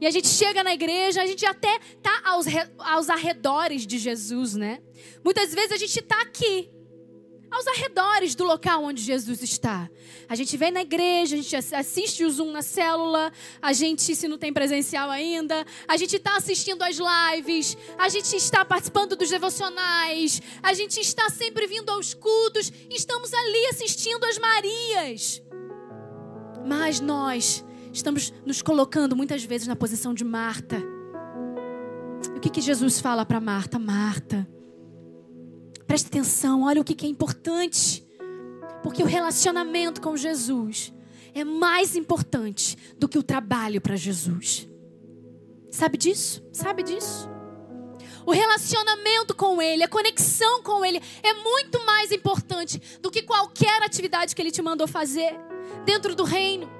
E 0.00 0.06
a 0.08 0.10
gente 0.10 0.26
chega 0.26 0.64
na 0.64 0.74
igreja, 0.74 1.22
a 1.22 1.26
gente 1.26 1.46
até 1.46 1.78
tá 2.02 2.22
aos, 2.24 2.46
aos 2.76 3.08
arredores 3.08 3.86
de 3.86 3.98
Jesus, 3.98 4.56
né? 4.56 4.82
Muitas 5.24 5.54
vezes 5.54 5.70
a 5.70 5.76
gente 5.76 5.96
está 5.96 6.20
aqui, 6.22 6.68
aos 7.50 7.66
arredores 7.66 8.34
do 8.34 8.44
local 8.44 8.84
onde 8.84 9.02
Jesus 9.02 9.42
está. 9.42 9.90
A 10.28 10.34
gente 10.34 10.56
vem 10.56 10.70
na 10.70 10.82
igreja, 10.82 11.34
a 11.34 11.38
gente 11.38 11.56
ass- 11.56 11.72
assiste 11.72 12.24
o 12.24 12.30
Zoom 12.30 12.52
na 12.52 12.62
célula, 12.62 13.32
a 13.60 13.72
gente, 13.72 14.14
se 14.14 14.28
não 14.28 14.38
tem 14.38 14.52
presencial 14.52 15.10
ainda, 15.10 15.66
a 15.88 15.96
gente 15.96 16.16
está 16.16 16.36
assistindo 16.36 16.82
as 16.82 16.96
lives, 16.98 17.76
a 17.98 18.08
gente 18.08 18.36
está 18.36 18.64
participando 18.64 19.16
dos 19.16 19.28
devocionais, 19.30 20.40
a 20.62 20.72
gente 20.74 21.00
está 21.00 21.28
sempre 21.28 21.66
vindo 21.66 21.90
aos 21.90 22.14
cultos, 22.14 22.72
estamos 22.88 23.32
ali 23.34 23.66
assistindo 23.66 24.24
as 24.24 24.38
Marias. 24.38 25.42
Mas 26.66 27.00
nós 27.00 27.64
estamos 27.92 28.32
nos 28.46 28.62
colocando 28.62 29.16
muitas 29.16 29.42
vezes 29.42 29.66
na 29.66 29.74
posição 29.74 30.14
de 30.14 30.22
Marta. 30.24 30.80
O 32.36 32.40
que, 32.40 32.50
que 32.50 32.60
Jesus 32.60 33.00
fala 33.00 33.24
para 33.26 33.40
Marta? 33.40 33.78
Marta, 33.78 34.46
preste 35.90 36.06
atenção, 36.06 36.62
olha 36.62 36.80
o 36.80 36.84
que 36.84 37.04
é 37.04 37.08
importante. 37.08 38.06
Porque 38.80 39.02
o 39.02 39.06
relacionamento 39.06 40.00
com 40.00 40.16
Jesus 40.16 40.92
é 41.34 41.42
mais 41.42 41.96
importante 41.96 42.78
do 42.96 43.08
que 43.08 43.18
o 43.18 43.24
trabalho 43.24 43.80
para 43.80 43.96
Jesus. 43.96 44.68
Sabe 45.68 45.98
disso? 45.98 46.44
Sabe 46.52 46.84
disso? 46.84 47.28
O 48.24 48.30
relacionamento 48.30 49.34
com 49.34 49.60
Ele, 49.60 49.82
a 49.82 49.88
conexão 49.88 50.62
com 50.62 50.84
Ele 50.84 51.02
é 51.24 51.34
muito 51.34 51.84
mais 51.84 52.12
importante 52.12 52.80
do 53.02 53.10
que 53.10 53.22
qualquer 53.22 53.82
atividade 53.82 54.36
que 54.36 54.40
Ele 54.40 54.52
te 54.52 54.62
mandou 54.62 54.86
fazer 54.86 55.34
dentro 55.84 56.14
do 56.14 56.22
reino. 56.22 56.70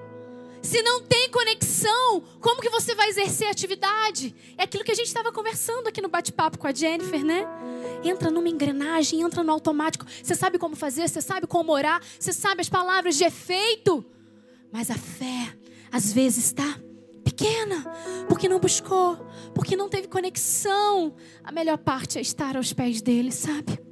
Se 0.62 0.82
não 0.82 1.02
tem 1.02 1.30
conexão, 1.30 2.22
como 2.40 2.60
que 2.60 2.68
você 2.68 2.94
vai 2.94 3.08
exercer 3.08 3.48
a 3.48 3.50
atividade? 3.50 4.34
É 4.58 4.64
aquilo 4.64 4.84
que 4.84 4.92
a 4.92 4.94
gente 4.94 5.06
estava 5.06 5.32
conversando 5.32 5.86
aqui 5.86 6.02
no 6.02 6.08
bate-papo 6.08 6.58
com 6.58 6.66
a 6.66 6.72
Jennifer, 6.72 7.24
né? 7.24 7.46
Entra 8.04 8.30
numa 8.30 8.48
engrenagem, 8.48 9.22
entra 9.22 9.42
no 9.42 9.52
automático. 9.52 10.04
Você 10.22 10.34
sabe 10.34 10.58
como 10.58 10.76
fazer, 10.76 11.08
você 11.08 11.20
sabe 11.20 11.46
como 11.46 11.72
orar, 11.72 12.02
você 12.18 12.32
sabe 12.32 12.60
as 12.60 12.68
palavras 12.68 13.16
de 13.16 13.24
efeito. 13.24 14.04
Mas 14.70 14.90
a 14.90 14.96
fé, 14.96 15.56
às 15.90 16.12
vezes, 16.12 16.44
está 16.46 16.78
pequena, 17.24 17.84
porque 18.28 18.48
não 18.48 18.60
buscou, 18.60 19.16
porque 19.54 19.76
não 19.76 19.88
teve 19.88 20.08
conexão. 20.08 21.14
A 21.42 21.50
melhor 21.50 21.78
parte 21.78 22.18
é 22.18 22.20
estar 22.20 22.56
aos 22.56 22.72
pés 22.72 23.00
dele, 23.00 23.32
sabe? 23.32 23.89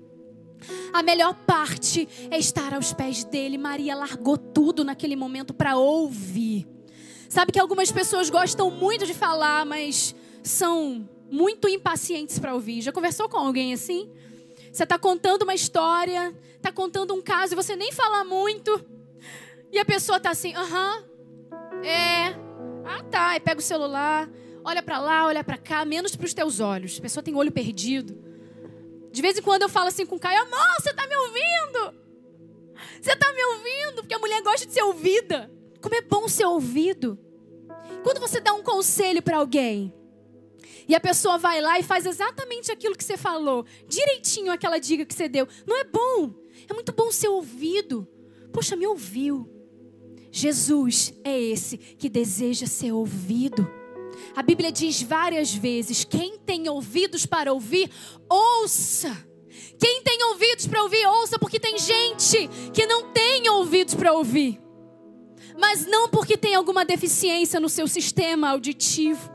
A 0.92 1.02
melhor 1.02 1.34
parte 1.34 2.08
é 2.30 2.38
estar 2.38 2.74
aos 2.74 2.92
pés 2.92 3.24
dele. 3.24 3.58
Maria 3.58 3.94
largou 3.94 4.36
tudo 4.36 4.84
naquele 4.84 5.16
momento 5.16 5.52
para 5.52 5.76
ouvir. 5.76 6.66
Sabe 7.28 7.52
que 7.52 7.60
algumas 7.60 7.92
pessoas 7.92 8.30
gostam 8.30 8.70
muito 8.70 9.06
de 9.06 9.12
falar, 9.14 9.66
mas 9.66 10.14
são 10.42 11.08
muito 11.30 11.68
impacientes 11.68 12.38
para 12.38 12.54
ouvir. 12.54 12.80
Já 12.80 12.90
conversou 12.90 13.28
com 13.28 13.36
alguém 13.36 13.74
assim? 13.74 14.10
Você 14.72 14.82
está 14.84 14.98
contando 14.98 15.42
uma 15.42 15.54
história, 15.54 16.34
está 16.56 16.72
contando 16.72 17.14
um 17.14 17.20
caso 17.20 17.54
e 17.54 17.56
você 17.56 17.76
nem 17.76 17.92
fala 17.92 18.24
muito. 18.24 18.82
E 19.70 19.78
a 19.78 19.84
pessoa 19.84 20.16
está 20.16 20.30
assim, 20.30 20.54
aham, 20.54 21.04
é, 21.84 22.28
ah 22.84 23.02
tá. 23.10 23.36
E 23.36 23.40
pega 23.40 23.60
o 23.60 23.62
celular, 23.62 24.28
olha 24.64 24.82
para 24.82 24.98
lá, 24.98 25.26
olha 25.26 25.44
para 25.44 25.58
cá, 25.58 25.84
menos 25.84 26.16
para 26.16 26.26
os 26.26 26.34
teus 26.34 26.60
olhos. 26.60 26.96
A 26.98 27.02
pessoa 27.02 27.22
tem 27.22 27.34
olho 27.34 27.52
perdido. 27.52 28.27
De 29.10 29.22
vez 29.22 29.38
em 29.38 29.42
quando 29.42 29.62
eu 29.62 29.68
falo 29.68 29.88
assim 29.88 30.06
com 30.06 30.16
o 30.16 30.20
Caio, 30.20 30.42
amor, 30.42 30.80
você 30.80 30.92
tá 30.92 31.06
me 31.06 31.16
ouvindo? 31.16 31.94
Você 33.00 33.16
tá 33.16 33.32
me 33.32 33.44
ouvindo? 33.44 34.02
Porque 34.02 34.14
a 34.14 34.18
mulher 34.18 34.42
gosta 34.42 34.66
de 34.66 34.72
ser 34.72 34.82
ouvida. 34.82 35.50
Como 35.80 35.94
é 35.94 36.02
bom 36.02 36.28
ser 36.28 36.44
ouvido. 36.46 37.18
Quando 38.02 38.20
você 38.20 38.40
dá 38.40 38.52
um 38.52 38.62
conselho 38.62 39.22
para 39.22 39.38
alguém 39.38 39.92
e 40.88 40.94
a 40.94 41.00
pessoa 41.00 41.36
vai 41.36 41.60
lá 41.60 41.78
e 41.78 41.82
faz 41.82 42.06
exatamente 42.06 42.72
aquilo 42.72 42.96
que 42.96 43.04
você 43.04 43.16
falou, 43.16 43.66
direitinho 43.86 44.50
aquela 44.50 44.78
dica 44.78 45.04
que 45.04 45.14
você 45.14 45.28
deu, 45.28 45.46
não 45.66 45.76
é 45.76 45.84
bom. 45.84 46.34
É 46.68 46.72
muito 46.72 46.92
bom 46.92 47.10
ser 47.10 47.28
ouvido. 47.28 48.08
Poxa, 48.52 48.76
me 48.76 48.86
ouviu. 48.86 49.48
Jesus 50.30 51.12
é 51.24 51.38
esse 51.38 51.76
que 51.76 52.08
deseja 52.08 52.66
ser 52.66 52.92
ouvido. 52.92 53.70
A 54.34 54.42
Bíblia 54.42 54.70
diz 54.70 55.02
várias 55.02 55.54
vezes: 55.54 56.04
quem 56.04 56.38
tem 56.38 56.68
ouvidos 56.68 57.26
para 57.26 57.52
ouvir, 57.52 57.90
ouça. 58.28 59.26
Quem 59.78 60.02
tem 60.02 60.22
ouvidos 60.24 60.66
para 60.66 60.82
ouvir, 60.82 61.06
ouça, 61.06 61.38
porque 61.38 61.60
tem 61.60 61.78
gente 61.78 62.48
que 62.72 62.86
não 62.86 63.12
tem 63.12 63.48
ouvidos 63.48 63.94
para 63.94 64.12
ouvir. 64.12 64.60
Mas 65.58 65.86
não 65.86 66.08
porque 66.08 66.36
tem 66.36 66.54
alguma 66.54 66.84
deficiência 66.84 67.60
no 67.60 67.68
seu 67.68 67.86
sistema 67.88 68.50
auditivo, 68.50 69.30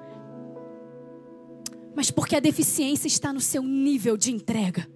mas 1.96 2.10
porque 2.10 2.36
a 2.36 2.40
deficiência 2.40 3.08
está 3.08 3.32
no 3.32 3.42
seu 3.42 3.62
nível 3.62 4.18
de 4.18 4.32
entrega. 4.32 4.88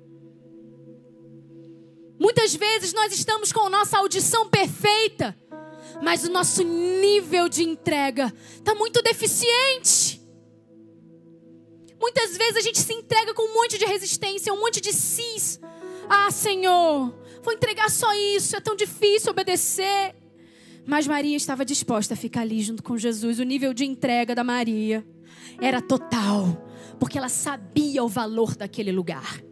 Muitas 2.19 2.55
vezes 2.55 2.93
nós 2.93 3.13
estamos 3.13 3.51
com 3.51 3.69
nossa 3.69 3.97
audição 3.99 4.49
perfeita, 4.49 5.37
mas 6.01 6.23
o 6.23 6.31
nosso 6.31 6.63
nível 6.63 7.49
de 7.49 7.63
entrega 7.63 8.33
está 8.55 8.75
muito 8.75 9.01
deficiente. 9.01 10.21
Muitas 11.99 12.37
vezes 12.37 12.57
a 12.57 12.61
gente 12.61 12.79
se 12.79 12.93
entrega 12.93 13.33
com 13.33 13.43
um 13.43 13.53
monte 13.53 13.77
de 13.77 13.85
resistência, 13.85 14.53
um 14.53 14.59
monte 14.59 14.79
de 14.79 14.93
cis. 14.93 15.59
Ah, 16.07 16.29
Senhor, 16.31 17.13
vou 17.41 17.53
entregar 17.53 17.89
só 17.89 18.13
isso, 18.13 18.55
é 18.55 18.59
tão 18.61 18.75
difícil 18.75 19.31
obedecer. 19.31 20.15
Mas 20.85 21.05
Maria 21.05 21.35
estava 21.35 21.65
disposta 21.65 22.13
a 22.13 22.17
ficar 22.17 22.41
ali 22.41 22.61
junto 22.61 22.81
com 22.81 22.97
Jesus. 22.97 23.39
O 23.39 23.43
nível 23.43 23.73
de 23.73 23.83
entrega 23.83 24.33
da 24.33 24.43
Maria 24.43 25.05
era 25.59 25.81
total, 25.81 26.65
porque 26.97 27.17
ela 27.17 27.27
sabia 27.27 28.03
o 28.03 28.07
valor 28.07 28.55
daquele 28.55 28.91
lugar. 28.91 29.43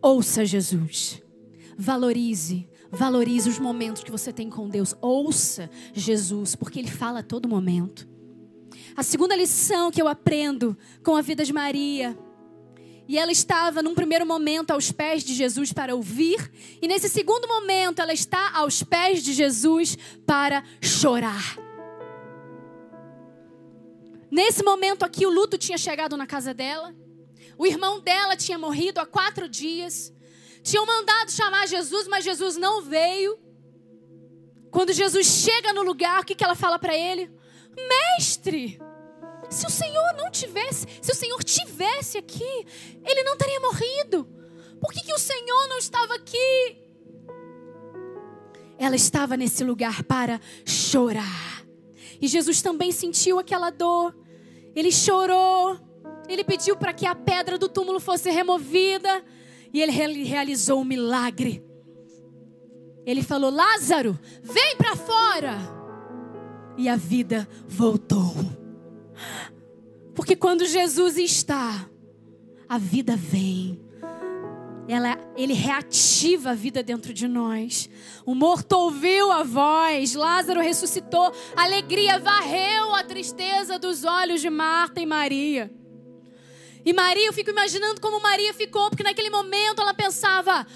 Ouça 0.00 0.44
Jesus. 0.44 1.20
Valorize, 1.76 2.68
valorize 2.90 3.48
os 3.48 3.58
momentos 3.58 4.02
que 4.02 4.10
você 4.10 4.32
tem 4.32 4.50
com 4.50 4.68
Deus. 4.68 4.94
Ouça 5.00 5.70
Jesus, 5.92 6.54
porque 6.54 6.78
Ele 6.78 6.90
fala 6.90 7.20
a 7.20 7.22
todo 7.22 7.48
momento. 7.48 8.08
A 8.96 9.02
segunda 9.02 9.36
lição 9.36 9.90
que 9.90 10.00
eu 10.02 10.08
aprendo 10.08 10.76
com 11.02 11.16
a 11.16 11.22
vida 11.22 11.44
de 11.44 11.52
Maria. 11.52 12.18
E 13.06 13.18
ela 13.18 13.32
estava, 13.32 13.82
num 13.82 13.94
primeiro 13.94 14.24
momento, 14.26 14.70
aos 14.70 14.92
pés 14.92 15.24
de 15.24 15.34
Jesus 15.34 15.72
para 15.72 15.94
ouvir. 15.94 16.50
E 16.80 16.86
nesse 16.86 17.08
segundo 17.08 17.48
momento, 17.48 18.00
ela 18.00 18.12
está 18.12 18.52
aos 18.52 18.82
pés 18.82 19.22
de 19.22 19.32
Jesus 19.32 19.96
para 20.26 20.62
chorar. 20.80 21.58
Nesse 24.30 24.62
momento 24.62 25.04
aqui, 25.04 25.26
o 25.26 25.30
luto 25.30 25.58
tinha 25.58 25.76
chegado 25.76 26.16
na 26.16 26.26
casa 26.26 26.54
dela. 26.54 26.94
O 27.58 27.66
irmão 27.66 28.00
dela 28.00 28.36
tinha 28.36 28.56
morrido 28.56 29.00
há 29.00 29.06
quatro 29.06 29.48
dias. 29.48 30.12
Tinham 30.62 30.86
mandado 30.86 31.30
chamar 31.30 31.66
Jesus, 31.66 32.06
mas 32.08 32.24
Jesus 32.24 32.56
não 32.56 32.82
veio. 32.82 33.38
Quando 34.70 34.92
Jesus 34.92 35.26
chega 35.26 35.72
no 35.72 35.82
lugar, 35.82 36.20
o 36.20 36.24
que, 36.24 36.34
que 36.34 36.44
ela 36.44 36.54
fala 36.54 36.78
para 36.78 36.96
ele? 36.96 37.30
Mestre, 37.76 38.80
se 39.48 39.66
o 39.66 39.70
Senhor 39.70 40.14
não 40.16 40.30
tivesse, 40.30 40.86
se 41.02 41.10
o 41.10 41.14
Senhor 41.14 41.42
tivesse 41.42 42.18
aqui, 42.18 42.66
ele 43.04 43.22
não 43.24 43.36
teria 43.36 43.60
morrido. 43.60 44.28
Por 44.80 44.92
que, 44.92 45.04
que 45.04 45.12
o 45.12 45.18
Senhor 45.18 45.68
não 45.68 45.78
estava 45.78 46.14
aqui? 46.14 46.78
Ela 48.78 48.96
estava 48.96 49.36
nesse 49.36 49.62
lugar 49.64 50.02
para 50.04 50.40
chorar. 50.64 51.66
E 52.20 52.28
Jesus 52.28 52.62
também 52.62 52.92
sentiu 52.92 53.38
aquela 53.38 53.70
dor. 53.70 54.16
Ele 54.74 54.92
chorou. 54.92 55.78
Ele 56.28 56.44
pediu 56.44 56.76
para 56.76 56.92
que 56.92 57.04
a 57.04 57.14
pedra 57.14 57.58
do 57.58 57.68
túmulo 57.68 57.98
fosse 58.00 58.30
removida. 58.30 59.22
E 59.72 59.80
ele 59.80 59.92
re- 59.92 60.24
realizou 60.24 60.80
um 60.80 60.84
milagre. 60.84 61.64
Ele 63.06 63.22
falou: 63.22 63.50
Lázaro, 63.50 64.18
vem 64.42 64.76
para 64.76 64.96
fora. 64.96 65.58
E 66.76 66.88
a 66.88 66.96
vida 66.96 67.48
voltou. 67.68 68.34
Porque 70.14 70.34
quando 70.36 70.64
Jesus 70.66 71.16
está, 71.16 71.88
a 72.68 72.78
vida 72.78 73.16
vem. 73.16 73.80
Ela, 74.88 75.16
ele 75.36 75.52
reativa 75.52 76.50
a 76.50 76.54
vida 76.54 76.82
dentro 76.82 77.14
de 77.14 77.28
nós. 77.28 77.88
O 78.26 78.34
morto 78.34 78.72
ouviu 78.72 79.30
a 79.30 79.44
voz, 79.44 80.14
Lázaro 80.14 80.60
ressuscitou, 80.60 81.32
a 81.54 81.62
alegria 81.62 82.18
varreu 82.18 82.92
a 82.94 83.04
tristeza 83.04 83.78
dos 83.78 84.04
olhos 84.04 84.40
de 84.40 84.50
Marta 84.50 85.00
e 85.00 85.06
Maria. 85.06 85.72
E 86.84 86.92
Maria, 86.92 87.26
eu 87.26 87.32
fico 87.32 87.50
imaginando 87.50 88.00
como 88.00 88.20
Maria 88.20 88.54
ficou, 88.54 88.88
porque 88.88 89.02
naquele 89.02 89.30
momento 89.30 89.80
ela 89.80 89.94
pensava. 89.94 90.66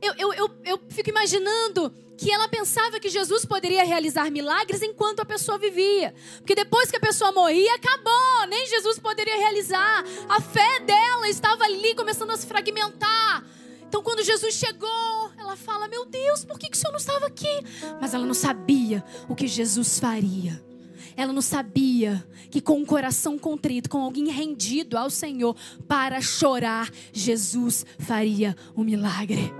Eu, 0.00 0.14
eu, 0.18 0.34
eu, 0.34 0.50
eu 0.64 0.80
fico 0.88 1.10
imaginando 1.10 1.94
que 2.16 2.30
ela 2.30 2.48
pensava 2.48 3.00
que 3.00 3.08
Jesus 3.08 3.44
poderia 3.44 3.84
realizar 3.84 4.30
milagres 4.30 4.82
enquanto 4.82 5.20
a 5.20 5.24
pessoa 5.24 5.58
vivia. 5.58 6.14
Porque 6.38 6.54
depois 6.54 6.90
que 6.90 6.96
a 6.96 7.00
pessoa 7.00 7.32
morria, 7.32 7.74
acabou, 7.74 8.46
nem 8.48 8.66
Jesus 8.66 8.98
poderia 8.98 9.36
realizar. 9.36 10.04
A 10.28 10.40
fé 10.40 10.80
dela 10.80 11.28
estava 11.28 11.64
ali 11.64 11.94
começando 11.94 12.30
a 12.30 12.36
se 12.36 12.46
fragmentar. 12.46 13.44
Então, 13.88 14.02
quando 14.02 14.22
Jesus 14.22 14.54
chegou, 14.54 15.30
ela 15.36 15.56
fala: 15.56 15.86
Meu 15.88 16.06
Deus, 16.06 16.44
por 16.44 16.58
que, 16.58 16.70
que 16.70 16.76
o 16.76 16.80
Senhor 16.80 16.92
não 16.92 16.98
estava 16.98 17.26
aqui? 17.26 17.60
Mas 18.00 18.14
ela 18.14 18.24
não 18.24 18.34
sabia 18.34 19.04
o 19.28 19.34
que 19.34 19.46
Jesus 19.46 19.98
faria. 19.98 20.71
Ela 21.16 21.32
não 21.32 21.42
sabia 21.42 22.24
que 22.50 22.60
com 22.60 22.78
um 22.78 22.84
coração 22.84 23.38
contrito, 23.38 23.88
com 23.88 23.98
alguém 23.98 24.28
rendido 24.28 24.96
ao 24.96 25.10
Senhor 25.10 25.56
para 25.86 26.20
chorar, 26.20 26.90
Jesus 27.12 27.84
faria 27.98 28.56
um 28.76 28.84
milagre. 28.84 29.52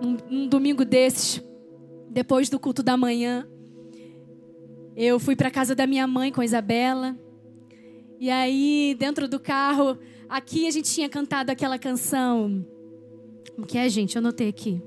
Num, 0.00 0.16
num 0.30 0.48
domingo 0.48 0.84
desses, 0.84 1.42
depois 2.08 2.48
do 2.48 2.58
culto 2.58 2.82
da 2.82 2.96
manhã, 2.96 3.46
eu 4.96 5.20
fui 5.20 5.36
para 5.36 5.50
casa 5.50 5.74
da 5.74 5.86
minha 5.86 6.06
mãe 6.06 6.32
com 6.32 6.40
a 6.40 6.44
Isabela. 6.44 7.16
E 8.18 8.30
aí, 8.30 8.96
dentro 8.98 9.28
do 9.28 9.38
carro, 9.38 9.96
aqui 10.28 10.66
a 10.66 10.70
gente 10.70 10.92
tinha 10.92 11.08
cantado 11.08 11.52
aquela 11.52 11.78
canção. 11.78 12.66
Como 13.54 13.66
que 13.66 13.78
é, 13.78 13.88
gente? 13.88 14.16
Eu 14.16 14.20
anotei 14.20 14.48
aqui. 14.48 14.82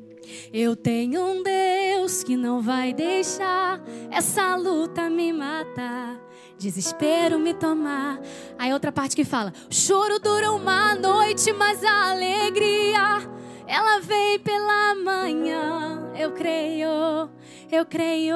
Eu 0.53 0.75
tenho 0.75 1.23
um 1.23 1.43
Deus 1.43 2.23
que 2.23 2.35
não 2.35 2.61
vai 2.61 2.93
deixar 2.93 3.81
essa 4.09 4.55
luta 4.55 5.09
me 5.09 5.33
matar, 5.33 6.19
desespero 6.57 7.39
me 7.39 7.53
tomar. 7.53 8.19
Aí 8.57 8.71
outra 8.73 8.91
parte 8.91 9.15
que 9.15 9.23
fala: 9.23 9.53
o 9.69 9.73
choro 9.73 10.19
dura 10.19 10.51
uma 10.51 10.95
noite, 10.95 11.51
mas 11.53 11.83
a 11.83 12.11
alegria 12.11 13.29
ela 13.67 13.99
vem 13.99 14.39
pela 14.39 14.95
manhã. 14.95 16.11
Eu 16.17 16.31
creio, 16.33 17.29
eu 17.71 17.85
creio. 17.85 18.35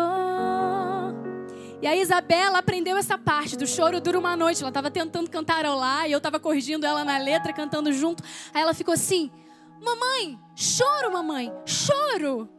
E 1.82 1.88
a 1.88 1.96
Isabela 1.96 2.60
aprendeu 2.60 2.98
essa 2.98 3.18
parte 3.18 3.58
do 3.58 3.68
choro 3.68 4.00
dura 4.00 4.18
uma 4.18 4.36
noite. 4.36 4.62
Ela 4.62 4.70
estava 4.70 4.90
tentando 4.90 5.30
cantarolar 5.30 6.08
e 6.08 6.14
eu 6.14 6.18
estava 6.18 6.40
corrigindo 6.40 6.86
ela 6.86 7.04
na 7.04 7.18
letra, 7.18 7.54
cantando 7.54 7.92
junto. 7.92 8.24
Aí 8.54 8.62
ela 8.62 8.74
ficou 8.74 8.94
assim: 8.94 9.30
Mamãe, 9.82 10.40
choro, 10.56 11.12
mamãe, 11.12 11.52
choro. 11.66 12.50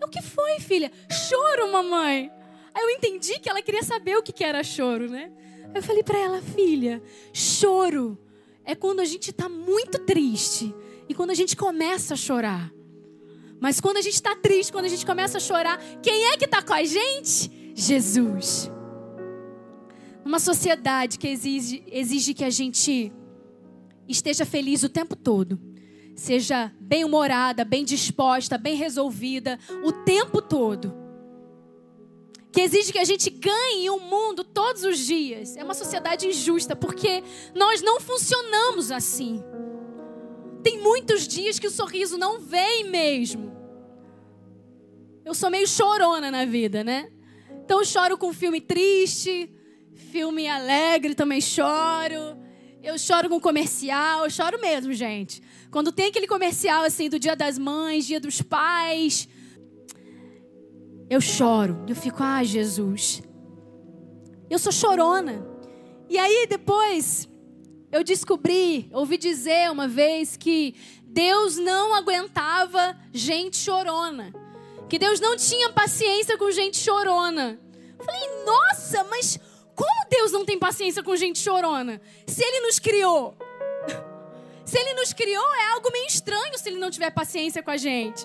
Eu, 0.00 0.06
O 0.06 0.10
que 0.10 0.22
foi, 0.22 0.60
filha? 0.60 0.90
Choro, 1.10 1.70
mamãe. 1.72 2.30
Aí 2.74 2.82
eu 2.82 2.90
entendi 2.90 3.38
que 3.38 3.48
ela 3.48 3.62
queria 3.62 3.82
saber 3.82 4.16
o 4.16 4.22
que 4.22 4.44
era 4.44 4.62
choro, 4.62 5.10
né? 5.10 5.32
Eu 5.74 5.82
falei 5.82 6.02
para 6.02 6.18
ela, 6.18 6.42
filha, 6.42 7.02
choro 7.32 8.18
é 8.64 8.74
quando 8.74 9.00
a 9.00 9.04
gente 9.04 9.30
está 9.30 9.48
muito 9.48 9.98
triste 10.00 10.74
e 11.08 11.14
quando 11.14 11.30
a 11.30 11.34
gente 11.34 11.56
começa 11.56 12.14
a 12.14 12.16
chorar. 12.16 12.72
Mas 13.60 13.80
quando 13.80 13.96
a 13.96 14.02
gente 14.02 14.14
está 14.14 14.34
triste, 14.36 14.72
quando 14.72 14.84
a 14.84 14.88
gente 14.88 15.06
começa 15.06 15.38
a 15.38 15.40
chorar, 15.40 15.78
quem 16.02 16.26
é 16.26 16.36
que 16.36 16.44
está 16.44 16.60
com 16.62 16.74
a 16.74 16.84
gente? 16.84 17.72
Jesus. 17.74 18.70
Uma 20.24 20.38
sociedade 20.38 21.18
que 21.18 21.28
exige, 21.28 21.82
exige 21.86 22.34
que 22.34 22.44
a 22.44 22.50
gente 22.50 23.12
esteja 24.08 24.44
feliz 24.44 24.82
o 24.82 24.88
tempo 24.88 25.14
todo, 25.14 25.58
seja 26.16 26.72
bem-humorada, 26.80 27.64
bem 27.64 27.84
disposta, 27.84 28.56
bem 28.56 28.74
resolvida 28.74 29.58
o 29.84 29.92
tempo 29.92 30.40
todo. 30.40 30.92
Que 32.50 32.62
exige 32.62 32.90
que 32.90 32.98
a 32.98 33.04
gente 33.04 33.28
ganhe 33.28 33.90
o 33.90 34.00
mundo 34.00 34.42
todos 34.42 34.82
os 34.82 34.98
dias. 34.98 35.56
É 35.58 35.62
uma 35.62 35.74
sociedade 35.74 36.26
injusta, 36.26 36.74
porque 36.74 37.22
nós 37.54 37.82
não 37.82 38.00
funcionamos 38.00 38.90
assim. 38.90 39.44
Tem 40.62 40.78
muitos 40.78 41.28
dias 41.28 41.58
que 41.58 41.66
o 41.66 41.70
sorriso 41.70 42.16
não 42.16 42.40
vem 42.40 42.84
mesmo. 42.84 43.54
Eu 45.22 45.34
sou 45.34 45.50
meio 45.50 45.68
chorona 45.68 46.30
na 46.30 46.46
vida, 46.46 46.82
né? 46.82 47.10
Então 47.62 47.80
eu 47.80 47.84
choro 47.84 48.16
com 48.16 48.32
filme 48.32 48.60
triste, 48.60 49.52
filme 50.10 50.48
alegre 50.48 51.14
também 51.14 51.42
choro. 51.42 52.38
Eu 52.82 52.96
choro 52.96 53.28
com 53.28 53.38
comercial, 53.40 54.24
eu 54.24 54.30
choro 54.30 54.58
mesmo, 54.60 54.94
gente. 54.94 55.42
Quando 55.76 55.92
tem 55.92 56.06
aquele 56.06 56.26
comercial 56.26 56.84
assim 56.84 57.10
do 57.10 57.18
Dia 57.18 57.36
das 57.36 57.58
Mães, 57.58 58.06
Dia 58.06 58.18
dos 58.18 58.40
Pais, 58.40 59.28
eu 61.10 61.20
choro. 61.20 61.84
Eu 61.86 61.94
fico, 61.94 62.22
ah, 62.22 62.42
Jesus. 62.42 63.22
Eu 64.48 64.58
sou 64.58 64.72
chorona. 64.72 65.46
E 66.08 66.16
aí 66.16 66.46
depois 66.48 67.28
eu 67.92 68.02
descobri, 68.02 68.88
ouvi 68.90 69.18
dizer 69.18 69.70
uma 69.70 69.86
vez 69.86 70.34
que 70.34 70.74
Deus 71.02 71.58
não 71.58 71.94
aguentava 71.94 72.98
gente 73.12 73.58
chorona. 73.58 74.32
Que 74.88 74.98
Deus 74.98 75.20
não 75.20 75.36
tinha 75.36 75.68
paciência 75.68 76.38
com 76.38 76.50
gente 76.50 76.78
chorona. 76.78 77.60
Falei, 78.02 78.22
nossa, 78.46 79.04
mas 79.10 79.38
como 79.74 80.08
Deus 80.08 80.32
não 80.32 80.42
tem 80.42 80.58
paciência 80.58 81.02
com 81.02 81.14
gente 81.16 81.38
chorona? 81.38 82.00
Se 82.26 82.42
Ele 82.42 82.60
nos 82.60 82.78
criou. 82.78 83.36
Se 84.66 84.76
Ele 84.76 84.94
nos 84.94 85.12
criou, 85.12 85.54
é 85.54 85.72
algo 85.74 85.90
meio 85.92 86.06
estranho 86.06 86.58
se 86.58 86.68
Ele 86.68 86.78
não 86.78 86.90
tiver 86.90 87.10
paciência 87.10 87.62
com 87.62 87.70
a 87.70 87.76
gente. 87.76 88.24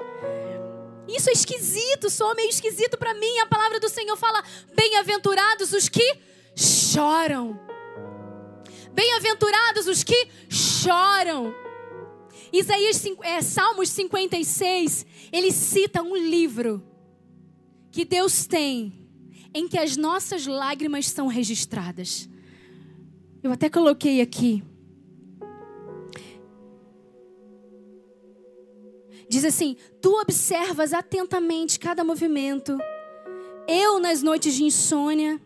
Isso 1.07 1.29
é 1.29 1.33
esquisito, 1.33 2.09
soa 2.09 2.33
meio 2.33 2.49
esquisito 2.49 2.97
para 2.97 3.13
mim. 3.13 3.39
A 3.39 3.45
palavra 3.45 3.79
do 3.79 3.87
Senhor 3.87 4.17
fala: 4.17 4.43
bem-aventurados 4.75 5.71
os 5.71 5.87
que 5.87 6.17
choram. 6.55 7.59
Bem-aventurados 8.91 9.85
os 9.87 10.03
que 10.03 10.27
choram. 10.49 11.53
Isaías, 12.51 13.01
é, 13.21 13.41
Salmos 13.41 13.89
56, 13.89 15.05
ele 15.31 15.51
cita 15.51 16.01
um 16.01 16.17
livro 16.17 16.83
que 17.91 18.03
Deus 18.03 18.45
tem 18.45 19.07
em 19.53 19.67
que 19.67 19.77
as 19.77 19.95
nossas 19.95 20.47
lágrimas 20.47 21.07
são 21.07 21.27
registradas. 21.27 22.27
Eu 23.43 23.51
até 23.51 23.69
coloquei 23.69 24.21
aqui. 24.21 24.63
Diz 29.31 29.45
assim: 29.45 29.77
Tu 30.01 30.13
observas 30.19 30.91
atentamente 30.91 31.79
cada 31.79 32.03
movimento. 32.03 32.77
Eu, 33.65 33.97
nas 33.97 34.21
noites 34.21 34.53
de 34.55 34.65
insônia, 34.65 35.39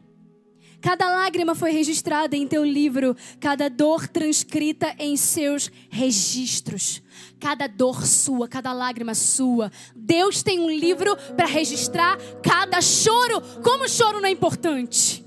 cada 0.81 1.07
lágrima 1.07 1.53
foi 1.53 1.69
registrada 1.69 2.35
em 2.35 2.47
teu 2.47 2.65
livro, 2.65 3.15
cada 3.39 3.69
dor 3.69 4.07
transcrita 4.07 4.95
em 4.97 5.15
seus 5.15 5.71
registros. 5.87 7.03
Cada 7.39 7.67
dor 7.67 8.03
sua, 8.07 8.47
cada 8.47 8.73
lágrima 8.73 9.13
sua. 9.13 9.71
Deus 9.95 10.41
tem 10.41 10.59
um 10.59 10.71
livro 10.71 11.15
para 11.37 11.45
registrar 11.45 12.17
cada 12.41 12.81
choro. 12.81 13.39
Como 13.63 13.83
o 13.83 13.89
choro 13.89 14.19
não 14.19 14.27
é 14.27 14.31
importante? 14.31 15.23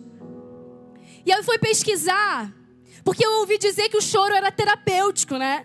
E 1.24 1.30
aí 1.30 1.38
eu 1.38 1.44
fui 1.44 1.58
pesquisar, 1.58 2.52
porque 3.04 3.24
eu 3.24 3.38
ouvi 3.38 3.56
dizer 3.56 3.88
que 3.88 3.98
o 3.98 4.02
choro 4.02 4.34
era 4.34 4.50
terapêutico, 4.50 5.36
né? 5.36 5.64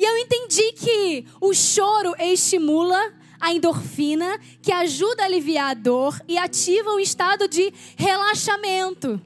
E 0.00 0.02
eu 0.02 0.16
entendi 0.16 0.72
que 0.72 1.26
o 1.42 1.52
choro 1.52 2.14
estimula 2.18 3.12
a 3.38 3.52
endorfina, 3.52 4.40
que 4.62 4.72
ajuda 4.72 5.22
a 5.22 5.26
aliviar 5.26 5.72
a 5.72 5.74
dor 5.74 6.18
e 6.26 6.38
ativa 6.38 6.90
um 6.90 6.98
estado 6.98 7.46
de 7.46 7.70
relaxamento. 7.98 9.20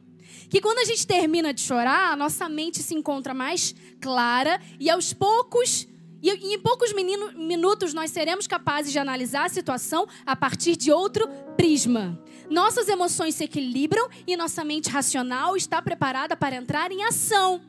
Que 0.51 0.61
quando 0.61 0.81
a 0.81 0.85
gente 0.85 1.07
termina 1.07 1.55
de 1.55 1.61
chorar, 1.61 2.13
a 2.13 2.17
nossa 2.17 2.49
mente 2.49 2.83
se 2.83 2.93
encontra 2.93 3.33
mais 3.33 3.73
clara 4.01 4.61
e 4.81 4.91
aos 4.91 5.13
poucos, 5.13 5.87
e 6.21 6.29
em 6.29 6.59
poucos 6.59 6.93
minutos 6.93 7.95
nós 7.95 8.11
seremos 8.11 8.49
capazes 8.49 8.91
de 8.91 8.99
analisar 8.99 9.47
a 9.47 9.49
situação 9.49 10.09
a 10.27 10.35
partir 10.35 10.75
de 10.75 10.91
outro 10.91 11.29
prisma. 11.57 12.21
Nossas 12.51 12.89
emoções 12.89 13.37
se 13.37 13.45
equilibram 13.45 14.09
e 14.27 14.37
nossa 14.37 14.65
mente 14.65 14.91
racional 14.91 15.57
está 15.57 15.81
preparada 15.81 16.37
para 16.37 16.57
entrar 16.57 16.91
em 16.91 17.05
ação. 17.05 17.63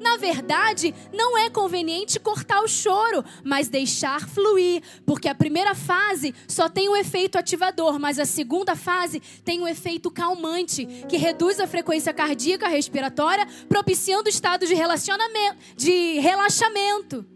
Na 0.00 0.16
verdade, 0.16 0.94
não 1.12 1.36
é 1.36 1.50
conveniente 1.50 2.18
cortar 2.18 2.62
o 2.62 2.68
choro, 2.68 3.22
mas 3.44 3.68
deixar 3.68 4.26
fluir, 4.26 4.82
porque 5.04 5.28
a 5.28 5.34
primeira 5.34 5.74
fase 5.74 6.34
só 6.48 6.70
tem 6.70 6.88
um 6.88 6.96
efeito 6.96 7.36
ativador, 7.36 7.98
mas 7.98 8.18
a 8.18 8.24
segunda 8.24 8.74
fase 8.74 9.20
tem 9.44 9.60
um 9.60 9.68
efeito 9.68 10.10
calmante, 10.10 10.86
que 11.06 11.18
reduz 11.18 11.60
a 11.60 11.66
frequência 11.66 12.14
cardíaca 12.14 12.66
respiratória, 12.66 13.46
propiciando 13.68 14.30
estado 14.30 14.66
de 14.66 14.74
relacionamento, 14.74 15.58
de 15.76 16.18
relaxamento. 16.18 17.26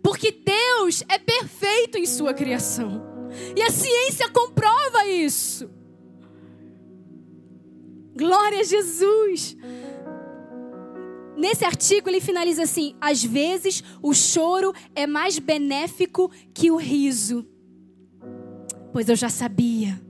Porque 0.00 0.30
Deus 0.30 1.02
é 1.08 1.18
perfeito 1.18 1.98
em 1.98 2.06
sua 2.06 2.32
criação. 2.32 3.02
E 3.56 3.62
a 3.62 3.70
ciência 3.70 4.28
comprova 4.28 5.06
isso. 5.06 5.68
Glória 8.14 8.60
a 8.60 8.64
Jesus. 8.64 9.56
Nesse 11.36 11.64
artigo 11.64 12.08
ele 12.08 12.20
finaliza 12.20 12.62
assim: 12.62 12.94
às 13.00 13.22
vezes 13.22 13.82
o 14.02 14.12
choro 14.14 14.74
é 14.94 15.06
mais 15.06 15.38
benéfico 15.38 16.30
que 16.54 16.70
o 16.70 16.76
riso. 16.76 17.46
Pois 18.92 19.08
eu 19.08 19.16
já 19.16 19.28
sabia, 19.28 20.00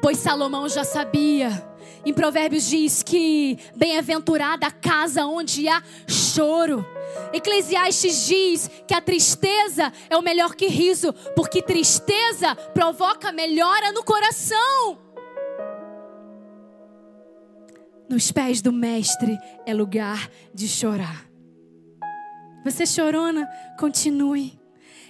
pois 0.00 0.18
Salomão 0.18 0.68
já 0.68 0.84
sabia. 0.84 1.66
Em 2.04 2.12
Provérbios 2.12 2.68
diz 2.68 3.02
que 3.02 3.58
bem-aventurada 3.76 4.66
a 4.66 4.70
casa 4.70 5.26
onde 5.26 5.68
há 5.68 5.82
choro. 6.06 6.86
Eclesiastes 7.32 8.26
diz 8.26 8.70
que 8.86 8.94
a 8.94 9.00
tristeza 9.00 9.92
é 10.08 10.16
o 10.16 10.22
melhor 10.22 10.54
que 10.54 10.68
riso, 10.68 11.12
porque 11.34 11.60
tristeza 11.60 12.54
provoca 12.72 13.32
melhora 13.32 13.92
no 13.92 14.04
coração. 14.04 14.98
Nos 18.08 18.32
pés 18.32 18.62
do 18.62 18.72
Mestre 18.72 19.38
é 19.66 19.74
lugar 19.74 20.30
de 20.54 20.66
chorar. 20.66 21.28
Você 22.64 22.86
chorona? 22.86 23.46
Continue. 23.78 24.58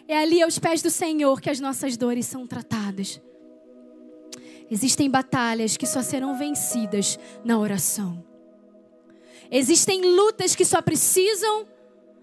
É 0.06 0.18
ali 0.18 0.42
aos 0.42 0.58
pés 0.58 0.82
do 0.82 0.90
Senhor 0.90 1.40
que 1.40 1.50
as 1.50 1.60
nossas 1.60 1.96
dores 1.96 2.26
são 2.26 2.46
tratadas. 2.46 3.20
Existem 4.70 5.08
batalhas 5.08 5.76
que 5.76 5.86
só 5.86 6.02
serão 6.02 6.36
vencidas 6.36 7.18
na 7.44 7.58
oração. 7.58 8.24
Existem 9.50 10.02
lutas 10.14 10.54
que 10.54 10.64
só 10.64 10.82
precisam, 10.82 11.66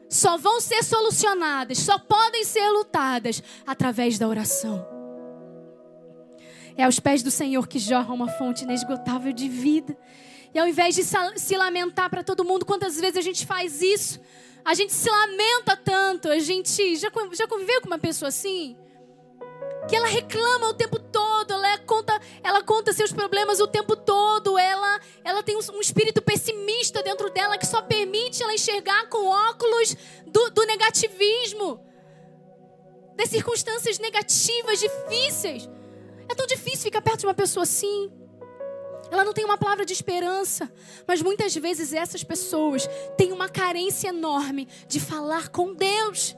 só 0.09 0.38
vão 0.38 0.61
ser 0.61 0.84
solucionadas, 0.84 1.80
só 1.80 1.97
podem 1.97 2.43
ser 2.43 2.69
lutadas 2.69 3.41
através 3.65 4.19
da 4.19 4.28
oração. 4.28 4.86
É 6.78 6.84
aos 6.84 6.99
pés 6.99 7.23
do 7.23 7.32
Senhor 7.32 7.67
que 7.67 7.80
jorra 7.80 8.13
uma 8.13 8.28
fonte 8.28 8.63
inesgotável 8.63 9.32
de 9.32 9.47
vida. 9.47 9.97
E 10.55 10.59
ao 10.59 10.65
invés 10.65 10.95
de 10.95 11.03
se 11.03 11.57
lamentar 11.57 12.09
para 12.09 12.23
todo 12.23 12.45
mundo, 12.45 12.65
quantas 12.65 12.97
vezes 12.97 13.17
a 13.17 13.21
gente 13.21 13.45
faz 13.45 13.81
isso? 13.81 14.21
A 14.63 14.73
gente 14.73 14.93
se 14.93 15.09
lamenta 15.09 15.75
tanto, 15.75 16.29
a 16.29 16.39
gente 16.39 16.95
já, 16.95 17.11
já 17.33 17.45
conviveu 17.45 17.82
com 17.82 17.87
uma 17.87 17.99
pessoa 17.99 18.29
assim? 18.29 18.77
Que 19.86 19.97
ela 19.97 20.07
reclama 20.07 20.69
o 20.69 20.73
tempo 20.73 20.97
todo, 20.97 21.51
ela 21.51 21.77
conta, 21.79 22.17
ela 22.41 22.63
conta 22.63 22.93
seus 22.93 23.11
problemas 23.11 23.59
o 23.59 23.67
tempo 23.67 23.97
todo, 23.97 24.57
ela, 24.57 25.01
ela 25.25 25.43
tem 25.43 25.57
um, 25.57 25.59
um 25.73 25.82
espírito 25.82 26.21
pessimista 26.21 27.03
dentro 27.03 27.29
dela 27.29 27.57
que 27.57 27.67
só 27.67 27.82
permite 27.82 28.41
ela 28.41 28.53
enxergar 28.53 29.09
com 29.09 29.27
óculos 29.27 29.93
do, 30.25 30.51
do 30.51 30.65
negativismo, 30.65 31.86
das 33.17 33.29
circunstâncias 33.29 33.99
negativas, 33.99 34.79
difíceis. 34.79 35.69
É 36.29 36.33
tão 36.33 36.47
difícil 36.47 36.83
ficar 36.83 37.01
perto 37.01 37.19
de 37.19 37.25
uma 37.25 37.33
pessoa 37.33 37.63
assim. 37.63 38.09
Ela 39.16 39.24
não 39.24 39.32
tem 39.32 39.46
uma 39.46 39.58
palavra 39.58 39.86
de 39.86 39.93
esperança, 39.93 40.70
mas 41.08 41.21
muitas 41.21 41.55
vezes 41.55 41.93
essas 41.93 42.21
pessoas 42.21 42.86
têm 43.16 43.32
uma 43.32 43.47
carência 43.47 44.09
enorme 44.09 44.67
de 44.89 45.00
falar 45.00 45.47
com 45.47 45.74
Deus. 45.74 46.36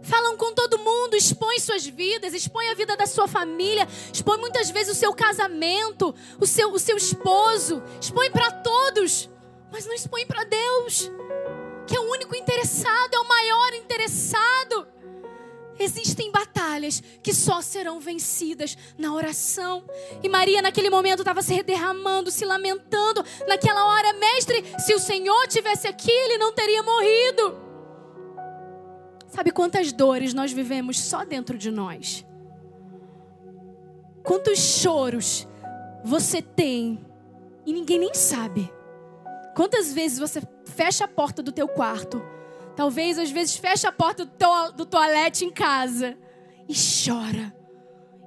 Falam 0.00 0.36
com 0.36 0.54
todo 0.54 0.78
mundo, 0.78 1.16
expõem 1.16 1.58
suas 1.58 1.84
vidas, 1.84 2.34
expõem 2.34 2.68
a 2.68 2.74
vida 2.74 2.96
da 2.96 3.04
sua 3.04 3.26
família, 3.26 3.88
expõem 4.12 4.38
muitas 4.38 4.70
vezes 4.70 4.96
o 4.96 5.00
seu 5.00 5.12
casamento, 5.12 6.14
o 6.38 6.46
seu, 6.46 6.72
o 6.72 6.78
seu 6.78 6.96
esposo, 6.96 7.82
expõem 8.00 8.30
para 8.30 8.52
todos, 8.52 9.28
mas 9.72 9.86
não 9.86 9.94
expõem 9.94 10.24
para 10.24 10.44
Deus, 10.44 11.10
que 11.84 11.96
é 11.96 12.00
o 12.00 12.12
único 12.12 12.36
interessado, 12.36 13.12
é 13.12 13.18
o 13.18 13.28
maior 13.28 13.74
interessado. 13.74 14.86
Existem 15.78 16.32
batalhas 16.32 17.02
que 17.22 17.32
só 17.32 17.60
serão 17.60 18.00
vencidas 18.00 18.76
na 18.96 19.14
oração. 19.14 19.84
E 20.22 20.28
Maria, 20.28 20.60
naquele 20.60 20.90
momento, 20.90 21.20
estava 21.20 21.40
se 21.42 21.62
derramando, 21.62 22.30
se 22.30 22.44
lamentando. 22.44 23.24
Naquela 23.46 23.84
hora, 23.86 24.12
mestre, 24.14 24.64
se 24.78 24.94
o 24.94 24.98
Senhor 24.98 25.46
tivesse 25.46 25.86
aqui, 25.86 26.10
ele 26.10 26.38
não 26.38 26.52
teria 26.52 26.82
morrido. 26.82 27.68
Sabe 29.28 29.50
quantas 29.50 29.92
dores 29.92 30.34
nós 30.34 30.52
vivemos 30.52 30.98
só 30.98 31.24
dentro 31.24 31.56
de 31.56 31.70
nós? 31.70 32.24
Quantos 34.22 34.58
choros 34.58 35.46
você 36.04 36.42
tem 36.42 37.04
e 37.64 37.72
ninguém 37.72 37.98
nem 37.98 38.14
sabe? 38.14 38.72
Quantas 39.54 39.92
vezes 39.92 40.18
você 40.18 40.40
fecha 40.64 41.04
a 41.04 41.08
porta 41.08 41.42
do 41.42 41.52
teu 41.52 41.68
quarto? 41.68 42.22
Talvez 42.78 43.18
às 43.18 43.32
vezes 43.32 43.56
fecha 43.56 43.88
a 43.88 43.92
porta 43.92 44.24
do, 44.24 44.30
teu, 44.30 44.72
do 44.72 44.86
toalete 44.86 45.44
em 45.44 45.50
casa 45.50 46.16
e 46.68 46.72
chora. 46.72 47.52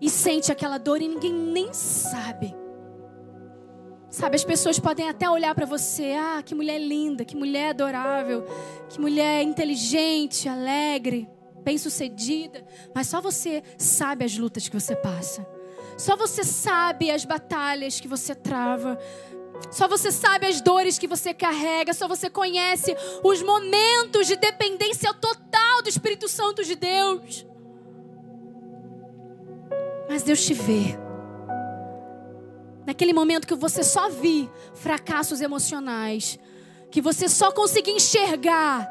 E 0.01 0.09
sente 0.09 0.51
aquela 0.51 0.77
dor 0.77 1.01
e 1.01 1.07
ninguém 1.07 1.31
nem 1.31 1.71
sabe. 1.71 2.53
Sabe, 4.09 4.35
as 4.35 4.43
pessoas 4.43 4.77
podem 4.77 5.07
até 5.07 5.29
olhar 5.29 5.55
para 5.55 5.65
você, 5.65 6.17
ah, 6.19 6.43
que 6.43 6.53
mulher 6.53 6.79
linda, 6.79 7.23
que 7.23 7.33
mulher 7.33 7.69
adorável, 7.69 8.43
que 8.89 8.99
mulher 8.99 9.41
inteligente, 9.41 10.49
alegre, 10.49 11.29
bem-sucedida, 11.63 12.65
mas 12.93 13.07
só 13.07 13.21
você 13.21 13.63
sabe 13.77 14.25
as 14.25 14.37
lutas 14.37 14.67
que 14.67 14.77
você 14.77 14.97
passa. 14.97 15.47
Só 15.97 16.17
você 16.17 16.43
sabe 16.43 17.09
as 17.09 17.23
batalhas 17.23 18.01
que 18.01 18.07
você 18.07 18.35
trava. 18.35 18.99
Só 19.69 19.87
você 19.87 20.11
sabe 20.11 20.47
as 20.47 20.61
dores 20.61 20.97
que 20.97 21.07
você 21.07 21.33
carrega, 21.33 21.93
só 21.93 22.07
você 22.07 22.29
conhece 22.29 22.95
os 23.23 23.41
momentos 23.41 24.27
de 24.27 24.35
dependência 24.35 25.13
total 25.13 25.81
do 25.81 25.89
Espírito 25.89 26.27
Santo 26.27 26.63
de 26.63 26.75
Deus. 26.75 27.45
Mas 30.09 30.23
Deus 30.23 30.43
te 30.45 30.53
vê. 30.53 30.97
Naquele 32.85 33.13
momento 33.13 33.47
que 33.47 33.55
você 33.55 33.83
só 33.83 34.09
vi 34.09 34.49
fracassos 34.73 35.39
emocionais, 35.39 36.39
que 36.89 37.01
você 37.01 37.29
só 37.29 37.51
conseguia 37.51 37.95
enxergar 37.95 38.87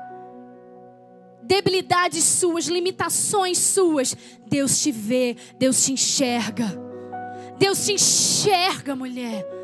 debilidades 1.43 2.23
suas, 2.25 2.67
limitações 2.67 3.59
suas, 3.59 4.17
Deus 4.47 4.81
te 4.81 4.93
vê, 4.93 5.37
Deus 5.59 5.85
te 5.85 5.93
enxerga. 5.93 6.67
Deus 7.59 7.85
te 7.85 7.93
enxerga, 7.93 8.95
mulher. 8.97 9.60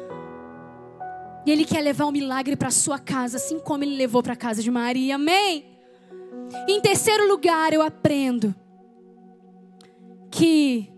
E 1.46 1.50
Ele 1.52 1.64
quer 1.64 1.80
levar 1.80 2.06
um 2.06 2.10
milagre 2.10 2.56
para 2.56 2.72
sua 2.72 2.98
casa, 2.98 3.36
assim 3.36 3.60
como 3.60 3.84
Ele 3.84 3.94
levou 3.94 4.20
para 4.20 4.32
a 4.32 4.36
casa 4.36 4.60
de 4.60 4.70
Maria. 4.70 5.14
Amém? 5.14 5.64
Em 6.68 6.80
terceiro 6.80 7.28
lugar, 7.28 7.72
eu 7.72 7.80
aprendo 7.80 8.52
que 10.28 10.92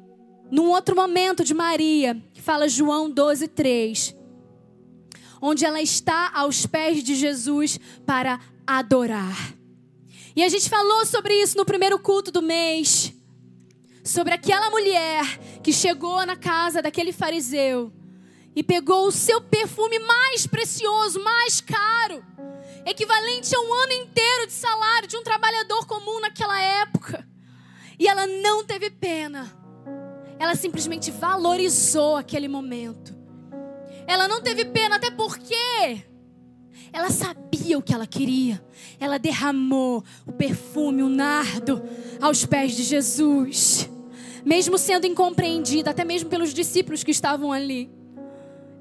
num 0.50 0.70
outro 0.70 0.96
momento 0.96 1.44
de 1.44 1.52
Maria, 1.52 2.16
que 2.32 2.40
fala 2.40 2.66
João 2.66 3.10
12, 3.10 3.46
3, 3.48 4.16
onde 5.42 5.66
ela 5.66 5.82
está 5.82 6.30
aos 6.34 6.64
pés 6.64 7.04
de 7.04 7.14
Jesus 7.14 7.78
para 8.06 8.40
adorar. 8.66 9.54
E 10.34 10.42
a 10.42 10.48
gente 10.48 10.70
falou 10.70 11.04
sobre 11.04 11.34
isso 11.34 11.58
no 11.58 11.66
primeiro 11.66 11.98
culto 11.98 12.32
do 12.32 12.40
mês, 12.40 13.12
sobre 14.02 14.32
aquela 14.32 14.70
mulher 14.70 15.38
que 15.62 15.74
chegou 15.74 16.24
na 16.24 16.36
casa 16.36 16.80
daquele 16.80 17.12
fariseu 17.12 17.92
e 18.59 18.62
pegou 18.64 19.06
o 19.06 19.12
seu 19.12 19.40
perfume 19.40 20.01
mais 20.01 20.44
precioso, 20.44 21.22
mais 21.22 21.60
caro, 21.60 22.24
equivalente 22.85 23.55
a 23.55 23.60
um 23.60 23.72
ano 23.72 23.93
inteiro 23.93 24.48
de 24.48 24.52
salário 24.52 25.06
de 25.06 25.16
um 25.16 25.22
trabalhador 25.22 25.86
comum 25.86 26.18
naquela 26.18 26.60
época. 26.60 27.24
E 27.97 28.09
ela 28.09 28.26
não 28.26 28.64
teve 28.64 28.90
pena. 28.90 29.56
Ela 30.40 30.56
simplesmente 30.56 31.09
valorizou 31.09 32.16
aquele 32.16 32.48
momento. 32.48 33.14
Ela 34.09 34.26
não 34.26 34.43
teve 34.43 34.64
pena, 34.64 34.97
até 34.97 35.09
porque 35.09 36.02
ela 36.93 37.10
sabia 37.10 37.78
o 37.78 37.82
que 37.82 37.94
ela 37.94 38.09
queria. 38.09 38.60
Ela 38.98 39.20
derramou 39.20 40.02
o 40.26 40.32
perfume, 40.32 41.05
o 41.05 41.09
nardo, 41.09 41.80
aos 42.20 42.44
pés 42.44 42.74
de 42.74 42.82
Jesus. 42.82 43.89
Mesmo 44.44 44.76
sendo 44.78 45.06
incompreendida, 45.06 45.93
até 45.93 46.05
mesmo 46.05 46.28
pelos 46.28 46.52
discípulos 46.52 47.05
que 47.05 47.12
estavam 47.12 47.52
ali. 47.52 47.97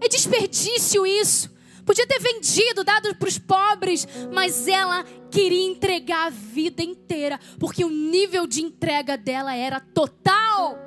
É 0.01 0.07
desperdício 0.07 1.05
isso. 1.05 1.55
Podia 1.85 2.05
ter 2.05 2.19
vendido, 2.19 2.83
dado 2.83 3.15
para 3.15 3.29
os 3.29 3.39
pobres, 3.39 4.05
mas 4.33 4.67
ela 4.67 5.05
queria 5.31 5.65
entregar 5.65 6.27
a 6.27 6.29
vida 6.29 6.83
inteira, 6.83 7.39
porque 7.57 7.85
o 7.85 7.89
nível 7.89 8.45
de 8.45 8.61
entrega 8.61 9.17
dela 9.17 9.55
era 9.55 9.79
total. 9.79 10.77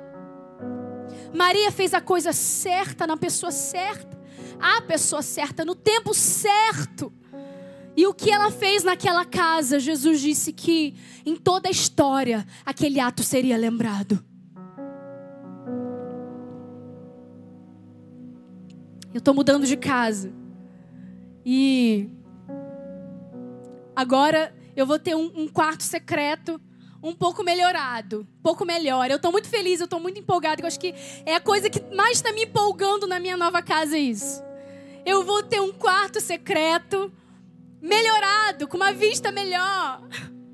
Maria 1.33 1.71
fez 1.71 1.93
a 1.93 2.01
coisa 2.01 2.31
certa 2.31 3.07
na 3.07 3.17
pessoa 3.17 3.51
certa, 3.51 4.19
a 4.59 4.81
pessoa 4.81 5.23
certa, 5.23 5.65
no 5.65 5.73
tempo 5.73 6.13
certo. 6.13 7.11
E 7.97 8.05
o 8.05 8.13
que 8.13 8.29
ela 8.29 8.51
fez 8.51 8.83
naquela 8.83 9.25
casa, 9.25 9.79
Jesus 9.79 10.21
disse 10.21 10.53
que 10.53 10.95
em 11.25 11.35
toda 11.35 11.67
a 11.67 11.71
história 11.71 12.45
aquele 12.65 12.99
ato 12.99 13.23
seria 13.23 13.57
lembrado. 13.57 14.23
Eu 19.13 19.19
estou 19.19 19.33
mudando 19.33 19.65
de 19.65 19.75
casa. 19.75 20.31
E 21.45 22.09
agora 23.95 24.55
eu 24.75 24.85
vou 24.85 24.97
ter 24.97 25.15
um, 25.15 25.31
um 25.35 25.47
quarto 25.47 25.83
secreto 25.83 26.59
um 27.03 27.13
pouco 27.13 27.43
melhorado, 27.43 28.21
um 28.21 28.41
pouco 28.41 28.63
melhor. 28.63 29.09
Eu 29.09 29.15
estou 29.15 29.31
muito 29.31 29.49
feliz, 29.49 29.79
eu 29.79 29.85
estou 29.85 29.99
muito 29.99 30.19
empolgada. 30.19 30.61
Eu 30.61 30.67
acho 30.67 30.79
que 30.79 30.93
é 31.25 31.35
a 31.35 31.41
coisa 31.41 31.69
que 31.69 31.81
mais 31.95 32.17
está 32.17 32.31
me 32.31 32.43
empolgando 32.43 33.07
na 33.07 33.19
minha 33.19 33.35
nova 33.35 33.61
casa 33.61 33.97
é 33.97 33.99
isso. 33.99 34.41
Eu 35.05 35.23
vou 35.25 35.41
ter 35.41 35.59
um 35.59 35.73
quarto 35.73 36.21
secreto 36.21 37.11
melhorado, 37.81 38.67
com 38.67 38.77
uma 38.77 38.93
vista 38.93 39.31
melhor, 39.31 40.01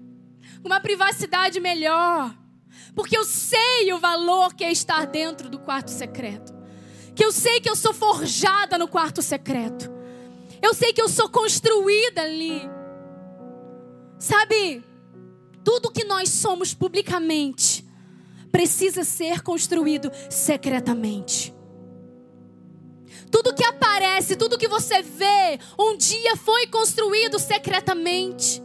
com 0.64 0.68
uma 0.68 0.80
privacidade 0.80 1.60
melhor. 1.60 2.34
Porque 2.96 3.18
eu 3.18 3.26
sei 3.26 3.92
o 3.94 4.00
valor 4.00 4.54
que 4.54 4.64
é 4.64 4.72
estar 4.72 5.06
dentro 5.06 5.50
do 5.50 5.60
quarto 5.60 5.92
secreto. 5.92 6.57
Que 7.18 7.26
eu 7.26 7.32
sei 7.32 7.60
que 7.60 7.70
eu 7.70 7.76
sou 7.76 7.94
forjada 7.94 8.78
no 8.78 8.88
quarto 8.88 9.24
secreto. 9.24 9.92
Eu 10.62 10.74
sei 10.76 10.94
que 10.94 11.02
eu 11.02 11.10
sou 11.10 11.28
construída 11.28 12.22
ali. 12.22 12.62
Sabe, 14.20 14.84
tudo 15.64 15.92
que 15.92 16.04
nós 16.04 16.30
somos 16.30 16.76
publicamente 16.76 17.84
precisa 18.52 19.04
ser 19.04 19.42
construído 19.42 20.12
secretamente. 20.30 21.54
Tudo 23.32 23.54
que 23.54 23.66
aparece, 23.66 24.36
tudo 24.36 24.58
que 24.58 24.68
você 24.68 25.02
vê, 25.02 25.60
um 25.78 25.98
dia 25.98 26.36
foi 26.38 26.68
construído 26.68 27.40
secretamente. 27.40 28.62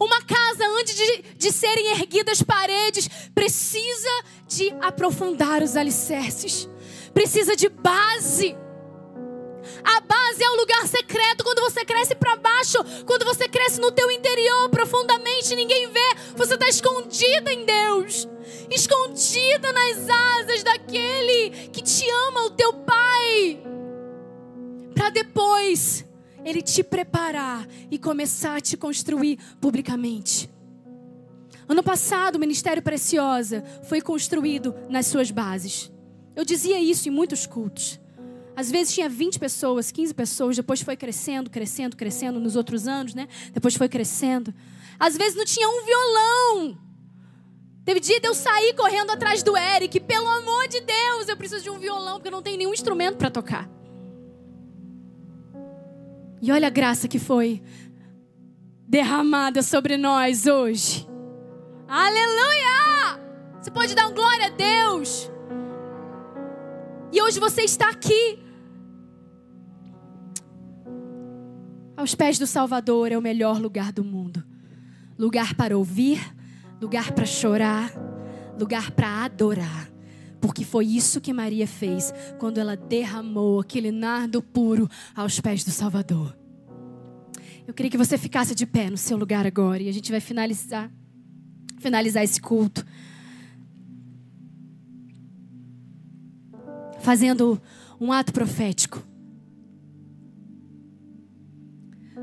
Uma 0.00 0.22
casa, 0.22 0.66
antes 0.80 0.96
de, 0.96 1.22
de 1.36 1.52
serem 1.52 1.92
erguidas 1.92 2.42
paredes, 2.42 3.08
precisa 3.34 4.24
de 4.46 4.70
aprofundar 4.80 5.62
os 5.62 5.76
alicerces, 5.76 6.68
precisa 7.12 7.56
de 7.56 7.68
base. 7.68 8.56
A 9.84 10.00
base 10.00 10.42
é 10.42 10.50
o 10.50 10.56
lugar 10.56 10.86
secreto. 10.86 11.44
Quando 11.44 11.60
você 11.60 11.84
cresce 11.84 12.14
para 12.14 12.36
baixo, 12.36 12.78
quando 13.04 13.24
você 13.24 13.48
cresce 13.48 13.80
no 13.80 13.92
teu 13.92 14.10
interior 14.10 14.68
profundamente, 14.70 15.54
ninguém 15.54 15.90
vê. 15.90 16.14
Você 16.36 16.54
está 16.54 16.68
escondida 16.68 17.52
em 17.52 17.64
Deus, 17.64 18.28
escondida 18.70 19.72
nas 19.72 20.08
asas 20.08 20.62
daquele 20.62 21.68
que 21.68 21.82
te 21.82 22.08
ama, 22.28 22.44
o 22.44 22.50
teu 22.50 22.72
Pai, 22.72 23.62
para 24.94 25.10
depois 25.10 26.04
Ele 26.44 26.62
te 26.62 26.82
preparar 26.82 27.66
e 27.90 27.98
começar 27.98 28.56
a 28.56 28.60
te 28.60 28.76
construir 28.76 29.38
publicamente. 29.60 30.48
Ano 31.68 31.82
passado, 31.82 32.36
o 32.36 32.38
Ministério 32.38 32.82
Preciosa 32.82 33.62
foi 33.84 34.00
construído 34.00 34.74
nas 34.88 35.06
suas 35.06 35.30
bases. 35.30 35.90
Eu 36.38 36.44
dizia 36.44 36.78
isso 36.80 37.08
em 37.08 37.10
muitos 37.10 37.48
cultos. 37.48 37.98
Às 38.54 38.70
vezes 38.70 38.94
tinha 38.94 39.08
20 39.08 39.40
pessoas, 39.40 39.90
15 39.90 40.14
pessoas, 40.14 40.54
depois 40.54 40.80
foi 40.80 40.96
crescendo, 40.96 41.50
crescendo, 41.50 41.96
crescendo 41.96 42.38
nos 42.38 42.54
outros 42.54 42.86
anos, 42.86 43.12
né? 43.12 43.26
Depois 43.52 43.74
foi 43.74 43.88
crescendo. 43.88 44.54
Às 45.00 45.16
vezes 45.16 45.36
não 45.36 45.44
tinha 45.44 45.68
um 45.68 45.84
violão. 45.84 46.78
Teve 47.84 47.98
dia 47.98 48.20
de 48.20 48.28
eu 48.28 48.34
sair 48.34 48.72
correndo 48.74 49.10
atrás 49.10 49.42
do 49.42 49.56
Eric, 49.56 49.98
pelo 49.98 50.28
amor 50.28 50.68
de 50.68 50.80
Deus, 50.80 51.28
eu 51.28 51.36
preciso 51.36 51.64
de 51.64 51.70
um 51.70 51.78
violão 51.80 52.18
porque 52.18 52.28
eu 52.28 52.32
não 52.32 52.42
tenho 52.42 52.56
nenhum 52.56 52.72
instrumento 52.72 53.16
para 53.16 53.30
tocar. 53.30 53.68
E 56.40 56.52
olha 56.52 56.68
a 56.68 56.70
graça 56.70 57.08
que 57.08 57.18
foi 57.18 57.60
derramada 58.86 59.60
sobre 59.60 59.96
nós 59.96 60.46
hoje. 60.46 61.04
Aleluia! 61.88 63.18
Você 63.60 63.72
pode 63.72 63.92
dar 63.96 64.06
um 64.06 64.14
glória 64.14 64.46
a 64.46 64.50
Deus. 64.50 65.32
E 67.10 67.22
hoje 67.22 67.40
você 67.40 67.62
está 67.62 67.88
aqui. 67.88 68.38
Aos 71.96 72.14
pés 72.14 72.38
do 72.38 72.46
Salvador 72.46 73.10
é 73.10 73.18
o 73.18 73.22
melhor 73.22 73.60
lugar 73.60 73.92
do 73.92 74.04
mundo. 74.04 74.44
Lugar 75.18 75.54
para 75.54 75.76
ouvir, 75.76 76.20
lugar 76.80 77.12
para 77.12 77.24
chorar, 77.24 77.92
lugar 78.58 78.90
para 78.90 79.24
adorar. 79.24 79.90
Porque 80.40 80.64
foi 80.64 80.86
isso 80.86 81.20
que 81.20 81.32
Maria 81.32 81.66
fez 81.66 82.12
quando 82.38 82.58
ela 82.58 82.76
derramou 82.76 83.58
aquele 83.58 83.90
nardo 83.90 84.40
puro 84.40 84.88
aos 85.14 85.40
pés 85.40 85.64
do 85.64 85.70
Salvador. 85.70 86.36
Eu 87.66 87.74
queria 87.74 87.90
que 87.90 87.98
você 87.98 88.16
ficasse 88.16 88.54
de 88.54 88.64
pé 88.64 88.90
no 88.90 88.96
seu 88.96 89.16
lugar 89.16 89.46
agora 89.46 89.82
e 89.82 89.88
a 89.88 89.92
gente 89.92 90.10
vai 90.10 90.20
finalizar 90.20 90.90
finalizar 91.78 92.24
esse 92.24 92.40
culto 92.40 92.84
fazendo 97.08 97.58
um 97.98 98.12
ato 98.12 98.34
profético. 98.34 99.02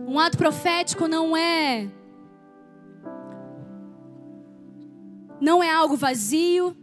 Um 0.07 0.19
ato 0.19 0.37
profético 0.37 1.07
não 1.07 1.35
é 1.35 1.89
não 5.41 5.63
é 5.63 5.71
algo 5.71 5.97
vazio, 5.97 6.77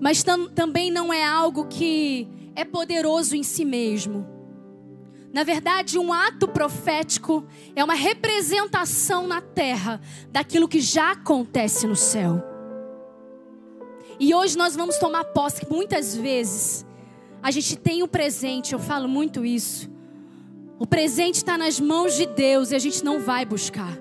mas 0.00 0.22
tam, 0.22 0.48
também 0.48 0.92
não 0.92 1.12
é 1.12 1.24
algo 1.24 1.66
que 1.66 2.28
é 2.54 2.64
poderoso 2.64 3.34
em 3.34 3.42
si 3.42 3.64
mesmo. 3.64 4.24
Na 5.34 5.42
verdade, 5.42 5.98
um 5.98 6.12
ato 6.12 6.46
profético 6.46 7.44
é 7.74 7.82
uma 7.82 7.94
representação 7.94 9.26
na 9.26 9.40
terra 9.40 10.00
daquilo 10.30 10.68
que 10.68 10.80
já 10.80 11.10
acontece 11.10 11.84
no 11.84 11.96
céu. 11.96 12.51
E 14.22 14.32
hoje 14.36 14.56
nós 14.56 14.76
vamos 14.76 14.98
tomar 14.98 15.24
posse, 15.24 15.62
que 15.62 15.68
muitas 15.68 16.16
vezes 16.16 16.86
a 17.42 17.50
gente 17.50 17.74
tem 17.76 18.04
o 18.04 18.06
presente, 18.06 18.72
eu 18.72 18.78
falo 18.78 19.08
muito 19.08 19.44
isso. 19.44 19.90
O 20.78 20.86
presente 20.86 21.38
está 21.38 21.58
nas 21.58 21.80
mãos 21.80 22.14
de 22.14 22.26
Deus 22.26 22.70
e 22.70 22.76
a 22.76 22.78
gente 22.78 23.04
não 23.04 23.18
vai 23.18 23.44
buscar. 23.44 23.98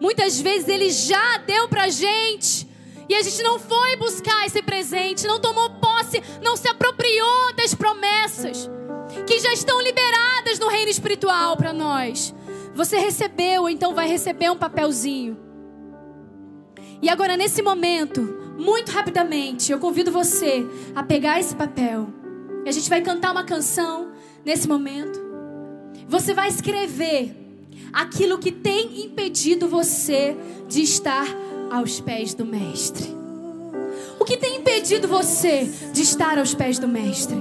Muitas 0.00 0.40
vezes 0.40 0.66
Ele 0.66 0.88
já 0.88 1.36
deu 1.46 1.68
para 1.68 1.90
gente 1.90 2.66
e 3.06 3.14
a 3.14 3.20
gente 3.20 3.42
não 3.42 3.58
foi 3.58 3.96
buscar 3.96 4.46
esse 4.46 4.62
presente, 4.62 5.26
não 5.26 5.38
tomou 5.38 5.68
posse, 5.72 6.22
não 6.42 6.56
se 6.56 6.66
apropriou 6.66 7.52
das 7.54 7.74
promessas 7.74 8.70
que 9.26 9.38
já 9.40 9.52
estão 9.52 9.78
liberadas 9.82 10.58
no 10.58 10.68
reino 10.68 10.90
espiritual 10.90 11.54
para 11.54 11.74
nós. 11.74 12.34
Você 12.74 12.96
recebeu, 12.96 13.68
então 13.68 13.94
vai 13.94 14.08
receber 14.08 14.50
um 14.50 14.56
papelzinho. 14.56 15.36
E 17.02 17.10
agora, 17.10 17.36
nesse 17.36 17.60
momento, 17.60 18.47
muito 18.58 18.90
rapidamente, 18.90 19.70
eu 19.70 19.78
convido 19.78 20.10
você 20.10 20.66
a 20.94 21.02
pegar 21.02 21.38
esse 21.38 21.54
papel. 21.54 22.08
E 22.64 22.68
a 22.68 22.72
gente 22.72 22.90
vai 22.90 23.00
cantar 23.00 23.30
uma 23.30 23.44
canção 23.44 24.10
nesse 24.44 24.66
momento. 24.66 25.18
Você 26.08 26.34
vai 26.34 26.48
escrever 26.48 27.34
aquilo 27.92 28.38
que 28.38 28.50
tem 28.50 29.04
impedido 29.04 29.68
você 29.68 30.36
de 30.66 30.82
estar 30.82 31.26
aos 31.70 32.00
pés 32.00 32.34
do 32.34 32.44
Mestre. 32.44 33.16
O 34.18 34.24
que 34.24 34.36
tem 34.36 34.56
impedido 34.56 35.06
você 35.06 35.70
de 35.92 36.02
estar 36.02 36.38
aos 36.38 36.52
pés 36.52 36.78
do 36.78 36.88
Mestre? 36.88 37.40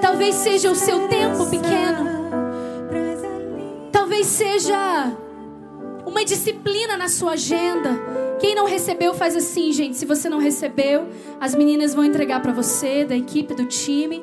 Talvez 0.00 0.34
seja 0.36 0.70
o 0.70 0.74
seu 0.74 1.08
tempo 1.08 1.46
pequeno. 1.46 2.08
Talvez 3.92 4.26
seja 4.26 5.14
uma 6.08 6.24
disciplina 6.24 6.96
na 6.96 7.08
sua 7.08 7.32
agenda. 7.32 7.90
Quem 8.40 8.54
não 8.54 8.66
recebeu, 8.66 9.14
faz 9.14 9.36
assim, 9.36 9.72
gente. 9.72 9.96
Se 9.96 10.06
você 10.06 10.28
não 10.28 10.38
recebeu, 10.38 11.08
as 11.40 11.54
meninas 11.54 11.94
vão 11.94 12.04
entregar 12.04 12.40
para 12.40 12.52
você, 12.52 13.04
da 13.04 13.16
equipe, 13.16 13.54
do 13.54 13.66
time. 13.66 14.22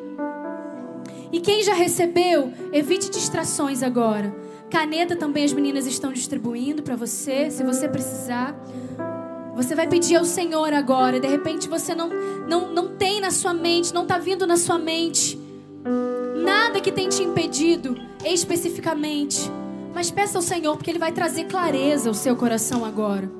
E 1.31 1.39
quem 1.39 1.63
já 1.63 1.73
recebeu, 1.73 2.51
evite 2.73 3.09
distrações 3.09 3.83
agora. 3.83 4.35
Caneta 4.69 5.15
também 5.15 5.45
as 5.45 5.53
meninas 5.53 5.85
estão 5.85 6.11
distribuindo 6.11 6.81
para 6.81 6.95
você, 6.95 7.51
se 7.51 7.63
você 7.63 7.87
precisar. 7.87 8.55
Você 9.55 9.75
vai 9.75 9.87
pedir 9.87 10.15
ao 10.15 10.25
Senhor 10.25 10.73
agora. 10.73 11.19
De 11.19 11.27
repente 11.27 11.67
você 11.67 11.93
não, 11.93 12.09
não, 12.47 12.73
não 12.73 12.95
tem 12.95 13.21
na 13.21 13.31
sua 13.31 13.53
mente, 13.53 13.93
não 13.93 14.03
está 14.03 14.17
vindo 14.17 14.47
na 14.47 14.57
sua 14.57 14.77
mente 14.77 15.39
nada 16.45 16.79
que 16.79 16.91
tem 16.91 17.09
te 17.09 17.23
impedido 17.23 17.97
especificamente. 18.23 19.51
Mas 19.95 20.11
peça 20.11 20.37
ao 20.37 20.41
Senhor, 20.41 20.75
porque 20.75 20.91
Ele 20.91 20.99
vai 20.99 21.13
trazer 21.13 21.45
clareza 21.45 22.09
ao 22.09 22.13
seu 22.13 22.35
coração 22.35 22.83
agora. 22.83 23.31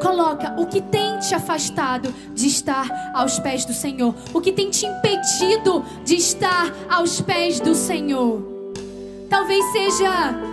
Coloca 0.00 0.54
o 0.58 0.66
que 0.66 0.80
tem 0.80 1.18
te 1.18 1.34
afastado 1.34 2.10
de 2.32 2.46
estar 2.46 2.88
aos 3.14 3.38
pés 3.38 3.66
do 3.66 3.74
Senhor, 3.74 4.14
o 4.32 4.40
que 4.40 4.50
tem 4.50 4.70
te 4.70 4.86
impedido 4.86 5.84
de 6.02 6.14
estar 6.14 6.72
aos 6.88 7.20
pés 7.20 7.60
do 7.60 7.74
Senhor. 7.74 8.42
Talvez 9.28 9.62
seja 9.70 10.10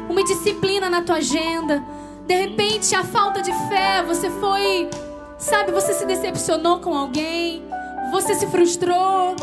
uma 0.09 0.21
disciplina 0.25 0.89
na 0.89 1.01
tua 1.01 1.15
agenda, 1.15 1.81
de 2.27 2.35
repente 2.35 2.93
a 2.93 3.05
falta 3.05 3.41
de 3.41 3.53
fé, 3.69 4.03
você 4.03 4.29
foi, 4.29 4.89
sabe, 5.37 5.71
você 5.71 5.93
se 5.93 6.05
decepcionou 6.05 6.79
com 6.79 6.93
alguém, 6.93 7.63
você 8.11 8.35
se 8.35 8.45
frustrou, 8.47 9.37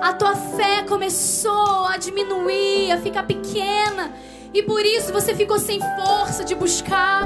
a 0.00 0.12
tua 0.14 0.34
fé 0.34 0.82
começou 0.82 1.84
a 1.86 1.96
diminuir, 1.96 2.92
a 2.92 2.98
ficar 2.98 3.24
pequena, 3.24 4.12
e 4.52 4.62
por 4.62 4.84
isso 4.84 5.12
você 5.12 5.34
ficou 5.34 5.58
sem 5.58 5.78
força 5.80 6.42
de 6.42 6.54
buscar. 6.54 7.22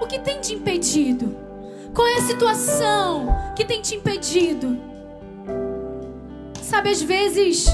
O 0.00 0.06
que 0.06 0.18
tem 0.18 0.40
te 0.40 0.54
impedido? 0.54 1.36
Qual 1.94 2.06
é 2.06 2.16
a 2.16 2.22
situação 2.22 3.28
que 3.56 3.64
tem 3.64 3.80
te 3.80 3.94
impedido? 3.94 4.76
Sabe, 6.62 6.90
às 6.90 7.00
vezes 7.00 7.66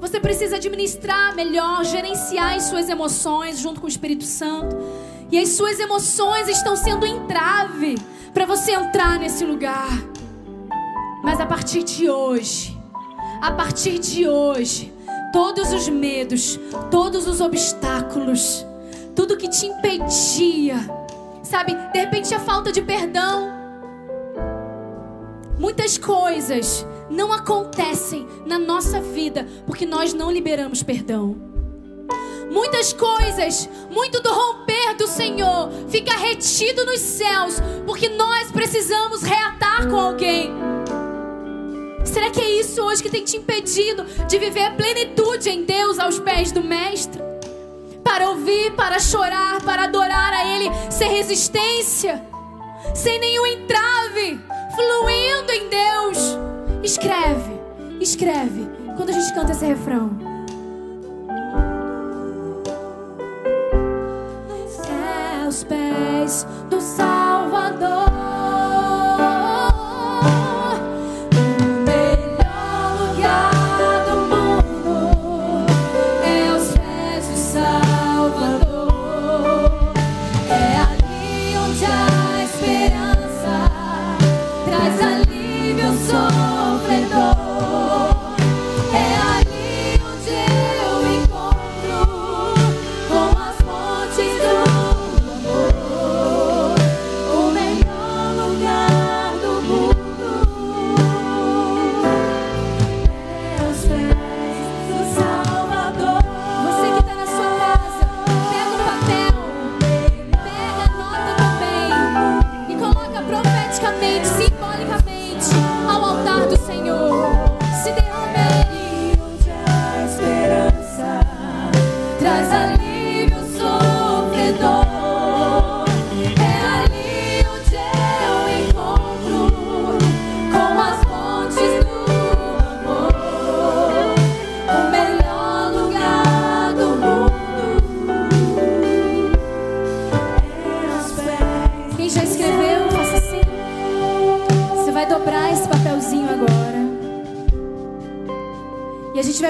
você 0.00 0.18
precisa 0.18 0.56
administrar 0.56 1.34
melhor, 1.34 1.84
gerenciar 1.84 2.54
as 2.54 2.64
suas 2.64 2.88
emoções 2.88 3.58
junto 3.58 3.80
com 3.80 3.86
o 3.86 3.88
Espírito 3.88 4.24
Santo. 4.24 4.76
E 5.30 5.38
as 5.38 5.50
suas 5.50 5.78
emoções 5.78 6.48
estão 6.48 6.74
sendo 6.74 7.06
entrave 7.06 7.96
para 8.32 8.46
você 8.46 8.72
entrar 8.72 9.18
nesse 9.18 9.44
lugar. 9.44 9.90
Mas 11.22 11.40
a 11.40 11.46
partir 11.46 11.82
de 11.82 12.08
hoje, 12.08 12.78
a 13.40 13.50
partir 13.52 13.98
de 13.98 14.28
hoje, 14.28 14.92
todos 15.32 15.72
os 15.72 15.88
medos, 15.88 16.58
todos 16.90 17.26
os 17.26 17.40
obstáculos, 17.40 18.64
tudo 19.14 19.36
que 19.36 19.48
te 19.48 19.66
impedia, 19.66 20.76
sabe, 21.42 21.74
de 21.74 21.98
repente 21.98 22.34
a 22.34 22.40
falta 22.40 22.72
de 22.72 22.82
perdão, 22.82 23.52
muitas 25.58 25.98
coisas 25.98 26.86
não 27.10 27.32
acontecem 27.32 28.26
na 28.46 28.58
nossa 28.58 29.00
vida 29.00 29.46
porque 29.66 29.84
nós 29.84 30.14
não 30.14 30.30
liberamos 30.30 30.82
perdão. 30.82 31.36
Muitas 32.50 32.92
coisas, 32.92 33.68
muito 33.90 34.20
do 34.20 34.32
romper 34.32 34.96
do 34.96 35.06
Senhor 35.06 35.70
fica 35.88 36.16
retido 36.16 36.84
nos 36.84 36.98
céus 36.98 37.60
porque 37.86 38.08
nós 38.08 38.50
precisamos 38.50 39.22
reatar 39.22 39.88
com 39.88 39.96
alguém. 39.96 40.50
Será 42.04 42.30
que 42.30 42.40
é 42.40 42.50
isso 42.60 42.82
hoje 42.82 43.02
que 43.02 43.10
tem 43.10 43.24
te 43.24 43.36
impedido 43.36 44.04
de 44.26 44.38
viver 44.38 44.64
a 44.64 44.70
plenitude 44.72 45.48
em 45.48 45.64
Deus 45.64 45.98
aos 45.98 46.18
pés 46.18 46.50
do 46.52 46.62
Mestre? 46.62 47.20
Para 48.02 48.30
ouvir, 48.30 48.72
para 48.72 48.98
chorar, 48.98 49.60
para 49.62 49.84
adorar 49.84 50.32
a 50.32 50.44
Ele 50.44 50.70
sem 50.90 51.10
resistência, 51.10 52.22
sem 52.94 53.20
nenhum 53.20 53.46
entrave, 53.46 54.40
fluindo 54.74 55.52
em 55.52 55.68
Deus. 55.68 56.38
Escreve, 56.82 57.60
escreve, 58.00 58.68
quando 58.96 59.10
a 59.10 59.12
gente 59.12 59.32
canta 59.34 59.52
esse 59.52 59.66
refrão. 59.66 60.30
Aos 65.44 65.64
pés 65.64 66.46
do 66.70 66.80
Salvador. 66.80 68.39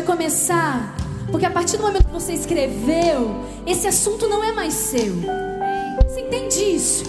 Vai 0.01 0.03
começar, 0.03 0.95
porque 1.31 1.45
a 1.45 1.51
partir 1.51 1.77
do 1.77 1.83
momento 1.83 2.07
que 2.07 2.13
você 2.13 2.33
escreveu, 2.33 3.45
esse 3.67 3.87
assunto 3.87 4.27
não 4.29 4.43
é 4.43 4.53
mais 4.53 4.73
seu. 4.73 5.15
Você 6.03 6.21
entende 6.21 6.59
isso? 6.59 7.05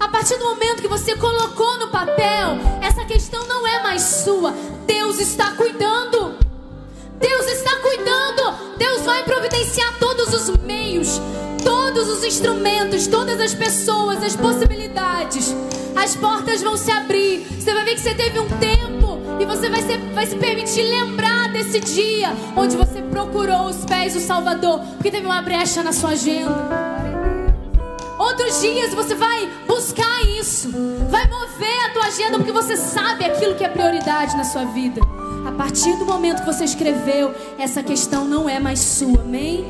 A 0.00 0.08
partir 0.08 0.38
do 0.38 0.44
momento 0.44 0.80
que 0.80 0.88
você 0.88 1.14
colocou 1.16 1.78
no 1.78 1.88
papel, 1.88 2.58
essa 2.80 3.04
questão 3.04 3.46
não 3.46 3.66
é 3.66 3.82
mais 3.82 4.02
sua. 4.02 4.54
Deus 4.86 5.18
está 5.18 5.52
cuidando. 5.52 6.36
Deus 7.20 7.46
está 7.46 7.76
cuidando. 7.76 8.78
Deus 8.78 9.02
vai 9.02 9.22
providenciar 9.24 9.98
todos 9.98 10.32
os 10.32 10.56
meios, 10.58 11.20
todos 11.62 12.08
os 12.08 12.24
instrumentos, 12.24 13.06
todas 13.06 13.40
as 13.40 13.54
pessoas, 13.54 14.22
as 14.22 14.34
possibilidades. 14.34 15.54
As 15.94 16.16
portas 16.16 16.62
vão 16.62 16.76
se 16.76 16.90
abrir. 16.90 17.46
Você 17.60 17.74
vai 17.74 17.84
ver 17.84 17.94
que 17.94 18.00
você 18.00 18.14
teve 18.14 18.40
um 18.40 18.48
tempo 18.58 19.20
e 19.38 19.44
você 19.44 19.68
vai, 19.68 19.82
ser, 19.82 19.98
vai 20.14 20.26
se 20.26 20.36
permitir 20.36 20.82
lembrar 20.82 21.41
desse 21.52 21.78
dia 21.80 22.34
onde 22.56 22.76
você 22.76 23.02
procurou 23.02 23.66
os 23.66 23.84
pés 23.84 24.14
do 24.14 24.20
Salvador, 24.20 24.80
porque 24.94 25.10
teve 25.10 25.26
uma 25.26 25.42
brecha 25.42 25.82
na 25.82 25.92
sua 25.92 26.10
agenda. 26.10 26.92
Outros 28.18 28.60
dias 28.60 28.94
você 28.94 29.14
vai 29.14 29.48
buscar 29.66 30.22
isso, 30.38 30.70
vai 31.10 31.28
mover 31.28 31.86
a 31.86 31.90
tua 31.90 32.06
agenda 32.06 32.38
porque 32.38 32.52
você 32.52 32.76
sabe 32.76 33.24
aquilo 33.24 33.54
que 33.54 33.64
é 33.64 33.68
prioridade 33.68 34.36
na 34.36 34.44
sua 34.44 34.64
vida. 34.64 35.00
A 35.46 35.52
partir 35.52 35.96
do 35.96 36.06
momento 36.06 36.40
que 36.40 36.46
você 36.46 36.64
escreveu, 36.64 37.34
essa 37.58 37.82
questão 37.82 38.24
não 38.24 38.48
é 38.48 38.60
mais 38.60 38.78
sua, 38.78 39.20
amém? 39.20 39.66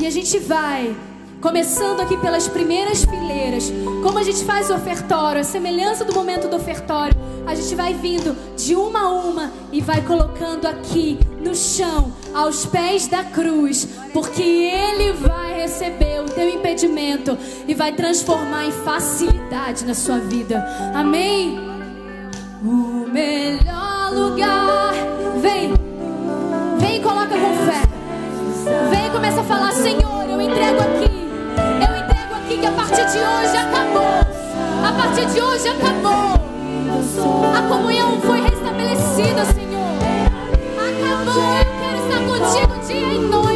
E 0.00 0.06
a 0.06 0.10
gente 0.10 0.38
vai 0.40 0.96
começando 1.42 2.00
aqui 2.00 2.16
pelas 2.16 2.46
primeiras 2.46 3.04
fileiras. 3.04 3.70
Como 4.02 4.16
a 4.16 4.22
gente 4.22 4.44
faz 4.44 4.70
o 4.70 4.74
ofertório, 4.74 5.40
a 5.40 5.44
semelhança 5.44 6.04
do 6.04 6.14
momento 6.14 6.48
do 6.48 6.56
ofertório, 6.56 7.14
a 7.44 7.54
gente 7.54 7.74
vai 7.74 7.92
vindo 7.92 8.36
de 8.56 8.76
uma 8.76 9.00
a 9.00 9.10
uma 9.10 9.52
e 9.72 9.80
vai 9.80 10.00
colocando 10.02 10.66
aqui 10.66 11.18
no 11.44 11.52
chão 11.52 12.12
aos 12.32 12.64
pés 12.64 13.08
da 13.08 13.24
cruz, 13.24 13.88
porque 14.12 14.42
Ele 14.42 15.12
vai 15.14 15.60
receber 15.60 16.20
o 16.20 16.26
teu 16.26 16.48
impedimento 16.48 17.36
e 17.66 17.74
vai 17.74 17.92
transformar 17.92 18.66
em 18.66 18.72
facilidade 18.72 19.84
na 19.84 19.94
sua 19.94 20.18
vida. 20.18 20.64
Amém? 20.94 21.58
O 22.62 23.08
melhor 23.12 24.12
lugar. 24.14 24.94
Vem, 25.40 25.72
vem 26.78 27.02
coloca 27.02 27.34
com 27.34 27.56
fé. 27.66 27.82
Vem 28.90 29.10
começa 29.10 29.40
a 29.40 29.44
falar: 29.44 29.72
Senhor, 29.72 30.30
eu 30.30 30.40
entrego 30.40 30.78
aqui. 30.80 31.11
De 33.12 33.18
hoje 33.18 33.56
acabou. 33.58 34.24
A 34.82 34.92
partir 34.96 35.26
de 35.26 35.40
hoje 35.42 35.68
acabou. 35.68 36.32
A 37.54 37.62
comunhão 37.68 38.18
foi 38.22 38.40
restabelecida, 38.40 39.44
Senhor. 39.52 39.98
Acabou. 40.78 41.42
Eu 41.44 41.66
quero 41.78 41.98
estar 42.08 42.20
contigo 42.26 42.86
dia 42.86 43.12
e 43.12 43.18
noite. 43.18 43.51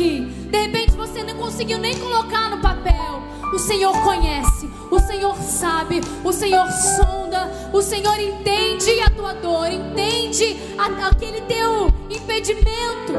Aqui, 0.00 0.20
de 0.50 0.58
repente 0.58 0.92
você 0.92 1.22
não 1.22 1.34
conseguiu 1.34 1.78
nem 1.78 1.94
colocar 1.98 2.48
no 2.50 2.58
papel. 2.58 3.20
O 3.52 3.58
Senhor 3.58 3.92
conhece, 4.02 4.70
o 4.90 4.98
Senhor 4.98 5.36
sabe, 5.36 6.00
o 6.24 6.32
Senhor 6.32 6.66
sonda, 6.70 7.50
o 7.72 7.82
Senhor 7.82 8.18
entende 8.18 9.00
a 9.00 9.10
tua 9.10 9.34
dor, 9.34 9.66
entende 9.70 10.56
a- 10.78 11.08
aquele 11.08 11.42
teu 11.42 11.88
impedimento. 12.08 13.12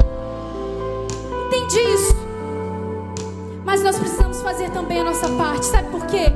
Entende 1.46 1.80
isso? 1.94 2.16
Mas 3.64 3.82
nós 3.82 3.96
precisamos 3.96 4.40
fazer 4.42 4.70
também 4.70 5.00
a 5.00 5.04
nossa 5.04 5.28
parte. 5.28 5.66
Sabe 5.66 5.88
por 5.90 6.04
quê? 6.06 6.32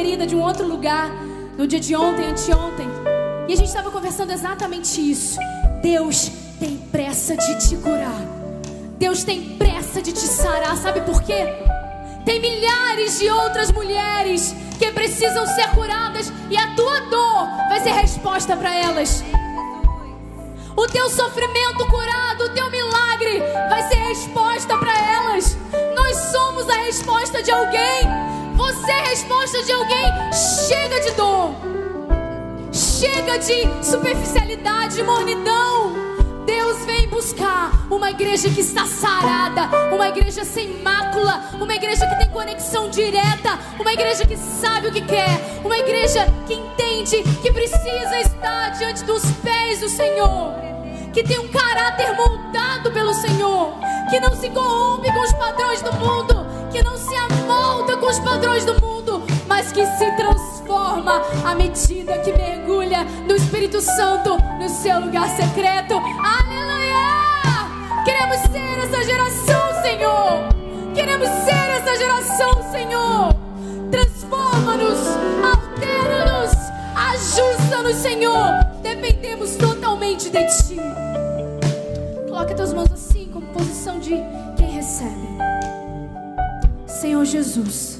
Querida 0.00 0.26
de 0.26 0.34
um 0.34 0.40
outro 0.40 0.66
lugar 0.66 1.10
no 1.58 1.66
dia 1.66 1.78
de 1.78 1.94
ontem, 1.94 2.24
anteontem. 2.24 2.88
E 3.46 3.52
a 3.52 3.56
gente 3.56 3.68
estava 3.68 3.90
conversando 3.90 4.32
exatamente 4.32 4.98
isso. 4.98 5.38
Deus 5.82 6.30
tem 6.58 6.78
pressa 6.90 7.36
de 7.36 7.58
te 7.58 7.76
curar. 7.76 8.22
Deus 8.98 9.24
tem 9.24 9.58
pressa 9.58 10.00
de 10.00 10.10
te 10.10 10.20
sarar. 10.20 10.74
Sabe 10.78 11.02
por 11.02 11.20
quê? 11.20 11.44
Tem 12.24 12.40
milhares 12.40 13.18
de 13.18 13.28
outras 13.28 13.70
mulheres 13.70 14.56
que 14.78 14.90
precisam 14.90 15.46
ser 15.46 15.68
curadas 15.72 16.32
e 16.48 16.56
a 16.56 16.74
tua 16.74 17.00
dor 17.00 17.46
vai 17.68 17.80
ser 17.80 17.92
resposta 17.92 18.56
para 18.56 18.74
elas. 18.74 19.22
O 20.74 20.86
teu 20.86 21.10
sofrimento 21.10 21.86
curado, 21.88 22.44
o 22.44 22.54
teu 22.54 22.70
milagre 22.70 23.42
vai 23.68 23.82
ser 23.82 23.96
resposta 23.96 24.78
para 24.78 24.98
elas. 24.98 25.58
Nós 25.94 26.16
somos 26.32 26.70
a 26.70 26.84
resposta 26.84 27.42
de 27.42 27.50
alguém. 27.50 28.29
A 28.90 29.02
resposta 29.08 29.62
de 29.62 29.72
alguém. 29.72 30.06
Chega 30.68 31.00
de 31.00 31.10
dor. 31.12 31.54
Chega 32.72 33.38
de 33.38 33.84
superficialidade, 33.84 34.96
de 34.96 35.02
mornidão. 35.02 35.92
Deus 36.44 36.84
vem 36.84 37.08
buscar 37.08 37.86
uma 37.90 38.10
igreja 38.10 38.48
que 38.50 38.60
está 38.60 38.86
sarada, 38.86 39.68
uma 39.92 40.08
igreja 40.08 40.44
sem 40.44 40.82
mácula, 40.82 41.44
uma 41.54 41.74
igreja 41.74 42.06
que 42.06 42.16
tem 42.16 42.28
conexão 42.28 42.90
direta, 42.90 43.58
uma 43.78 43.92
igreja 43.92 44.26
que 44.26 44.36
sabe 44.36 44.88
o 44.88 44.92
que 44.92 45.00
quer, 45.02 45.40
uma 45.64 45.78
igreja 45.78 46.26
que 46.46 46.54
entende 46.54 47.22
que 47.40 47.52
precisa 47.52 48.20
estar 48.20 48.70
diante 48.70 49.04
dos 49.04 49.22
pés 49.42 49.80
do 49.80 49.88
Senhor, 49.88 50.54
que 51.12 51.22
tem 51.22 51.38
um 51.38 51.48
caráter 51.48 52.14
moldado 52.14 52.90
pelo 52.90 53.14
Senhor, 53.14 53.74
que 54.08 54.18
não 54.18 54.34
se 54.34 54.48
corrompe 54.50 55.12
com 55.12 55.20
os 55.20 55.32
padrões 55.34 55.82
do 55.82 55.92
mundo, 55.94 56.49
que 56.70 56.82
não 56.82 56.96
se 56.96 57.14
amolda 57.16 57.96
com 57.96 58.06
os 58.06 58.18
padrões 58.20 58.64
do 58.64 58.80
mundo, 58.80 59.22
mas 59.46 59.72
que 59.72 59.84
se 59.84 60.10
transforma 60.16 61.22
à 61.44 61.54
medida 61.54 62.18
que 62.18 62.32
mergulha 62.32 63.04
no 63.26 63.34
Espírito 63.34 63.80
Santo 63.80 64.36
no 64.58 64.68
seu 64.68 65.00
lugar 65.00 65.28
secreto. 65.30 65.94
Aleluia! 65.94 66.70
Queremos 68.04 68.40
ser 68.52 68.78
essa 68.78 69.04
geração, 69.04 69.82
Senhor. 69.82 70.48
Queremos 70.94 71.28
ser 71.44 71.70
essa 71.76 71.96
geração, 71.96 72.70
Senhor. 72.70 73.34
Transforma-nos, 73.90 74.98
altera-nos, 75.44 76.52
ajusta-nos, 76.94 77.96
Senhor. 77.96 78.64
Dependemos 78.82 79.56
totalmente 79.56 80.30
de 80.30 80.46
Ti. 80.46 80.76
Coloque 82.28 82.52
as 82.52 82.56
tuas 82.56 82.72
mãos 82.72 82.92
assim, 82.92 83.28
como 83.32 83.46
posição 83.48 83.98
de 83.98 84.14
quem 84.56 84.70
recebe. 84.70 85.79
Senhor 87.00 87.24
Jesus, 87.24 87.98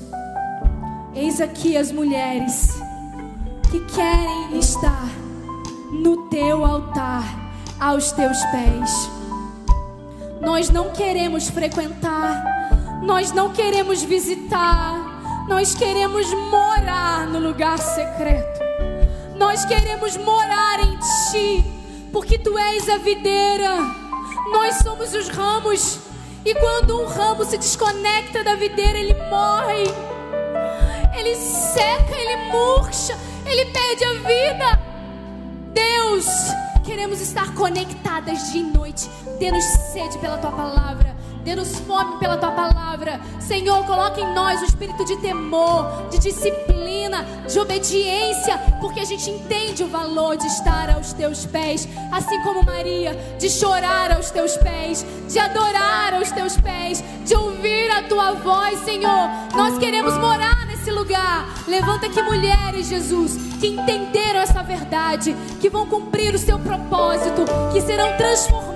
eis 1.15 1.41
aqui 1.41 1.75
as 1.75 1.91
mulheres 1.91 2.69
que 3.71 3.81
querem 3.95 4.59
estar 4.59 5.09
no 5.91 6.29
teu 6.29 6.63
altar, 6.63 7.25
aos 7.81 8.13
teus 8.13 8.37
pés. 8.45 9.11
Nós 10.43 10.69
não 10.69 10.91
queremos 10.91 11.49
frequentar, 11.49 12.45
nós 13.03 13.33
não 13.33 13.51
queremos 13.55 14.03
visitar, 14.03 15.47
Nós 15.49 15.75
queremos 15.75 16.33
morar 16.51 17.27
no 17.27 17.39
lugar 17.39 17.79
secreto. 17.79 18.61
Nós 19.37 19.65
queremos 19.65 20.17
morar 20.19 20.79
em 20.79 20.99
Ti, 21.31 21.65
porque 22.13 22.39
Tu 22.39 22.57
és 22.59 22.87
a 22.91 22.99
videira. 22.99 23.79
Nós 24.53 24.77
somos 24.77 25.15
os 25.15 25.29
ramos. 25.29 26.10
E 26.45 26.55
quando 26.55 27.01
um 27.01 27.07
ramo 27.07 27.45
se 27.45 27.59
desconecta 27.59 28.43
da 28.43 28.55
videira, 28.55 28.99
ele 28.99 29.15
morre. 29.29 29.85
Ele 31.17 31.37
seca, 31.37 32.17
ele 32.17 32.51
murcha, 32.51 33.19
ele 33.45 33.67
perde 33.67 34.05
a 34.05 34.13
vida. 34.15 34.81
Deus, 35.73 36.27
queremos 36.85 37.21
estar 37.21 37.55
conectadas 37.55 38.53
dia 38.53 38.63
e 38.63 38.65
noite. 38.65 39.09
Dê-nos 39.39 39.65
sede 39.65 40.19
pela 40.19 40.39
tua 40.39 40.53
palavra. 40.53 41.10
Dê-nos 41.45 41.79
fome 41.81 42.19
pela 42.19 42.37
tua 42.37 42.51
palavra. 42.51 43.21
Senhor, 43.41 43.85
coloque 43.87 44.21
em 44.21 44.35
nós 44.35 44.61
o 44.61 44.65
espírito 44.65 45.05
de 45.05 45.17
temor, 45.17 46.09
de 46.11 46.19
disciplina, 46.19 47.25
de 47.49 47.59
obediência, 47.59 48.59
porque 48.81 49.01
a 49.01 49.05
gente 49.05 49.31
entende 49.31 49.83
o 49.83 49.89
valor 49.89 50.37
de 50.37 50.47
estar 50.47 50.91
aos 50.91 51.13
teus 51.13 51.47
pés, 51.47 51.89
assim 52.13 52.41
como 52.43 52.63
Maria, 52.65 53.15
de 53.39 53.49
chorar 53.49 54.13
aos 54.13 54.31
teus 54.31 54.57
pés, 54.59 55.05
de 55.29 55.39
adorar 55.39 56.15
aos 56.15 56.31
teus 56.31 56.57
pés, 56.59 57.03
de 57.25 57.35
ouvir 57.35 57.91
a 57.91 58.03
tua 58.03 58.33
voz, 58.33 58.79
Senhor. 58.81 59.31
Nós 59.55 59.79
queremos 59.79 60.15
morar 60.19 60.67
nesse 60.67 60.91
lugar. 60.91 61.47
Levanta 61.67 62.07
aqui 62.07 62.23
mulheres, 62.23 62.87
Jesus, 62.87 63.37
que 63.59 63.69
entenderam 63.69 64.41
essa 64.41 64.63
verdade, 64.63 65.35
que 65.61 65.71
vão 65.71 65.87
cumprir 65.87 66.35
o 66.35 66.39
seu 66.39 66.59
propósito, 66.59 67.45
que 67.73 67.81
serão 67.81 68.17
transformadas 68.17 68.70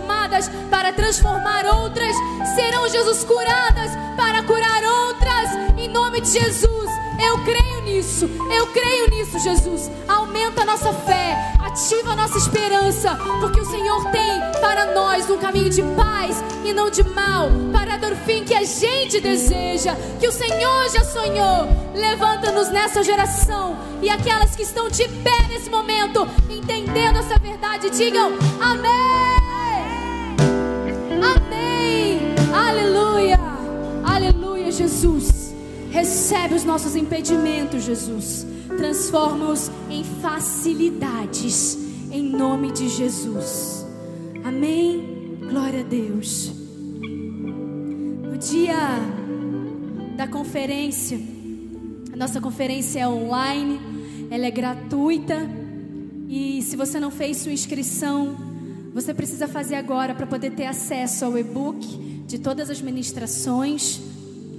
para 0.70 0.92
transformar 0.92 1.66
outras, 1.66 2.16
serão, 2.54 2.88
Jesus, 2.88 3.24
curadas 3.24 3.90
para 4.16 4.42
curar 4.42 4.82
outras, 4.82 5.50
em 5.76 5.88
nome 5.88 6.20
de 6.20 6.30
Jesus. 6.30 6.90
Eu 7.22 7.38
creio 7.44 7.82
nisso, 7.82 8.28
eu 8.50 8.66
creio 8.68 9.10
nisso, 9.10 9.38
Jesus. 9.38 9.90
Aumenta 10.08 10.62
a 10.62 10.64
nossa 10.64 10.92
fé, 10.92 11.36
ativa 11.60 12.12
a 12.12 12.16
nossa 12.16 12.38
esperança, 12.38 13.16
porque 13.40 13.60
o 13.60 13.64
Senhor 13.66 14.10
tem 14.10 14.40
para 14.60 14.94
nós 14.94 15.28
um 15.30 15.38
caminho 15.38 15.70
de 15.70 15.82
paz 15.94 16.42
e 16.64 16.72
não 16.72 16.90
de 16.90 17.04
mal, 17.04 17.50
para 17.72 17.96
dar 17.96 18.12
o 18.12 18.16
fim 18.16 18.44
que 18.44 18.54
a 18.54 18.64
gente 18.64 19.20
deseja, 19.20 19.94
que 20.18 20.26
o 20.26 20.32
Senhor 20.32 20.88
já 20.90 21.04
sonhou. 21.04 21.68
Levanta-nos 21.94 22.70
nessa 22.70 23.02
geração 23.02 23.76
e 24.02 24.08
aquelas 24.08 24.56
que 24.56 24.62
estão 24.62 24.88
de 24.88 25.06
pé 25.08 25.48
nesse 25.48 25.70
momento, 25.70 26.26
entendendo 26.48 27.18
essa 27.18 27.38
verdade, 27.38 27.90
digam 27.90 28.32
amém. 28.60 29.53
Amém. 31.22 32.20
Aleluia. 32.54 33.38
Aleluia, 34.04 34.72
Jesus. 34.72 35.54
Recebe 35.90 36.54
os 36.54 36.64
nossos 36.64 36.96
impedimentos, 36.96 37.84
Jesus. 37.84 38.46
Transforma-os 38.76 39.70
em 39.88 40.02
facilidades, 40.02 41.78
em 42.10 42.22
nome 42.22 42.72
de 42.72 42.88
Jesus. 42.88 43.86
Amém. 44.44 45.38
Glória 45.48 45.80
a 45.80 45.84
Deus. 45.84 46.52
No 48.22 48.36
dia 48.36 48.76
da 50.16 50.26
conferência, 50.26 51.18
a 52.12 52.16
nossa 52.16 52.40
conferência 52.40 53.00
é 53.00 53.08
online, 53.08 53.80
ela 54.30 54.46
é 54.46 54.50
gratuita. 54.50 55.48
E 56.28 56.62
se 56.62 56.76
você 56.76 56.98
não 56.98 57.10
fez 57.10 57.38
sua 57.38 57.52
inscrição, 57.52 58.53
você 58.94 59.12
precisa 59.12 59.48
fazer 59.48 59.74
agora 59.74 60.14
para 60.14 60.24
poder 60.24 60.52
ter 60.52 60.66
acesso 60.66 61.24
ao 61.24 61.36
e-book 61.36 61.84
de 62.28 62.38
todas 62.38 62.70
as 62.70 62.80
ministrações. 62.80 64.00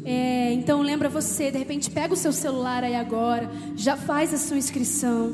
É, 0.03 0.51
então 0.51 0.81
lembra 0.81 1.07
você, 1.07 1.49
de 1.49 1.57
repente 1.57 1.89
pega 1.89 2.13
o 2.13 2.17
seu 2.17 2.33
celular 2.33 2.83
aí 2.83 2.95
agora, 2.95 3.49
já 3.77 3.95
faz 3.95 4.33
a 4.33 4.37
sua 4.37 4.57
inscrição. 4.57 5.33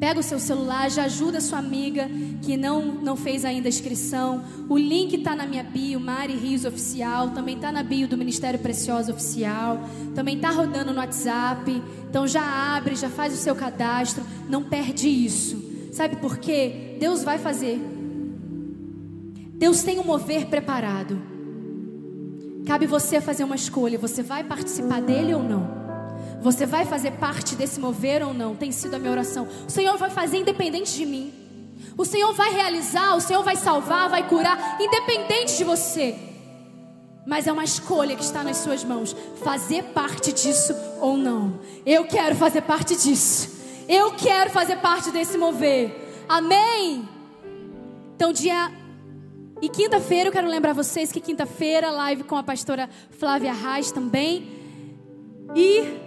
Pega 0.00 0.18
o 0.18 0.22
seu 0.22 0.38
celular, 0.38 0.90
já 0.90 1.04
ajuda 1.04 1.38
a 1.38 1.40
sua 1.42 1.58
amiga 1.58 2.08
que 2.40 2.56
não, 2.56 2.86
não 2.86 3.16
fez 3.16 3.44
ainda 3.44 3.68
a 3.68 3.70
inscrição. 3.70 4.42
O 4.66 4.78
link 4.78 5.16
está 5.16 5.36
na 5.36 5.44
minha 5.44 5.62
bio, 5.62 6.00
Mari 6.00 6.34
Rios 6.36 6.64
Oficial. 6.64 7.30
Também 7.30 7.56
está 7.56 7.70
na 7.70 7.82
bio 7.82 8.08
do 8.08 8.16
Ministério 8.16 8.58
Precioso 8.58 9.12
Oficial. 9.12 9.78
Também 10.14 10.36
está 10.36 10.50
rodando 10.50 10.90
no 10.94 11.00
WhatsApp. 11.00 11.82
Então 12.08 12.26
já 12.26 12.42
abre, 12.74 12.96
já 12.96 13.10
faz 13.10 13.34
o 13.34 13.36
seu 13.36 13.54
cadastro. 13.54 14.24
Não 14.48 14.62
perde 14.62 15.06
isso. 15.06 15.69
Sabe 15.90 16.16
por 16.16 16.38
quê? 16.38 16.96
Deus 16.98 17.22
vai 17.22 17.38
fazer. 17.38 17.80
Deus 19.54 19.82
tem 19.82 19.98
um 19.98 20.04
mover 20.04 20.46
preparado. 20.46 21.20
Cabe 22.66 22.86
você 22.86 23.20
fazer 23.20 23.44
uma 23.44 23.56
escolha. 23.56 23.98
Você 23.98 24.22
vai 24.22 24.44
participar 24.44 25.02
dele 25.02 25.34
ou 25.34 25.42
não? 25.42 25.80
Você 26.40 26.64
vai 26.64 26.86
fazer 26.86 27.12
parte 27.12 27.54
desse 27.54 27.78
mover 27.78 28.22
ou 28.22 28.32
não? 28.32 28.54
Tem 28.54 28.72
sido 28.72 28.94
a 28.94 28.98
minha 28.98 29.10
oração. 29.10 29.46
O 29.66 29.70
Senhor 29.70 29.96
vai 29.98 30.10
fazer 30.10 30.38
independente 30.38 30.94
de 30.94 31.04
mim. 31.04 31.32
O 31.96 32.04
Senhor 32.04 32.32
vai 32.32 32.52
realizar, 32.52 33.14
o 33.14 33.20
Senhor 33.20 33.42
vai 33.42 33.56
salvar, 33.56 34.08
vai 34.08 34.26
curar, 34.26 34.78
independente 34.80 35.58
de 35.58 35.64
você. 35.64 36.14
Mas 37.26 37.46
é 37.46 37.52
uma 37.52 37.64
escolha 37.64 38.16
que 38.16 38.22
está 38.22 38.42
nas 38.42 38.58
suas 38.58 38.82
mãos. 38.82 39.14
Fazer 39.42 39.84
parte 39.84 40.32
disso 40.32 40.74
ou 41.00 41.16
não. 41.16 41.60
Eu 41.84 42.04
quero 42.06 42.34
fazer 42.34 42.62
parte 42.62 42.96
disso. 42.96 43.59
Eu 43.92 44.12
quero 44.12 44.50
fazer 44.50 44.76
parte 44.76 45.10
desse 45.10 45.36
mover. 45.36 46.24
Amém? 46.28 47.08
Então, 48.14 48.32
dia. 48.32 48.70
E 49.60 49.68
quinta-feira, 49.68 50.28
eu 50.28 50.32
quero 50.32 50.46
lembrar 50.46 50.72
vocês 50.72 51.10
que 51.10 51.20
quinta-feira, 51.20 51.90
live 51.90 52.22
com 52.22 52.36
a 52.36 52.42
pastora 52.44 52.88
Flávia 53.10 53.52
Reis 53.52 53.90
também. 53.90 54.48
E 55.56 55.98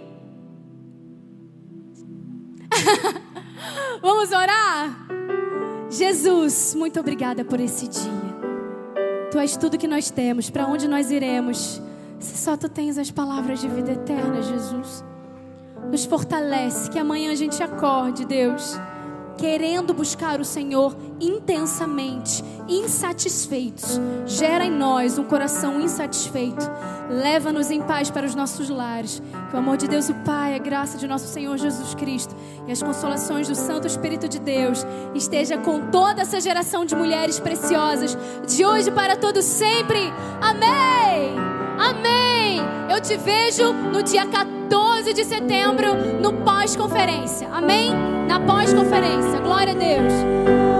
Vamos 4.00 4.32
orar? 4.32 5.06
Jesus, 5.90 6.74
muito 6.74 6.98
obrigada 6.98 7.44
por 7.44 7.60
esse 7.60 7.86
dia. 7.86 8.24
Tu 9.30 9.38
és 9.38 9.58
tudo 9.58 9.76
que 9.76 9.86
nós 9.86 10.10
temos, 10.10 10.48
para 10.48 10.66
onde 10.66 10.88
nós 10.88 11.10
iremos. 11.10 11.82
Se 12.18 12.38
só 12.38 12.56
tu 12.56 12.66
tens 12.66 12.96
as 12.96 13.10
palavras 13.10 13.60
de 13.60 13.68
vida 13.68 13.92
eterna, 13.92 14.40
Jesus. 14.40 15.04
Nos 15.90 16.04
fortalece, 16.04 16.90
que 16.90 16.98
amanhã 16.98 17.30
a 17.30 17.34
gente 17.34 17.62
acorde, 17.62 18.24
Deus, 18.24 18.78
querendo 19.36 19.92
buscar 19.92 20.40
o 20.40 20.44
Senhor 20.44 20.96
intensamente, 21.20 22.42
insatisfeitos. 22.68 24.00
Gera 24.26 24.64
em 24.64 24.70
nós 24.70 25.18
um 25.18 25.24
coração 25.24 25.80
insatisfeito. 25.80 26.64
Leva-nos 27.08 27.70
em 27.70 27.82
paz 27.82 28.10
para 28.10 28.26
os 28.26 28.34
nossos 28.34 28.68
lares. 28.68 29.22
Que 29.50 29.56
o 29.56 29.58
amor 29.58 29.76
de 29.76 29.86
Deus, 29.86 30.08
o 30.08 30.14
Pai, 30.24 30.54
a 30.54 30.58
graça 30.58 30.98
de 30.98 31.06
nosso 31.06 31.28
Senhor 31.28 31.56
Jesus 31.56 31.94
Cristo 31.94 32.34
e 32.66 32.72
as 32.72 32.82
consolações 32.82 33.48
do 33.48 33.54
Santo 33.54 33.86
Espírito 33.86 34.28
de 34.28 34.38
Deus 34.38 34.86
esteja 35.14 35.58
com 35.58 35.90
toda 35.90 36.22
essa 36.22 36.40
geração 36.40 36.84
de 36.84 36.96
mulheres 36.96 37.38
preciosas, 37.38 38.16
de 38.46 38.64
hoje 38.64 38.90
para 38.90 39.16
todo 39.16 39.42
sempre. 39.42 40.12
Amém! 40.40 41.34
Amém! 41.78 42.60
Eu 42.90 43.00
te 43.00 43.16
vejo 43.16 43.72
no 43.72 44.02
dia 44.02 44.26
14 44.26 44.54
de 45.12 45.24
setembro, 45.24 45.94
no 46.20 46.32
pós-conferência. 46.32 47.48
Amém? 47.52 47.92
Na 48.26 48.40
pós-conferência. 48.40 49.40
Glória 49.40 49.72
a 49.72 49.76
Deus. 49.76 50.73